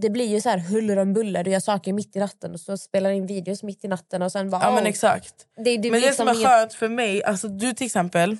det 0.00 0.10
blir 0.10 0.26
ju 0.26 0.40
så 0.40 0.48
här 0.48 0.58
huller 0.58 0.96
om 0.96 1.12
buller. 1.12 1.44
Du 1.44 1.50
gör 1.50 1.60
saker 1.60 1.92
mitt 1.92 2.16
i 2.16 2.18
natten 2.18 2.52
och 2.52 2.60
så 2.60 2.76
spelar 2.78 3.10
in 3.10 3.26
videos 3.26 3.62
mitt 3.62 3.84
i 3.84 3.88
natten. 3.88 4.22
Och 4.22 4.32
sen 4.32 4.50
bara, 4.50 4.62
Ja 4.62 4.70
men 4.74 4.86
exakt. 4.86 5.34
det, 5.64 5.76
det 5.76 5.90
Men 5.90 6.00
det 6.00 6.12
som 6.12 6.28
är 6.28 6.34
inget- 6.34 6.46
skönt 6.46 6.74
för 6.74 6.88
mig, 6.88 7.24
alltså 7.24 7.48
du 7.48 7.72
till 7.72 7.86
exempel, 7.86 8.36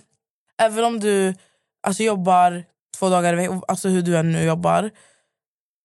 även 0.63 0.85
om 0.85 1.01
du 1.01 1.35
alltså, 1.83 2.03
jobbar 2.03 2.65
två 2.99 3.09
dagar 3.09 3.33
i 3.33 3.37
veckan, 3.37 3.63
alltså 3.69 3.89
hur 3.89 4.03
du 4.03 4.17
än 4.17 4.33
nu 4.33 4.43
jobbar, 4.45 4.91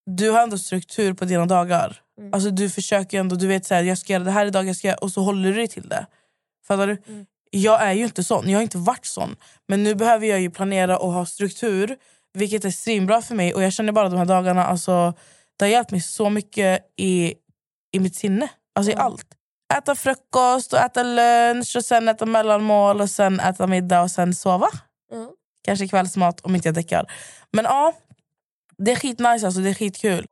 du 0.07 0.29
har 0.29 0.43
ändå 0.43 0.57
struktur 0.57 1.13
på 1.13 1.25
dina 1.25 1.45
dagar. 1.45 2.01
Mm. 2.19 2.33
Alltså 2.33 2.49
du 2.49 2.69
försöker 2.69 3.19
ändå, 3.19 3.35
du 3.35 3.47
vet 3.47 3.65
så 3.65 3.73
här, 3.73 3.83
jag 3.83 3.97
ska 3.97 4.13
göra 4.13 4.23
det 4.23 4.31
här 4.31 4.45
idag, 4.45 4.67
jag 4.67 4.75
ska, 4.75 4.93
och 4.95 5.11
så 5.11 5.21
håller 5.21 5.49
du 5.49 5.55
dig 5.55 5.67
till 5.67 5.89
det. 5.89 6.05
Fattar 6.67 6.87
du? 6.87 6.97
Mm. 7.07 7.25
Jag 7.51 7.81
är 7.81 7.93
ju 7.93 8.03
inte 8.03 8.23
sån, 8.23 8.49
jag 8.49 8.57
har 8.57 8.63
inte 8.63 8.77
varit 8.77 9.05
sån. 9.05 9.35
Men 9.67 9.83
nu 9.83 9.95
behöver 9.95 10.27
jag 10.27 10.41
ju 10.41 10.49
planera 10.49 10.97
och 10.97 11.11
ha 11.11 11.25
struktur, 11.25 11.97
vilket 12.33 12.65
är 12.65 12.69
svinbra 12.71 13.21
för 13.21 13.35
mig. 13.35 13.53
Och 13.53 13.63
jag 13.63 13.73
känner 13.73 13.91
bara 13.91 14.09
de 14.09 14.17
här 14.17 14.25
dagarna, 14.25 14.65
alltså, 14.65 15.13
det 15.57 15.65
har 15.65 15.69
hjälpt 15.69 15.91
mig 15.91 16.01
så 16.01 16.29
mycket 16.29 16.79
i, 16.97 17.33
i 17.91 17.99
mitt 17.99 18.15
sinne. 18.15 18.49
Alltså 18.75 18.91
i 18.91 18.93
Mm. 18.93 19.05
allt. 19.05 19.25
Äta 19.77 19.95
frukost, 19.95 20.73
och 20.73 20.79
äta 20.79 21.03
lunch, 21.03 21.75
och 21.75 21.85
sen 21.85 22.07
äta 22.07 22.25
mellanmål, 22.25 23.01
och 23.01 23.09
sen 23.09 23.39
äta 23.39 23.67
middag 23.67 24.01
och 24.01 24.11
sen 24.11 24.35
sova. 24.35 24.67
Mm. 25.13 25.29
Kanske 25.63 25.87
kvällsmat 25.87 26.41
om 26.41 26.55
inte 26.55 26.67
jag 26.67 26.75
däckar. 26.75 27.11
Men 27.51 27.65
ja, 27.65 27.93
det 28.77 28.91
är 28.91 28.95
skitnice 28.95 29.45
alltså, 29.45 29.61
det 29.61 29.69
är 29.69 29.73
skitkul. 29.73 30.25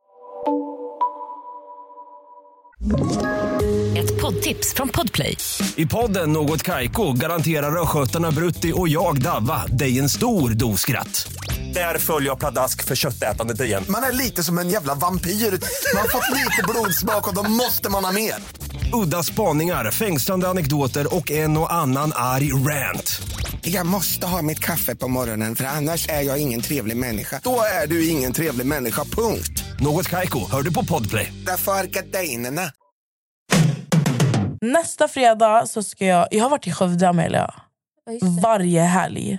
Ett 3.96 4.20
poddtips 4.20 4.74
från 4.74 4.88
Podplay. 4.88 5.36
I 5.76 5.86
podden 5.86 6.32
Något 6.32 6.62
Kaiko 6.62 7.12
garanterar 7.12 7.82
östgötarna 7.82 8.30
Brutti 8.30 8.72
och 8.76 8.88
jag, 8.88 9.22
Davva, 9.22 9.66
dig 9.66 9.98
en 9.98 10.08
stor 10.08 10.50
dos 10.50 10.80
skratt. 10.80 11.28
Där 11.74 11.98
följer 11.98 12.28
jag 12.28 12.38
pladask 12.38 12.84
för 12.84 12.94
köttätandet 12.96 13.60
igen. 13.60 13.84
Man 13.88 14.02
är 14.02 14.12
lite 14.12 14.42
som 14.42 14.58
en 14.58 14.68
jävla 14.68 14.94
vampyr. 14.94 15.30
Man 15.30 16.02
har 16.02 16.08
fått 16.08 16.34
lite 16.34 16.62
blodsmak 16.68 17.28
och 17.28 17.34
då 17.34 17.50
måste 17.50 17.90
man 17.90 18.04
ha 18.04 18.12
mer. 18.12 18.34
Udda 19.04 19.22
spaningar, 19.22 19.90
fängslande 19.90 20.48
anekdoter 20.48 21.14
och 21.14 21.30
en 21.30 21.56
och 21.56 21.72
annan 21.72 22.12
arg 22.14 22.52
rant. 22.52 23.22
Jag 23.68 23.86
måste 23.86 24.26
ha 24.26 24.42
mitt 24.42 24.60
kaffe 24.60 24.96
på 24.96 25.08
morgonen 25.08 25.56
för 25.56 25.64
annars 25.64 26.08
är 26.08 26.22
jag 26.22 26.38
ingen 26.38 26.60
trevlig 26.60 26.96
människa. 26.96 27.40
Då 27.44 27.60
är 27.82 27.86
du 27.86 28.08
ingen 28.08 28.32
trevlig 28.32 28.66
människa, 28.66 29.04
punkt. 29.04 29.64
Något 29.80 30.08
Kaiko, 30.08 30.50
hör 30.50 30.62
du 30.62 30.74
på 30.74 30.84
Podplay. 30.84 31.32
Därför 31.46 31.72
är 31.72 31.84
gardinerna. 31.84 32.62
Nästa 34.60 35.08
fredag 35.08 35.66
så 35.66 35.82
ska 35.82 36.06
jag... 36.06 36.28
Jag 36.30 36.42
har 36.42 36.50
varit 36.50 36.66
i 36.66 36.72
Skövde, 36.72 37.08
Amelia. 37.08 37.54
Varje 38.42 38.82
helg. 38.82 39.38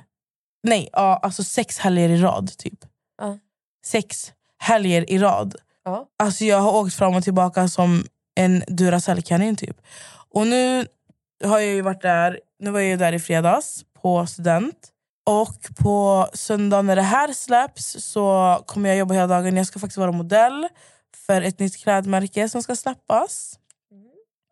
Nej, 0.63 0.89
ja, 0.91 1.19
alltså 1.23 1.43
sex 1.43 1.77
helger 1.79 2.09
i 2.09 2.17
rad. 2.17 2.57
typ. 2.57 2.79
Ja. 3.17 3.37
Sex 3.85 4.31
helger 4.59 5.09
i 5.09 5.17
rad. 5.17 5.55
Ja. 5.83 6.05
Alltså 6.19 6.45
jag 6.45 6.59
har 6.59 6.75
åkt 6.75 6.93
fram 6.93 7.15
och 7.15 7.23
tillbaka 7.23 7.67
som 7.67 8.05
en 8.35 8.63
Duracell-kanin 8.67 9.55
typ. 9.55 9.77
Och 10.33 10.47
nu 10.47 10.87
har 11.43 11.59
jag 11.59 11.73
ju 11.73 11.81
varit 11.81 12.01
där, 12.01 12.39
nu 12.59 12.71
var 12.71 12.79
jag 12.79 12.89
ju 12.89 12.97
där 12.97 13.13
i 13.13 13.19
fredags 13.19 13.83
på 14.01 14.27
student. 14.27 14.91
Och 15.25 15.69
på 15.79 16.27
söndag 16.33 16.81
när 16.81 16.95
det 16.95 17.01
här 17.01 17.33
släpps 17.33 17.95
så 17.99 18.57
kommer 18.65 18.89
jag 18.89 18.97
jobba 18.97 19.13
hela 19.13 19.27
dagen. 19.27 19.57
Jag 19.57 19.67
ska 19.67 19.79
faktiskt 19.79 19.97
vara 19.97 20.11
modell 20.11 20.67
för 21.15 21.41
ett 21.41 21.59
nytt 21.59 21.77
klädmärke 21.77 22.49
som 22.49 22.63
ska 22.63 22.75
släppas. 22.75 23.59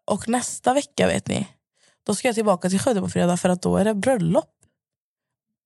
Och 0.05 0.27
nästa 0.29 0.73
vecka 0.73 1.07
vet 1.07 1.27
ni, 1.27 1.47
då 2.05 2.15
ska 2.15 2.27
jag 2.27 2.35
tillbaka 2.35 2.69
till 2.69 2.79
Skövde 2.79 3.01
på 3.01 3.09
fredag 3.09 3.37
för 3.37 3.49
att 3.49 3.61
då 3.61 3.77
är 3.77 3.85
det 3.85 3.93
bröllop. 3.93 4.51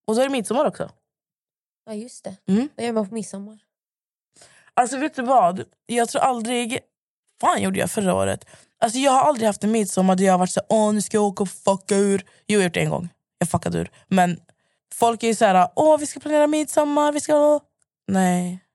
Och 0.08 0.15
så 0.15 0.22
är 0.22 0.26
det 0.26 0.32
midsommar 0.32 0.65
också. 0.65 0.89
ja, 1.86 1.94
just 1.94 2.24
det. 2.24 2.36
Mm. 2.48 2.70
Jag 2.76 2.86
är 2.86 2.94
med 2.94 3.10
på 3.10 3.15
midsommar. 3.15 3.60
Alltså 4.74 4.98
vet 4.98 5.15
du 5.15 5.22
vad? 5.22 5.63
Jag 5.86 6.10
tror 6.10 6.22
aldrig... 6.22 6.80
fan 7.42 7.62
gjorde 7.62 7.80
jag 7.80 7.92
förra 7.92 8.15
året? 8.15 8.46
Alltså 8.80 9.00
jag 9.00 9.12
har 9.12 9.22
aldrig 9.22 9.48
haft 9.48 9.63
en 9.63 9.72
midsommar 9.72 10.15
där 10.15 10.26
jag 10.26 10.34
har 10.34 10.39
varit 10.39 10.52
så 10.52 10.62
åh 10.70 10.94
nu 10.94 11.02
ska 11.02 11.18
jag 11.18 11.24
åka 11.24 11.44
och 11.44 11.50
fucka 11.50 11.96
ur. 11.96 12.26
Jo 12.48 12.54
jag 12.54 12.60
har 12.60 12.63
gjort 12.63 12.74
det 12.74 12.80
en 12.80 12.89
gång. 12.89 13.10
Jag 13.39 13.49
fuckade 13.49 13.78
ur. 13.78 13.91
Men 14.08 14.39
folk 14.93 15.23
är 15.23 15.28
ju 15.28 15.36
så 15.36 15.45
här, 15.45 15.69
åh 15.75 15.97
vi 15.97 16.06
ska 16.06 16.19
planera 16.19 16.47
midsommar, 16.47 17.12
vi 17.12 17.19
ska... 17.19 17.60
Nej. 18.08 18.65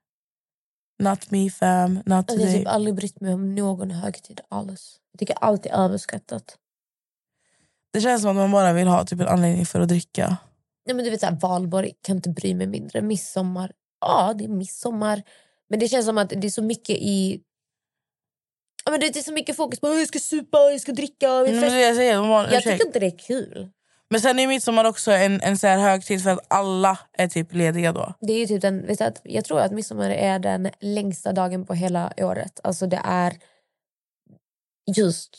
Not 0.98 1.30
me 1.30 1.50
fam, 1.50 1.94
not 1.94 2.30
Alltså, 2.30 2.34
jag 2.34 2.40
har 2.40 2.46
today. 2.46 2.58
typ 2.58 2.68
aldrig 2.68 2.94
brytt 2.94 3.20
mig 3.20 3.34
om 3.34 3.54
någon 3.54 3.90
högtid 3.90 4.40
alls. 4.48 5.00
Jag 5.12 5.18
tycker 5.18 5.36
allt 5.40 5.66
är 5.66 5.70
överskattat. 5.70 6.58
Det 7.92 8.00
känns 8.00 8.22
som 8.22 8.30
att 8.30 8.36
man 8.36 8.50
bara 8.50 8.72
vill 8.72 8.88
ha 8.88 9.04
typ 9.04 9.20
en 9.20 9.28
anledning 9.28 9.66
för 9.66 9.80
att 9.80 9.88
dricka. 9.88 10.36
Nej, 10.86 10.96
men 10.96 11.04
du 11.04 11.10
vet, 11.10 11.20
så 11.20 11.26
här, 11.26 11.38
valborg 11.40 11.92
kan 12.02 12.16
inte 12.16 12.30
bry 12.30 12.54
mig 12.54 12.66
mindre. 12.66 13.02
Midsommar, 13.02 13.72
ja 14.00 14.34
det 14.38 14.44
är 14.44 14.48
midsommar. 14.48 15.22
Men 15.68 15.78
det 15.78 15.88
känns 15.88 16.06
som 16.06 16.18
att 16.18 16.28
det 16.28 16.46
är 16.46 16.50
så 16.50 16.62
mycket 16.62 16.96
i... 16.96 17.40
Ja, 18.84 18.90
men 18.90 19.00
det 19.00 19.16
är 19.16 19.22
så 19.22 19.32
mycket 19.32 19.56
fokus 19.56 19.80
på 19.80 19.86
att 19.86 19.98
jag 19.98 20.08
ska 20.08 20.18
supa, 20.18 20.58
jag 20.58 20.80
ska 20.80 20.92
dricka. 20.92 21.26
Jag, 21.26 21.48
jag 21.48 21.70
säger, 21.70 22.60
tycker 22.60 22.86
inte 22.86 22.98
det 22.98 23.06
är 23.06 23.18
kul. 23.18 23.70
Men 24.14 24.20
sen 24.20 24.38
är 24.38 24.46
midsommar 24.46 24.84
också 24.84 25.10
en, 25.12 25.40
en 25.40 25.58
så 25.58 25.66
här 25.66 25.78
högtid 25.78 26.22
för 26.22 26.30
att 26.30 26.46
alla 26.48 26.98
är 27.12 27.28
typ 27.28 27.52
lediga 27.52 27.92
då. 27.92 28.14
Det 28.20 28.32
är 28.32 28.38
ju 28.38 28.46
typ 28.46 28.62
den, 28.62 28.86
vet 28.86 29.00
att 29.00 29.20
jag 29.24 29.44
tror 29.44 29.60
att 29.60 29.72
midsommar 29.72 30.10
är 30.10 30.38
den 30.38 30.70
längsta 30.80 31.32
dagen 31.32 31.66
på 31.66 31.74
hela 31.74 32.12
året. 32.16 32.60
Alltså 32.64 32.86
det 32.86 33.00
är 33.04 33.32
just 34.96 35.30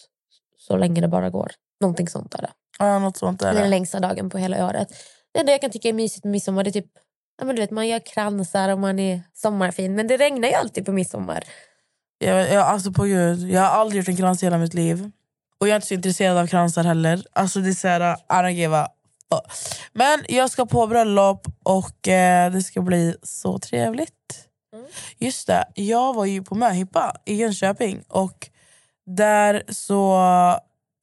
så 0.57 0.77
länge 0.77 1.01
det 1.01 1.07
bara 1.07 1.29
går. 1.29 1.51
Någonting 1.81 2.07
sånt 2.07 2.33
är 2.33 2.41
det. 2.41 2.51
Ja, 2.79 2.99
något 2.99 3.17
sånt 3.17 3.39
Det 3.39 3.45
är 3.45 3.49
är 3.49 3.53
den 3.53 3.63
det. 3.63 3.69
längsta 3.69 3.99
dagen 3.99 4.29
på 4.29 4.38
hela 4.38 4.67
året. 4.67 4.88
Det 5.33 5.39
enda 5.39 5.51
jag 5.51 5.61
kan 5.61 5.71
tycka 5.71 5.89
är 5.89 5.93
mysigt 5.93 6.23
med 6.23 6.31
midsommar 6.31 6.63
det 6.63 6.69
är 6.69 6.71
typ 6.71 6.91
ja, 7.39 7.45
men 7.45 7.55
du 7.55 7.61
vet, 7.61 7.71
man 7.71 7.88
gör 7.88 7.99
kransar 7.99 8.69
och 8.69 8.79
man 8.79 8.99
är 8.99 9.21
sommarfin. 9.33 9.95
Men 9.95 10.07
det 10.07 10.17
regnar 10.17 10.47
ju 10.47 10.53
alltid 10.53 10.85
på 10.85 10.91
midsommar. 10.91 11.43
Jag, 12.17 12.53
jag, 12.53 12.63
alltså 12.67 12.91
på 12.91 13.03
gud, 13.03 13.39
jag 13.51 13.61
har 13.61 13.67
aldrig 13.67 13.97
gjort 13.99 14.07
en 14.09 14.17
krans 14.17 14.43
i 14.43 14.45
hela 14.45 14.57
mitt 14.57 14.73
liv. 14.73 15.11
Och 15.59 15.67
jag 15.67 15.71
är 15.71 15.75
inte 15.75 15.87
så 15.87 15.93
intresserad 15.93 16.37
av 16.37 16.47
kransar 16.47 16.83
heller. 16.83 17.23
Alltså 17.33 17.59
det 17.59 17.69
är 17.69 17.73
så 17.73 17.87
här, 17.87 18.13
I 18.13 18.17
don't 18.29 18.49
give 18.49 18.77
a 18.77 18.87
fuck. 19.31 19.79
Men 19.93 20.25
jag 20.29 20.51
ska 20.51 20.65
på 20.65 20.87
bröllop 20.87 21.47
och 21.63 22.08
eh, 22.08 22.51
det 22.51 22.63
ska 22.63 22.81
bli 22.81 23.15
så 23.23 23.60
trevligt. 23.60 24.12
Mm. 24.73 24.85
Just 25.17 25.47
det, 25.47 25.65
jag 25.75 26.13
var 26.13 26.25
ju 26.25 26.43
på 26.43 26.56
möhippa 26.56 27.15
i 27.25 27.35
Jönköping. 27.35 28.03
Och 28.08 28.49
där 29.06 29.63
så... 29.69 30.21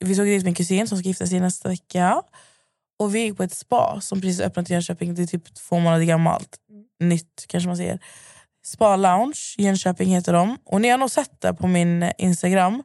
Vi 0.04 0.16
tog 0.16 0.26
dit 0.26 0.44
min 0.44 0.54
kusin 0.54 0.88
som 0.88 0.98
ska 0.98 1.08
gifta 1.08 1.26
sig 1.26 1.40
nästa 1.40 1.68
vecka. 1.68 2.22
Och 2.98 3.14
vi 3.14 3.20
gick 3.20 3.36
på 3.36 3.42
ett 3.42 3.54
spa 3.54 4.00
som 4.00 4.20
precis 4.20 4.40
öppnat 4.40 4.70
i 4.70 4.72
Jönköping. 4.72 5.14
Det 5.14 5.22
är 5.22 5.26
typ 5.26 5.54
två 5.54 5.78
månader 5.78 6.04
gammalt. 6.04 6.56
Nytt 7.00 7.44
kanske 7.48 7.68
man 7.68 7.76
säger. 7.76 7.98
Spa 8.64 8.96
Lounge 8.96 9.54
Jönköping 9.58 10.08
heter 10.08 10.32
de. 10.32 10.58
Och 10.64 10.80
ni 10.80 10.88
har 10.88 10.98
nog 10.98 11.10
sett 11.10 11.40
det 11.40 11.54
på 11.54 11.66
min 11.66 12.02
eh, 12.02 12.12
Instagram. 12.18 12.82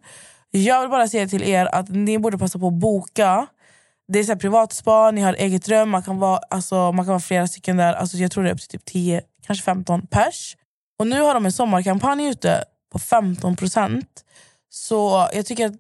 Jag 0.51 0.81
vill 0.81 0.89
bara 0.89 1.07
säga 1.07 1.27
till 1.27 1.43
er 1.43 1.65
att 1.65 1.89
ni 1.89 2.19
borde 2.19 2.37
passa 2.37 2.59
på 2.59 2.67
att 2.67 2.73
boka. 2.73 3.47
Det 4.07 4.19
är 4.19 4.23
så 4.23 4.35
privat 4.35 4.73
spa, 4.73 5.11
ni 5.11 5.21
har 5.21 5.33
eget 5.33 5.69
rum, 5.69 5.89
man 5.89 6.03
kan 6.03 6.19
vara, 6.19 6.39
alltså, 6.49 6.91
man 6.91 7.05
kan 7.05 7.11
vara 7.11 7.19
flera 7.19 7.47
stycken 7.47 7.77
där. 7.77 7.93
Alltså, 7.93 8.17
jag 8.17 8.31
tror 8.31 8.43
det 8.43 8.49
är 8.49 8.53
upp 8.53 8.59
till 8.59 8.79
typ 8.79 8.85
10, 8.85 9.21
kanske 9.47 9.63
15 9.65 10.07
pers. 10.07 10.57
Och 10.99 11.07
nu 11.07 11.21
har 11.21 11.33
de 11.33 11.45
en 11.45 11.51
sommarkampanj 11.51 12.27
ute 12.27 12.63
på 12.91 12.99
15%. 12.99 14.05
Så 14.69 15.27
jag 15.33 15.45
tycker 15.45 15.65
att 15.65 15.73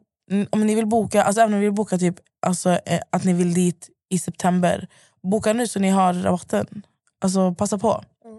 om 0.49 0.67
ni 0.67 0.75
vill 0.75 0.87
boka, 0.87 1.23
alltså 1.23 1.41
även 1.41 1.53
om 1.53 1.59
ni 1.59 1.65
vill 1.65 1.75
boka 1.75 1.97
typ, 1.97 2.15
alltså, 2.41 2.69
eh, 2.85 2.99
att 3.09 3.23
ni 3.23 3.33
vill 3.33 3.53
dit 3.53 3.89
i 4.09 4.19
september, 4.19 4.87
boka 5.23 5.53
nu 5.53 5.67
så 5.67 5.79
ni 5.79 5.89
har 5.89 6.13
rabatten. 6.13 6.85
Alltså 7.21 7.55
passa 7.55 7.77
på. 7.77 8.03
Mm. 8.25 8.37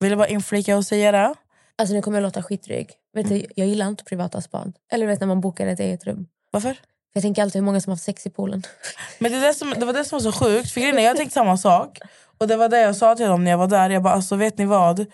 Vill 0.00 0.10
jag 0.10 0.18
bara 0.18 0.28
inflika 0.28 0.76
och 0.76 0.86
säga 0.86 1.12
det. 1.12 1.34
Alltså 1.76 1.94
nu 1.94 2.02
kommer 2.02 2.18
jag 2.18 2.22
låta 2.22 2.42
skitdryg. 2.42 2.90
Vet 3.12 3.28
du, 3.28 3.46
jag 3.56 3.66
gillar 3.66 3.88
inte 3.88 4.04
privata 4.04 4.40
span. 4.40 4.72
Eller 4.92 5.06
vet 5.06 5.20
när 5.20 5.26
man 5.26 5.40
bokar 5.40 5.66
ett 5.66 5.80
eget 5.80 6.04
rum. 6.04 6.26
Varför? 6.50 6.74
För 6.74 6.80
jag 7.12 7.22
tänker 7.22 7.42
alltid 7.42 7.60
hur 7.60 7.66
många 7.66 7.80
som 7.80 7.90
har 7.90 7.96
haft 7.96 8.04
sex 8.04 8.26
i 8.26 8.30
poolen. 8.30 8.62
Men 9.18 9.32
det, 9.32 9.38
är 9.38 9.42
det, 9.42 9.54
som, 9.54 9.74
det 9.76 9.86
var 9.86 9.92
det 9.92 10.04
som 10.04 10.18
var 10.18 10.32
så 10.32 10.44
sjukt. 10.44 10.70
För 10.70 10.80
grejen 10.80 11.02
jag 11.02 11.16
tänkte 11.16 11.34
samma 11.34 11.56
sak. 11.56 11.98
Och 12.38 12.48
det 12.48 12.56
var 12.56 12.68
det 12.68 12.80
jag 12.80 12.96
sa 12.96 13.14
till 13.14 13.26
dem 13.26 13.44
när 13.44 13.50
jag 13.50 13.58
var 13.58 13.68
där. 13.68 13.90
Jag 13.90 14.02
bara, 14.02 14.14
alltså 14.14 14.36
vet 14.36 14.58
ni 14.58 14.64
vad? 14.64 15.06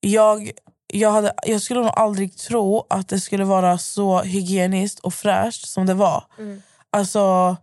Jag, 0.00 0.50
jag, 0.86 1.10
hade, 1.10 1.32
jag 1.42 1.62
skulle 1.62 1.80
nog 1.80 1.92
aldrig 1.96 2.36
tro 2.36 2.86
att 2.90 3.08
det 3.08 3.20
skulle 3.20 3.44
vara 3.44 3.78
så 3.78 4.20
hygieniskt 4.20 4.98
och 4.98 5.14
fräscht 5.14 5.68
som 5.68 5.86
det 5.86 5.94
var. 5.94 6.24
Mm. 6.38 6.62
Alltså, 6.90 7.56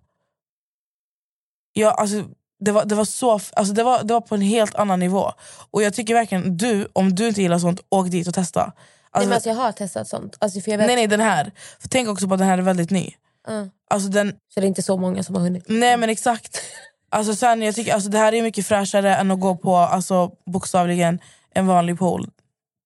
jag, 1.73 1.99
alltså 1.99 2.25
det 2.59 2.71
var, 2.71 2.85
det, 2.85 2.95
var 2.95 3.05
så, 3.05 3.31
alltså 3.31 3.73
det, 3.73 3.83
var, 3.83 4.03
det 4.03 4.13
var 4.13 4.21
på 4.21 4.35
en 4.35 4.41
helt 4.41 4.75
annan 4.75 4.99
nivå. 4.99 5.31
Och 5.71 5.83
jag 5.83 5.93
tycker 5.93 6.13
verkligen, 6.13 6.57
du, 6.57 6.87
om 6.93 7.15
du 7.15 7.27
inte 7.27 7.41
gillar 7.41 7.59
sånt, 7.59 7.81
åk 7.89 8.07
dit 8.07 8.27
och 8.27 8.33
testa. 8.33 8.65
nej, 8.65 8.73
Alltså, 9.11 9.29
men 9.29 9.35
alltså, 9.35 9.49
jag 9.49 9.55
har 9.55 9.71
testat 9.71 10.07
sånt. 10.07 10.35
Alltså, 10.39 10.61
för 10.61 10.71
jag 10.71 10.77
vet, 10.77 10.87
nej, 10.87 10.95
nej, 10.95 11.07
den 11.07 11.19
här. 11.19 11.51
För 11.79 11.89
tänk 11.89 12.09
också 12.09 12.27
på 12.27 12.33
att 12.33 12.39
den 12.39 12.47
här 12.47 12.57
är 12.57 12.61
väldigt 12.61 12.91
ny. 12.91 13.11
Ja. 13.47 13.67
Alltså 13.89 14.09
den, 14.09 14.33
Så 14.53 14.59
det 14.59 14.65
är 14.65 14.67
inte 14.67 14.83
så 14.83 14.97
många 14.97 15.23
som 15.23 15.35
har 15.35 15.41
hunnit. 15.41 15.63
Nej 15.67 15.97
men 15.97 16.09
exakt. 16.09 16.61
Alltså, 17.09 17.35
sen, 17.35 17.61
jag 17.61 17.75
tycker, 17.75 17.93
alltså, 17.93 18.09
det 18.09 18.17
här 18.17 18.33
är 18.33 18.41
mycket 18.41 18.65
fräschare 18.65 19.15
än 19.15 19.31
att 19.31 19.39
gå 19.39 19.55
på 19.55 19.75
alltså, 19.75 20.31
bokstavligen 20.45 21.19
en 21.53 21.67
vanlig 21.67 21.99
pool. 21.99 22.29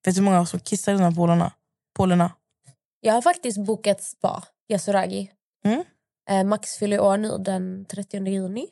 Vet 0.06 0.16
du 0.16 0.22
hur 0.22 0.26
många 0.26 0.46
som 0.46 0.60
kissar 0.60 0.94
i 0.94 0.96
de 0.96 1.04
här 1.04 1.12
poolerna? 1.12 1.52
poolerna? 1.98 2.32
Jag 3.00 3.14
har 3.14 3.22
faktiskt 3.22 3.58
bokat 3.58 4.04
spa, 4.04 4.44
Yasuragi. 4.70 5.32
Mm. 5.66 5.84
Eh, 6.30 6.44
Max 6.44 6.78
fyller 6.78 7.00
år 7.00 7.18
nu 7.18 7.38
den 7.38 7.86
30 7.86 8.28
juni. 8.28 8.68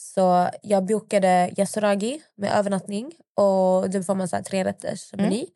Så 0.00 0.50
jag 0.62 0.86
bokade 0.86 1.50
Yasuragi 1.56 2.22
med 2.36 2.52
övernattning 2.52 3.12
och 3.36 3.90
då 3.90 4.02
får 4.02 4.14
man 4.14 4.28
så 4.28 4.36
här 4.36 4.42
tre 4.42 4.64
rätters 4.64 5.12
meny. 5.12 5.46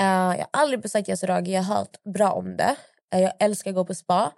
Eh, 0.00 0.06
jag 0.06 0.38
har 0.38 0.48
aldrig 0.50 0.82
besökt 0.82 1.08
Yasuragi, 1.08 1.54
jag 1.54 1.62
har 1.62 1.74
hört 1.76 2.02
bra 2.14 2.32
om 2.32 2.56
det. 2.56 2.76
Eh, 3.14 3.20
jag 3.20 3.32
älskar 3.38 3.70
att 3.70 3.74
gå 3.74 3.84
på 3.84 3.94
spa. 3.94 4.32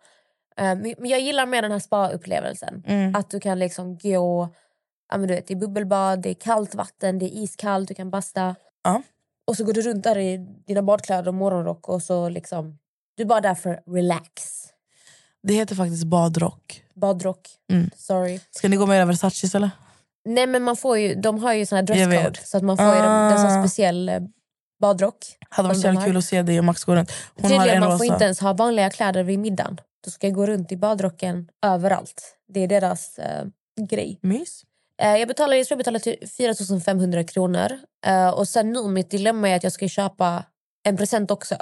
Men 0.57 0.95
men 0.99 1.11
jag 1.11 1.21
gillar 1.21 1.47
mer 1.47 1.63
den 1.63 1.73
här 1.73 1.79
spa-upplevelsen. 1.79 2.83
Mm. 2.87 3.15
Att 3.15 3.31
du 3.31 3.41
kan 3.41 3.59
liksom 3.59 3.99
gå 3.99 4.49
ja, 5.09 5.19
men 5.19 5.29
du 5.29 5.35
vet, 5.35 5.51
i 5.51 5.57
bubbelbad, 5.57 6.23
det 6.23 6.31
är 6.31 6.35
kallt 6.35 6.75
vatten, 6.75 7.19
det 7.19 7.27
är 7.27 7.43
iskallt, 7.43 7.89
du 7.89 7.95
kan 7.95 8.11
basta. 8.11 8.55
Ja. 8.85 9.03
Och 9.47 9.57
så 9.57 9.65
går 9.65 9.73
du 9.73 9.83
runt 9.83 10.05
där 10.05 10.19
i 10.19 10.37
dina 10.67 10.83
badkläder 10.83 11.29
och 11.29 11.35
morgonrock 11.35 11.89
och 11.89 12.03
så 12.03 12.29
liksom... 12.29 12.79
Du 13.17 13.23
är 13.23 13.27
bara 13.27 13.41
där 13.41 13.55
för 13.55 13.83
relax. 13.87 14.64
Det 15.47 15.55
heter 15.55 15.75
faktiskt 15.75 16.05
badrock. 16.05 16.83
Badrock. 16.95 17.49
Mm. 17.73 17.91
Sorry. 17.97 18.41
Ska 18.51 18.69
ni 18.69 18.77
gå 18.77 18.87
med 18.87 18.97
era 18.99 19.05
Versace 19.05 19.57
eller? 19.57 19.71
Nej 20.29 20.47
men 20.47 20.63
man 20.63 20.77
får 20.77 20.99
ju, 20.99 21.15
de 21.15 21.39
har 21.43 21.53
ju 21.53 21.67
sån 21.67 21.77
här 21.77 21.83
Jag 21.89 22.09
dresscode 22.11 22.41
så 22.45 22.57
att 22.57 22.63
man 22.63 22.77
får 22.77 22.87
ju 22.87 22.93
Ah. 23.01 23.31
en 23.33 23.39
sån 23.51 23.63
speciell 23.63 24.09
eh, 24.09 24.21
badrock. 24.81 25.17
Hade 25.49 25.69
varit 25.69 25.81
så 25.81 25.87
jävla 25.87 26.01
har. 26.01 26.07
kul 26.07 26.17
att 26.17 26.25
se 26.25 26.43
dig 26.43 26.59
och 26.59 26.65
Max 26.65 26.85
gå 26.85 26.95
runt. 26.95 27.13
Hon 27.35 27.45
har 27.45 27.51
Tydligen 27.51 27.75
en 27.77 27.81
man 27.81 27.89
rosa. 27.89 27.99
får 27.99 28.07
inte 28.13 28.25
ens 28.25 28.41
ha 28.41 28.53
vanliga 28.53 28.91
kläder 28.91 29.23
vid 29.23 29.39
middagen. 29.39 29.81
Du 30.05 30.11
ska 30.11 30.29
gå 30.31 30.47
runt 30.47 30.73
i 30.73 30.77
badrocken 30.77 31.49
överallt. 31.67 32.37
Det 32.49 32.61
är 32.61 32.69
deras 32.69 33.19
eh, 33.19 33.45
grej. 33.91 34.19
Mys. 34.23 34.63
Eh, 35.03 35.17
jag, 35.17 35.29
betalar, 35.29 35.57
jag 35.57 35.67
tror 35.67 35.75
jag 35.77 35.79
betalar 35.79 35.99
till 35.99 36.29
4 36.39 36.81
500 36.85 37.25
kronor. 37.25 37.79
Eh, 38.07 38.29
och 38.29 38.49
sen 38.49 38.73
nu 38.73 38.89
mitt 38.89 39.11
dilemma 39.11 39.49
är 39.49 39.57
att 39.57 39.63
jag 39.63 39.73
ska 39.73 39.89
köpa 39.89 40.45
en 40.85 40.97
present 40.97 41.31
också. 41.31 41.57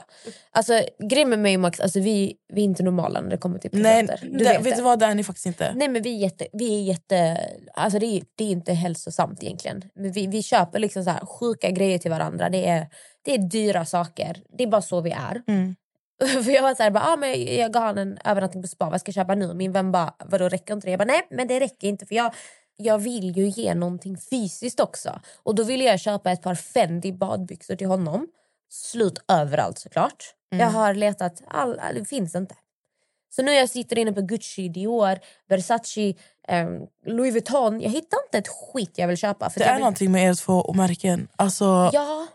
Alltså 0.50 0.80
grejen 1.10 1.28
med 1.28 1.38
mig 1.38 1.56
och 1.56 1.60
Max, 1.60 1.80
alltså, 1.80 2.00
vi, 2.00 2.36
vi 2.52 2.60
är 2.60 2.64
inte 2.64 2.82
normala 2.82 3.20
när 3.20 3.30
det 3.30 3.36
kommer 3.36 3.58
till 3.58 3.70
Nej, 3.72 4.06
presenter. 4.06 4.38
det, 4.38 4.58
vet, 4.58 4.76
du 4.76 4.82
vad? 4.82 4.98
Det 4.98 5.06
är 5.06 5.14
ni 5.14 5.24
faktiskt 5.24 5.46
inte. 5.46 5.72
Nej 5.74 5.88
men 5.88 6.02
vi 6.02 6.14
är 6.16 6.18
jätte, 6.18 6.46
vi 6.52 6.78
är 6.78 6.82
jätte 6.82 7.38
alltså 7.74 7.98
det 7.98 8.06
är, 8.06 8.22
det 8.34 8.44
är 8.44 8.50
inte 8.50 8.72
hälsosamt 8.72 9.42
egentligen. 9.42 9.84
Men 9.94 10.12
vi, 10.12 10.26
vi 10.26 10.42
köper 10.42 10.78
liksom 10.78 11.04
så 11.04 11.10
här 11.10 11.26
sjuka 11.26 11.70
grejer 11.70 11.98
till 11.98 12.10
varandra. 12.10 12.48
Det 12.48 12.68
är, 12.68 12.86
det 13.22 13.34
är 13.34 13.38
dyra 13.38 13.84
saker. 13.84 14.42
Det 14.58 14.64
är 14.64 14.68
bara 14.68 14.82
så 14.82 15.00
vi 15.00 15.10
är. 15.10 15.42
Mm. 15.48 15.76
För 16.44 16.50
jag 16.50 16.62
var 16.62 16.74
så 16.74 16.82
här, 16.82 16.90
bara, 16.90 17.04
ah, 17.04 17.16
men 17.16 17.56
jag 17.56 17.72
gav 17.72 17.82
han 17.82 17.98
en 17.98 18.18
övernattning 18.24 18.62
på 18.62 18.68
spa, 18.68 18.90
vad 18.90 19.00
ska 19.00 19.08
jag 19.08 19.14
köpa 19.14 19.34
nu? 19.34 19.54
Min 19.54 19.72
vän 19.72 19.92
bara, 19.92 20.14
vadå 20.24 20.48
räcker 20.48 20.74
inte 20.74 20.86
det? 20.86 20.90
Jag 20.90 20.98
bara, 20.98 21.04
nej 21.04 21.26
men 21.30 21.48
det 21.48 21.60
räcker 21.60 21.88
inte 21.88 22.06
för 22.06 22.14
jag, 22.14 22.34
jag 22.76 22.98
vill 22.98 23.36
ju 23.36 23.48
ge 23.48 23.74
någonting 23.74 24.16
fysiskt 24.30 24.80
också. 24.80 25.20
Och 25.42 25.54
då 25.54 25.64
ville 25.64 25.84
jag 25.84 26.00
köpa 26.00 26.30
ett 26.30 26.42
par 26.42 26.54
Fendi 26.54 27.12
badbyxor 27.12 27.76
till 27.76 27.86
honom. 27.86 28.28
Slut 28.74 29.24
överallt 29.28 29.78
såklart. 29.78 30.34
Jag 30.48 30.66
har 30.66 30.94
letat, 30.94 31.42
all, 31.48 31.78
all, 31.78 31.94
det 31.94 32.04
finns 32.04 32.34
inte. 32.34 32.54
Så 33.30 33.42
nu 33.42 33.52
jag 33.52 33.68
sitter 33.70 33.98
inne 33.98 34.12
på 34.12 34.20
Gucci, 34.20 34.68
Dior, 34.68 35.18
Versace, 35.48 36.14
eh, 36.48 36.68
Louis 37.06 37.32
Vuitton. 37.34 37.80
Jag 37.80 37.90
hittar 37.90 38.18
inte 38.26 38.38
ett 38.38 38.48
skit 38.48 38.90
jag 38.94 39.08
vill 39.08 39.16
köpa. 39.16 39.50
För 39.50 39.60
Det 39.60 39.66
är 39.66 39.74
vill, 39.74 39.80
någonting 39.80 40.12
med 40.12 40.28
er 40.28 40.34
två 40.34 40.72
märken. 40.72 41.28
Alltså, 41.36 41.90
Ja, 41.92 42.26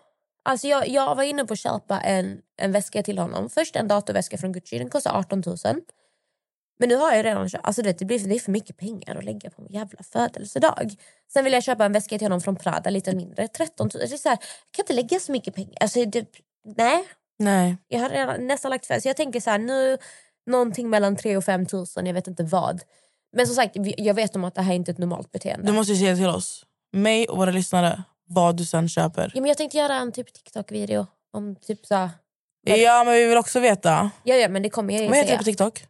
alltså 0.44 0.68
jag, 0.68 0.88
jag 0.88 1.16
var 1.16 1.24
inne 1.24 1.46
på 1.46 1.54
att 1.54 1.60
köpa 1.60 2.00
en, 2.00 2.42
en 2.58 2.72
väska 2.72 3.04
till 3.04 3.18
honom. 3.18 3.50
Först 3.50 3.76
en 3.76 3.88
datorväska 3.88 4.38
från 4.38 4.52
Gucci, 4.52 4.78
den 4.78 4.90
kostar 4.90 5.20
18 5.20 5.44
000. 5.46 5.58
Men 6.80 6.90
nu 6.90 6.96
har 6.96 7.14
jag 7.14 7.26
redan 7.26 7.50
köpt, 7.50 7.66
alltså 7.66 7.82
det, 7.82 8.06
blir, 8.06 8.20
det 8.28 8.36
är 8.36 8.40
för 8.40 8.52
mycket 8.52 8.78
pengar 8.78 9.16
att 9.16 9.24
lägga 9.24 9.50
på 9.50 9.62
en 9.62 9.68
jävla 9.68 10.04
födelsedag. 10.04 10.96
Sen 11.34 11.44
vill 11.44 11.54
jag 11.54 11.64
köpa 11.64 11.86
en 11.86 11.94
väska 11.94 12.18
till 12.18 12.26
honom 12.26 12.42
från 12.42 12.56
Prada, 12.56 12.90
lite 12.90 13.16
mindre, 13.16 13.48
13 13.48 13.90
000. 13.94 14.02
Det 14.08 14.14
är 14.14 14.18
så 14.18 14.30
här, 14.30 14.38
jag 14.38 14.72
kan 14.72 14.84
inte 14.84 14.94
lägga 14.94 15.20
så 15.20 15.32
mycket 15.32 15.56
pengar. 15.56 15.78
Alltså, 15.80 16.06
det, 16.06 16.26
nej, 16.78 17.04
nej. 17.40 17.78
jag 17.88 18.00
har 18.00 18.10
redan 18.10 18.48
nästan 18.48 18.72
lagt 18.72 18.86
för. 18.86 19.00
Så 19.00 19.08
jag 19.08 19.18
tänker 19.18 19.40
så 19.40 19.50
här, 19.50 19.58
nu 19.58 19.98
någonting 20.46 20.90
mellan 20.90 21.16
3 21.16 21.38
och 21.38 21.44
5 21.44 21.66
tusen, 21.66 22.06
jag 22.06 22.14
vet 22.14 22.28
inte 22.28 22.44
vad. 22.44 22.82
Men 23.36 23.48
som 23.48 23.56
sagt, 23.56 23.76
jag 23.98 24.14
vet 24.14 24.36
om 24.36 24.44
att 24.44 24.56
det 24.56 24.62
här 24.62 24.72
är 24.72 24.76
inte 24.76 24.92
är 24.92 24.94
ett 24.94 25.00
normalt 25.00 25.32
beteende. 25.32 25.68
Du 25.68 25.74
måste 25.74 25.96
säga 25.96 26.16
till 26.16 26.28
oss, 26.28 26.66
mig 26.94 27.28
och 27.28 27.38
våra 27.38 27.52
lyssnare, 27.52 28.04
vad 28.28 28.58
du 28.58 28.66
sen 28.66 28.90
köper. 28.90 29.32
Ja, 29.36 29.42
men 29.42 29.48
jag 29.48 29.58
tänkte 29.58 29.78
göra 29.78 29.96
en 29.96 30.12
typ 30.12 30.34
TikTok-video 30.34 31.08
om 31.34 31.56
typ 31.56 31.86
så 31.86 31.96
här, 31.96 32.10
Ja, 32.76 33.04
men 33.04 33.14
vi 33.14 33.26
vill 33.26 33.38
också 33.38 33.60
veta. 33.60 34.12
Ja, 34.24 34.36
ja, 34.36 34.50
men 34.50 34.64
det 34.64 34.70
kommer 34.70 34.94
jag 34.94 35.02
ju 35.02 35.08
Vad 35.08 35.18
heter 35.18 35.28
säga. 35.28 35.38
du 35.38 35.44
på 35.44 35.44
TikTok? 35.44 35.86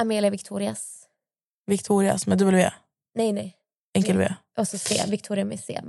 Amelia 0.00 0.30
Victorias. 0.30 1.08
Victorias 1.66 2.26
med 2.26 2.38
W. 2.38 2.70
Nej, 3.14 3.32
nej. 3.32 3.56
Enkel 3.94 4.18
V. 4.18 4.34
Och 4.58 4.68
så 4.68 4.78
C. 4.78 5.04
Victoria 5.08 5.44
med 5.44 5.60
C. 5.60 5.80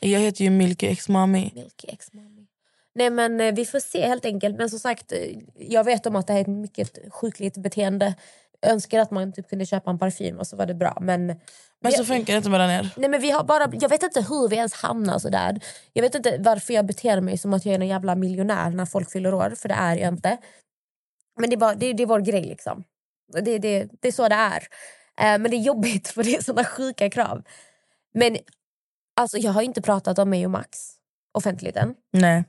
Jag 0.00 0.20
heter 0.20 0.44
ju 0.44 0.50
Milky 0.50 0.86
X 0.86 1.08
Mami. 1.08 1.52
Milky 1.54 1.88
X 1.88 2.12
Mommy. 2.12 2.46
Nej, 2.94 3.10
men 3.10 3.40
eh, 3.40 3.54
vi 3.54 3.64
får 3.64 3.80
se 3.80 4.06
helt 4.06 4.24
enkelt. 4.24 4.56
Men 4.56 4.70
som 4.70 4.78
sagt, 4.78 5.12
eh, 5.12 5.18
jag 5.58 5.84
vet 5.84 6.06
om 6.06 6.16
att 6.16 6.26
det 6.26 6.32
här 6.32 6.40
är 6.40 6.44
ett 6.44 6.48
mycket 6.48 7.12
sjukligt 7.12 7.56
beteende. 7.56 8.14
Jag 8.60 8.72
önskar 8.72 8.98
att 9.00 9.10
man 9.10 9.32
typ 9.32 9.48
kunde 9.48 9.66
köpa 9.66 9.90
en 9.90 9.98
parfym 9.98 10.38
och 10.38 10.46
så 10.46 10.56
var 10.56 10.66
det 10.66 10.74
bra. 10.74 10.98
Men, 11.00 11.26
Men 11.80 11.92
så 11.92 12.04
funkar 12.04 12.32
det 12.32 12.36
inte 12.36 12.50
mellan 12.50 12.70
er. 12.70 12.94
Nej, 12.96 13.08
men 13.10 13.20
vi 13.20 13.30
har 13.30 13.44
bara, 13.44 13.70
jag 13.72 13.88
vet 13.88 14.02
inte 14.02 14.20
hur 14.20 14.48
vi 14.48 14.56
ens 14.56 14.74
hamnar 14.74 15.18
så 15.18 15.28
där. 15.28 15.60
Jag 15.92 16.02
vet 16.02 16.14
inte 16.14 16.36
varför 16.40 16.74
jag 16.74 16.86
beter 16.86 17.20
mig 17.20 17.38
som 17.38 17.54
att 17.54 17.66
jag 17.66 17.74
är 17.74 17.78
en 17.80 17.88
jävla 17.88 18.14
miljonär 18.14 18.70
när 18.70 18.86
folk 18.86 19.10
fyller 19.10 19.34
år, 19.34 19.54
för 19.56 19.68
det 19.68 19.74
är 19.74 19.96
jag 19.96 20.08
inte. 20.08 20.38
Men 21.40 21.50
det 21.50 21.56
är, 21.56 21.58
bara, 21.58 21.74
det, 21.74 21.92
det 21.92 22.02
är 22.02 22.06
vår 22.06 22.20
grej 22.20 22.44
liksom. 22.44 22.84
Det, 23.32 23.58
det, 23.58 23.88
det 24.00 24.08
är 24.08 24.12
så 24.12 24.28
det 24.28 24.34
är. 24.34 24.62
Eh, 25.20 25.38
men 25.38 25.42
det 25.42 25.56
är 25.56 25.60
jobbigt 25.60 26.08
för 26.14 26.24
det 26.24 26.36
är 26.36 26.42
såna 26.42 26.64
sjuka 26.64 27.10
krav. 27.10 27.42
Men 28.14 28.36
alltså, 29.16 29.38
jag 29.38 29.52
har 29.52 29.62
inte 29.62 29.82
pratat 29.82 30.18
om 30.18 30.30
mig 30.30 30.44
och 30.44 30.50
Max 30.50 30.78
offentligt 31.32 31.76
än. 31.76 31.94
Nej. 32.12 32.44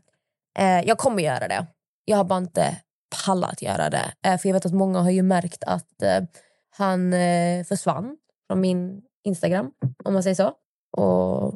Eh, 0.59 0.81
jag 0.81 0.97
kommer 0.97 1.23
göra 1.23 1.47
det. 1.47 1.67
Jag 2.05 2.17
har 2.17 2.23
bara 2.23 2.39
inte 2.39 2.77
pallat 3.25 3.61
göra 3.61 3.89
det. 3.89 4.13
Eh, 4.25 4.37
för 4.37 4.49
jag 4.49 4.53
vet 4.53 4.65
att 4.65 4.73
många 4.73 4.99
har 4.99 5.11
ju 5.11 5.21
märkt 5.21 5.63
att 5.63 6.03
han 6.77 7.13
försvann 7.67 8.17
från 8.47 8.61
min 8.61 9.01
Instagram, 9.23 9.71
om 10.03 10.13
man 10.13 10.23
säger 10.23 10.35
så. 10.35 10.53
Och 10.97 11.53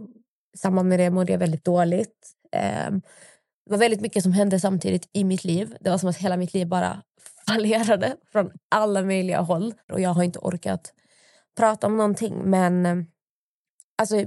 i 0.56 0.58
samband 0.58 0.90
med 0.90 1.00
det 1.00 1.10
mådde 1.10 1.32
jag 1.32 1.40
väldigt 1.40 1.66
dåligt. 1.66 2.32
Det 3.66 3.72
var 3.72 3.78
väldigt 3.78 4.02
mycket 4.02 4.24
som 4.24 4.32
hände 4.32 4.60
samtidigt 4.60 5.10
i 5.14 5.24
mitt 5.24 5.44
liv. 5.44 5.78
Det 5.80 5.90
var 5.90 5.98
som 5.98 6.10
att 6.10 6.18
hela 6.18 6.38
mitt 6.38 6.54
liv 6.54 6.68
bara 6.68 7.04
fallerade 7.54 8.16
från 8.32 8.52
alla 8.70 9.02
möjliga 9.02 9.42
håll. 9.42 9.74
Och 9.92 10.02
jag 10.02 10.10
har 10.10 10.24
inte 10.24 10.40
orkat 10.40 10.94
prata 11.58 11.88
om 11.88 11.98
någonting. 11.98 12.36
Men 12.44 12.86
eh, 12.86 12.98
alltså, 13.98 14.26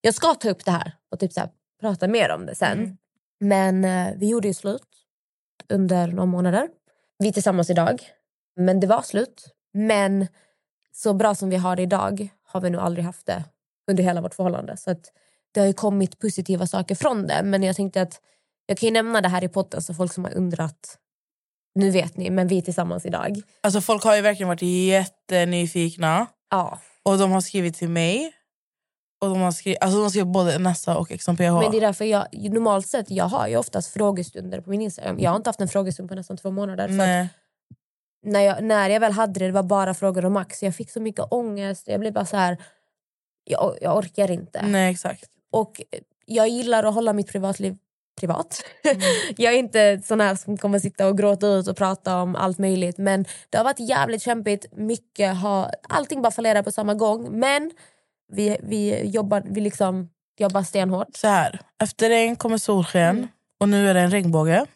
jag 0.00 0.14
ska 0.14 0.34
ta 0.34 0.50
upp 0.50 0.64
det 0.64 0.70
här 0.70 0.92
och 1.10 1.20
typ 1.20 1.32
så 1.32 1.40
här, 1.40 1.50
prata 1.80 2.08
mer 2.08 2.30
om 2.30 2.46
det 2.46 2.54
sen. 2.54 2.78
Mm. 2.78 2.96
Men 3.40 3.84
eh, 3.84 4.14
vi 4.16 4.28
gjorde 4.28 4.48
ju 4.48 4.54
slut 4.54 4.88
under 5.68 6.06
några 6.06 6.26
månader. 6.26 6.68
Vi 7.18 7.28
är 7.28 7.32
tillsammans 7.32 7.70
idag. 7.70 8.02
Men 8.56 8.80
det 8.80 8.86
var 8.86 9.02
slut. 9.02 9.54
Men 9.72 10.26
så 10.92 11.14
bra 11.14 11.34
som 11.34 11.50
vi 11.50 11.56
har 11.56 11.76
det 11.76 11.82
idag 11.82 12.28
har 12.42 12.60
vi 12.60 12.70
nog 12.70 12.80
aldrig 12.80 13.04
haft 13.04 13.26
det 13.26 13.44
under 13.90 14.02
hela 14.02 14.20
vårt 14.20 14.34
förhållande. 14.34 14.76
Så 14.76 14.90
att 14.90 15.12
det 15.52 15.60
har 15.60 15.66
ju 15.66 15.72
kommit 15.72 16.18
positiva 16.18 16.66
saker 16.66 16.94
från 16.94 17.26
det. 17.26 17.42
Men 17.44 17.62
jag 17.62 17.76
tänkte 17.76 18.02
att 18.02 18.20
jag 18.66 18.78
kan 18.78 18.86
ju 18.86 18.92
nämna 18.92 19.20
det 19.20 19.28
här 19.28 19.44
i 19.44 19.48
podden 19.48 19.82
så 19.82 19.94
folk 19.94 20.12
som 20.12 20.24
har 20.24 20.34
undrat. 20.34 20.98
Nu 21.74 21.90
vet 21.90 22.16
ni, 22.16 22.30
men 22.30 22.48
vi 22.48 22.58
är 22.58 22.62
tillsammans 22.62 23.06
idag. 23.06 23.42
Alltså 23.60 23.80
folk 23.80 24.04
har 24.04 24.16
ju 24.16 24.22
verkligen 24.22 24.48
varit 24.48 24.62
jättenyfikna. 24.62 26.26
Ja, 26.50 26.78
Och 27.02 27.18
de 27.18 27.30
har 27.32 27.40
skrivit 27.40 27.74
till 27.74 27.88
mig. 27.88 28.32
Och 29.20 29.28
de 29.28 29.40
har 29.40 29.52
skrivit, 29.52 29.78
alltså 29.82 29.96
de 29.96 30.02
har 30.02 30.10
skrivit 30.10 30.32
både 30.32 30.58
Nessa 30.58 30.96
och 30.96 31.08
XMPH. 31.08 31.40
men 31.42 31.70
det 31.70 31.76
är 31.76 31.80
därför 31.80 32.04
jag 32.04 32.26
normalt 32.32 32.86
sett 32.86 33.10
jag 33.10 33.24
har 33.24 33.48
ju 33.48 33.56
oftast 33.56 33.92
frågestunder 33.92 34.60
på 34.60 34.70
min 34.70 34.80
Instagram. 34.82 35.18
Jag 35.18 35.30
har 35.30 35.36
inte 35.36 35.48
haft 35.48 35.60
en 35.60 35.68
frågestund 35.68 36.08
på 36.08 36.14
nästan 36.14 36.36
två 36.36 36.50
månader. 36.50 36.88
Nej. 36.88 37.28
när 38.26 38.40
jag, 38.40 38.64
när 38.64 38.90
jag 38.90 39.00
väl 39.00 39.12
hade 39.12 39.40
det, 39.40 39.46
det 39.46 39.52
var 39.52 39.62
bara 39.62 39.94
frågor 39.94 40.24
om 40.24 40.32
Max. 40.32 40.62
Jag 40.62 40.74
fick 40.74 40.90
så 40.90 41.00
mycket 41.00 41.24
ångest. 41.30 41.88
Jag 41.88 42.00
blev 42.00 42.12
bara 42.12 42.26
så 42.26 42.36
här... 42.36 42.56
Jag, 43.44 43.78
jag 43.80 43.96
orkar 43.96 44.30
inte. 44.30 44.62
Nej, 44.66 44.92
exakt. 44.92 45.24
Och 45.52 45.82
jag 46.26 46.48
gillar 46.48 46.84
att 46.84 46.94
hålla 46.94 47.12
mitt 47.12 47.28
privatliv 47.32 47.76
privat. 48.20 48.64
jag 49.36 49.54
är 49.54 49.58
inte 49.58 50.00
sån 50.04 50.20
här 50.20 50.34
som 50.34 50.58
kommer 50.58 50.78
sitta 50.78 51.06
och 51.08 51.18
gråta 51.18 51.46
ut 51.46 51.68
och 51.68 51.76
prata 51.76 52.16
om 52.22 52.36
allt 52.36 52.58
möjligt. 52.58 52.98
Men 52.98 53.24
det 53.50 53.56
har 53.58 53.64
varit 53.64 53.80
jävligt 53.80 54.22
kämpigt. 54.22 54.66
Mycket 54.72 55.36
har, 55.36 55.70
allting 55.88 56.22
bara 56.22 56.30
fallerar 56.30 56.62
på 56.62 56.72
samma 56.72 56.94
gång. 56.94 57.38
Men 57.38 57.70
vi, 58.32 58.56
vi, 58.62 59.06
jobbar, 59.06 59.42
vi 59.46 59.60
liksom 59.60 60.08
jobbar 60.38 60.62
stenhårt. 60.62 61.16
Så 61.16 61.28
här, 61.28 61.60
efter 61.82 62.08
regn 62.08 62.36
kommer 62.36 62.58
solsken 62.58 63.16
Mm. 63.16 63.28
och 63.60 63.68
nu 63.68 63.88
är 63.90 63.94
det 63.94 64.00
en 64.00 64.10
regnbåge. 64.10 64.66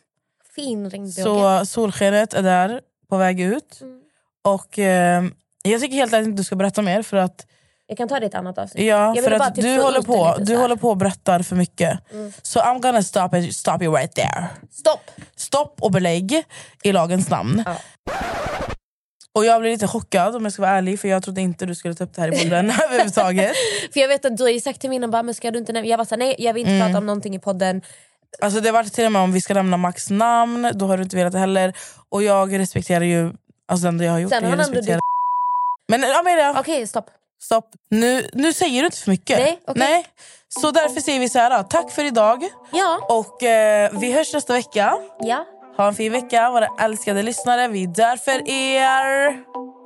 Fin 0.55 0.91
regnbåge. 0.91 1.23
Så 1.23 1.67
solskenet 1.67 2.35
är 2.35 2.43
där 2.43 2.81
på 3.09 3.17
väg 3.17 3.41
ut. 3.41 3.79
Mm. 3.81 4.01
Och 4.45 4.79
eh, 4.79 5.25
jag 5.63 5.81
tycker 5.81 5.97
helt 5.97 6.13
ärligt 6.13 6.29
inte 6.29 6.41
du 6.41 6.45
ska 6.45 6.57
berätta 6.57 6.83
mer 6.83 7.03
för 7.03 7.17
att 7.17 7.47
Jag 7.89 7.99
kan 7.99 8.09
ta 8.09 8.21
det 8.21 8.27
i 8.27 8.29
ett 8.29 8.35
annat 8.35 8.59
avsnitt. 8.59 8.87
Ja, 8.87 9.15
för 9.25 9.31
att 9.31 9.55
typ 9.55 9.65
du, 9.65 9.81
håller 9.83 10.03
på, 10.03 10.35
lite 10.39 10.53
du 10.53 10.59
håller 10.59 10.77
på 10.77 10.91
och 10.91 10.97
berättar 10.97 11.43
för 11.43 11.57
mycket. 11.57 12.13
Mm. 12.13 12.33
Så 12.43 12.61
I'm 12.61 12.81
gonna 12.81 13.03
stop, 13.03 13.29
it, 13.37 13.57
stop 13.57 13.79
you 13.83 13.95
right 13.97 14.15
there. 14.15 14.47
Stopp! 14.71 15.11
Stopp 15.37 15.83
och 15.83 15.91
belägg 15.93 16.45
i 16.83 16.93
lagens 16.93 17.31
namn. 17.31 17.63
Ja. 17.67 17.77
Och 19.33 19.45
jag 19.45 19.61
blev 19.61 19.73
lite 19.73 19.87
chockad 19.89 20.37
om 20.37 20.45
jag 20.45 20.53
ska 20.53 20.63
vara 20.63 20.73
ärlig 20.73 21.01
för 21.01 21.09
jag 21.09 21.23
trodde 21.23 21.41
inte 21.41 21.67
du 21.67 21.75
skulle 21.75 21.95
ta 21.95 22.05
upp 22.05 22.15
det 22.15 22.21
här 22.21 22.35
i 22.35 22.45
podden 22.45 22.71
överhuvudtaget. 22.85 23.53
För 23.93 24.01
jag 24.01 24.09
vet 24.09 24.25
att 24.25 24.37
du 24.37 24.43
har 24.45 24.61
sagt 24.61 24.81
till 24.81 24.91
mina 24.91 25.09
bara, 25.09 25.23
men 25.23 25.35
ska 25.35 25.51
du 25.51 25.59
inte 25.59 25.73
nämna? 25.73 25.89
Jag 25.89 25.99
var 25.99 26.05
såhär, 26.05 26.19
nej 26.19 26.35
jag 26.39 26.55
vill 26.55 26.61
inte 26.61 26.73
Mm. 26.73 26.87
prata 26.89 26.99
om 26.99 27.07
någonting 27.07 27.35
i 27.35 27.39
podden. 27.39 27.83
Alltså 28.43 28.61
det 28.61 28.71
var 28.71 28.85
till 28.85 29.07
och 29.07 29.13
med 29.13 29.23
om 29.23 29.33
vi 29.33 29.41
ska 29.41 29.55
nämna 29.55 29.77
Max 29.77 30.11
namn, 30.11 30.71
då 30.75 30.87
har 30.87 30.97
du 30.97 31.03
inte 31.03 31.17
velat 31.17 31.33
det 31.33 31.39
heller. 31.39 31.73
Och 32.09 32.23
jag 32.23 32.59
respekterar 32.59 33.05
ju 33.05 33.33
alltså 33.69 33.83
det 33.83 33.89
enda 33.89 34.05
jag 34.05 34.13
har 34.13 34.19
gjort. 34.19 34.33
Sen 34.33 34.45
har 34.45 34.51
han 34.51 34.61
ändå 34.61 34.73
respekterar. 34.73 35.01
Men 35.89 36.05
Amelia, 36.05 36.61
Okej, 36.61 36.87
stopp. 36.87 37.11
Stopp. 37.43 37.71
Nu, 37.91 38.29
nu 38.33 38.53
säger 38.53 38.81
du 38.83 38.87
inte 38.87 38.99
för 38.99 39.11
mycket. 39.11 39.39
Nej, 39.39 39.59
okej. 39.67 39.83
Nej. 39.89 40.07
Så 40.49 40.71
därför 40.71 41.01
säger 41.01 41.21
vi 41.21 41.29
så 41.29 41.39
här, 41.39 41.59
då. 41.59 41.63
tack 41.63 41.91
för 41.91 42.05
idag. 42.05 42.45
Ja. 42.73 42.99
Och 43.09 43.43
eh, 43.43 43.91
vi 43.93 44.13
hörs 44.13 44.33
nästa 44.35 44.53
vecka. 44.53 44.95
Ja, 45.21 45.45
Ha 45.77 45.87
en 45.89 45.95
fin 45.95 46.13
vecka 46.13 46.51
våra 46.51 46.69
älskade 46.81 47.23
lyssnare. 47.23 47.69
Vi 47.69 47.83
är 47.83 47.89
där 47.89 48.17
för 48.17 48.51
er. 48.51 49.39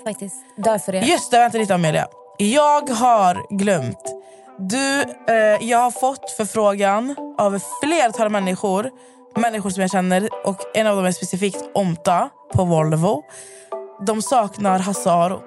faktiskt. 0.04 0.36
Därför 0.56 0.92
är 0.92 1.02
Just 1.02 1.30
det, 1.30 1.38
vänta 1.38 1.58
lite 1.58 1.74
Amelia. 1.74 2.06
Jag 2.38 2.88
har 2.90 3.56
glömt. 3.58 4.14
Du, 4.58 5.02
eh, 5.28 5.36
jag 5.60 5.78
har 5.78 5.90
fått 5.90 6.30
förfrågan 6.30 7.16
av 7.38 7.60
flertal 7.82 8.28
människor. 8.28 8.90
Människor 9.36 9.70
som 9.70 9.80
jag 9.80 9.90
känner 9.90 10.28
och 10.46 10.56
en 10.74 10.86
av 10.86 10.96
dem 10.96 11.04
är 11.06 11.12
specifikt 11.12 11.64
Omta 11.74 12.28
på 12.54 12.64
Volvo. 12.64 13.22
De 14.06 14.22
saknar 14.22 14.78
Hasse 14.78 15.10
Aro. 15.10 15.42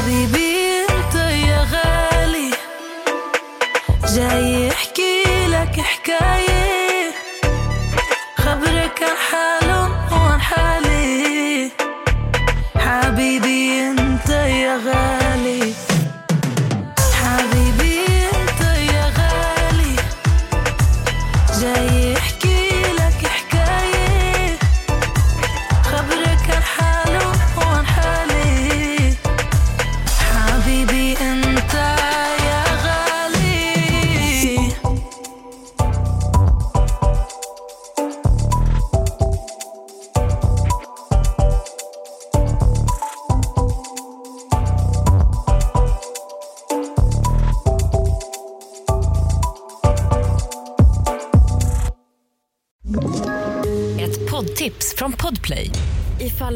حبيبي 0.00 0.86
انت 0.90 1.14
يا 1.14 1.66
غالي. 1.72 2.50
حكاية. 5.78 6.49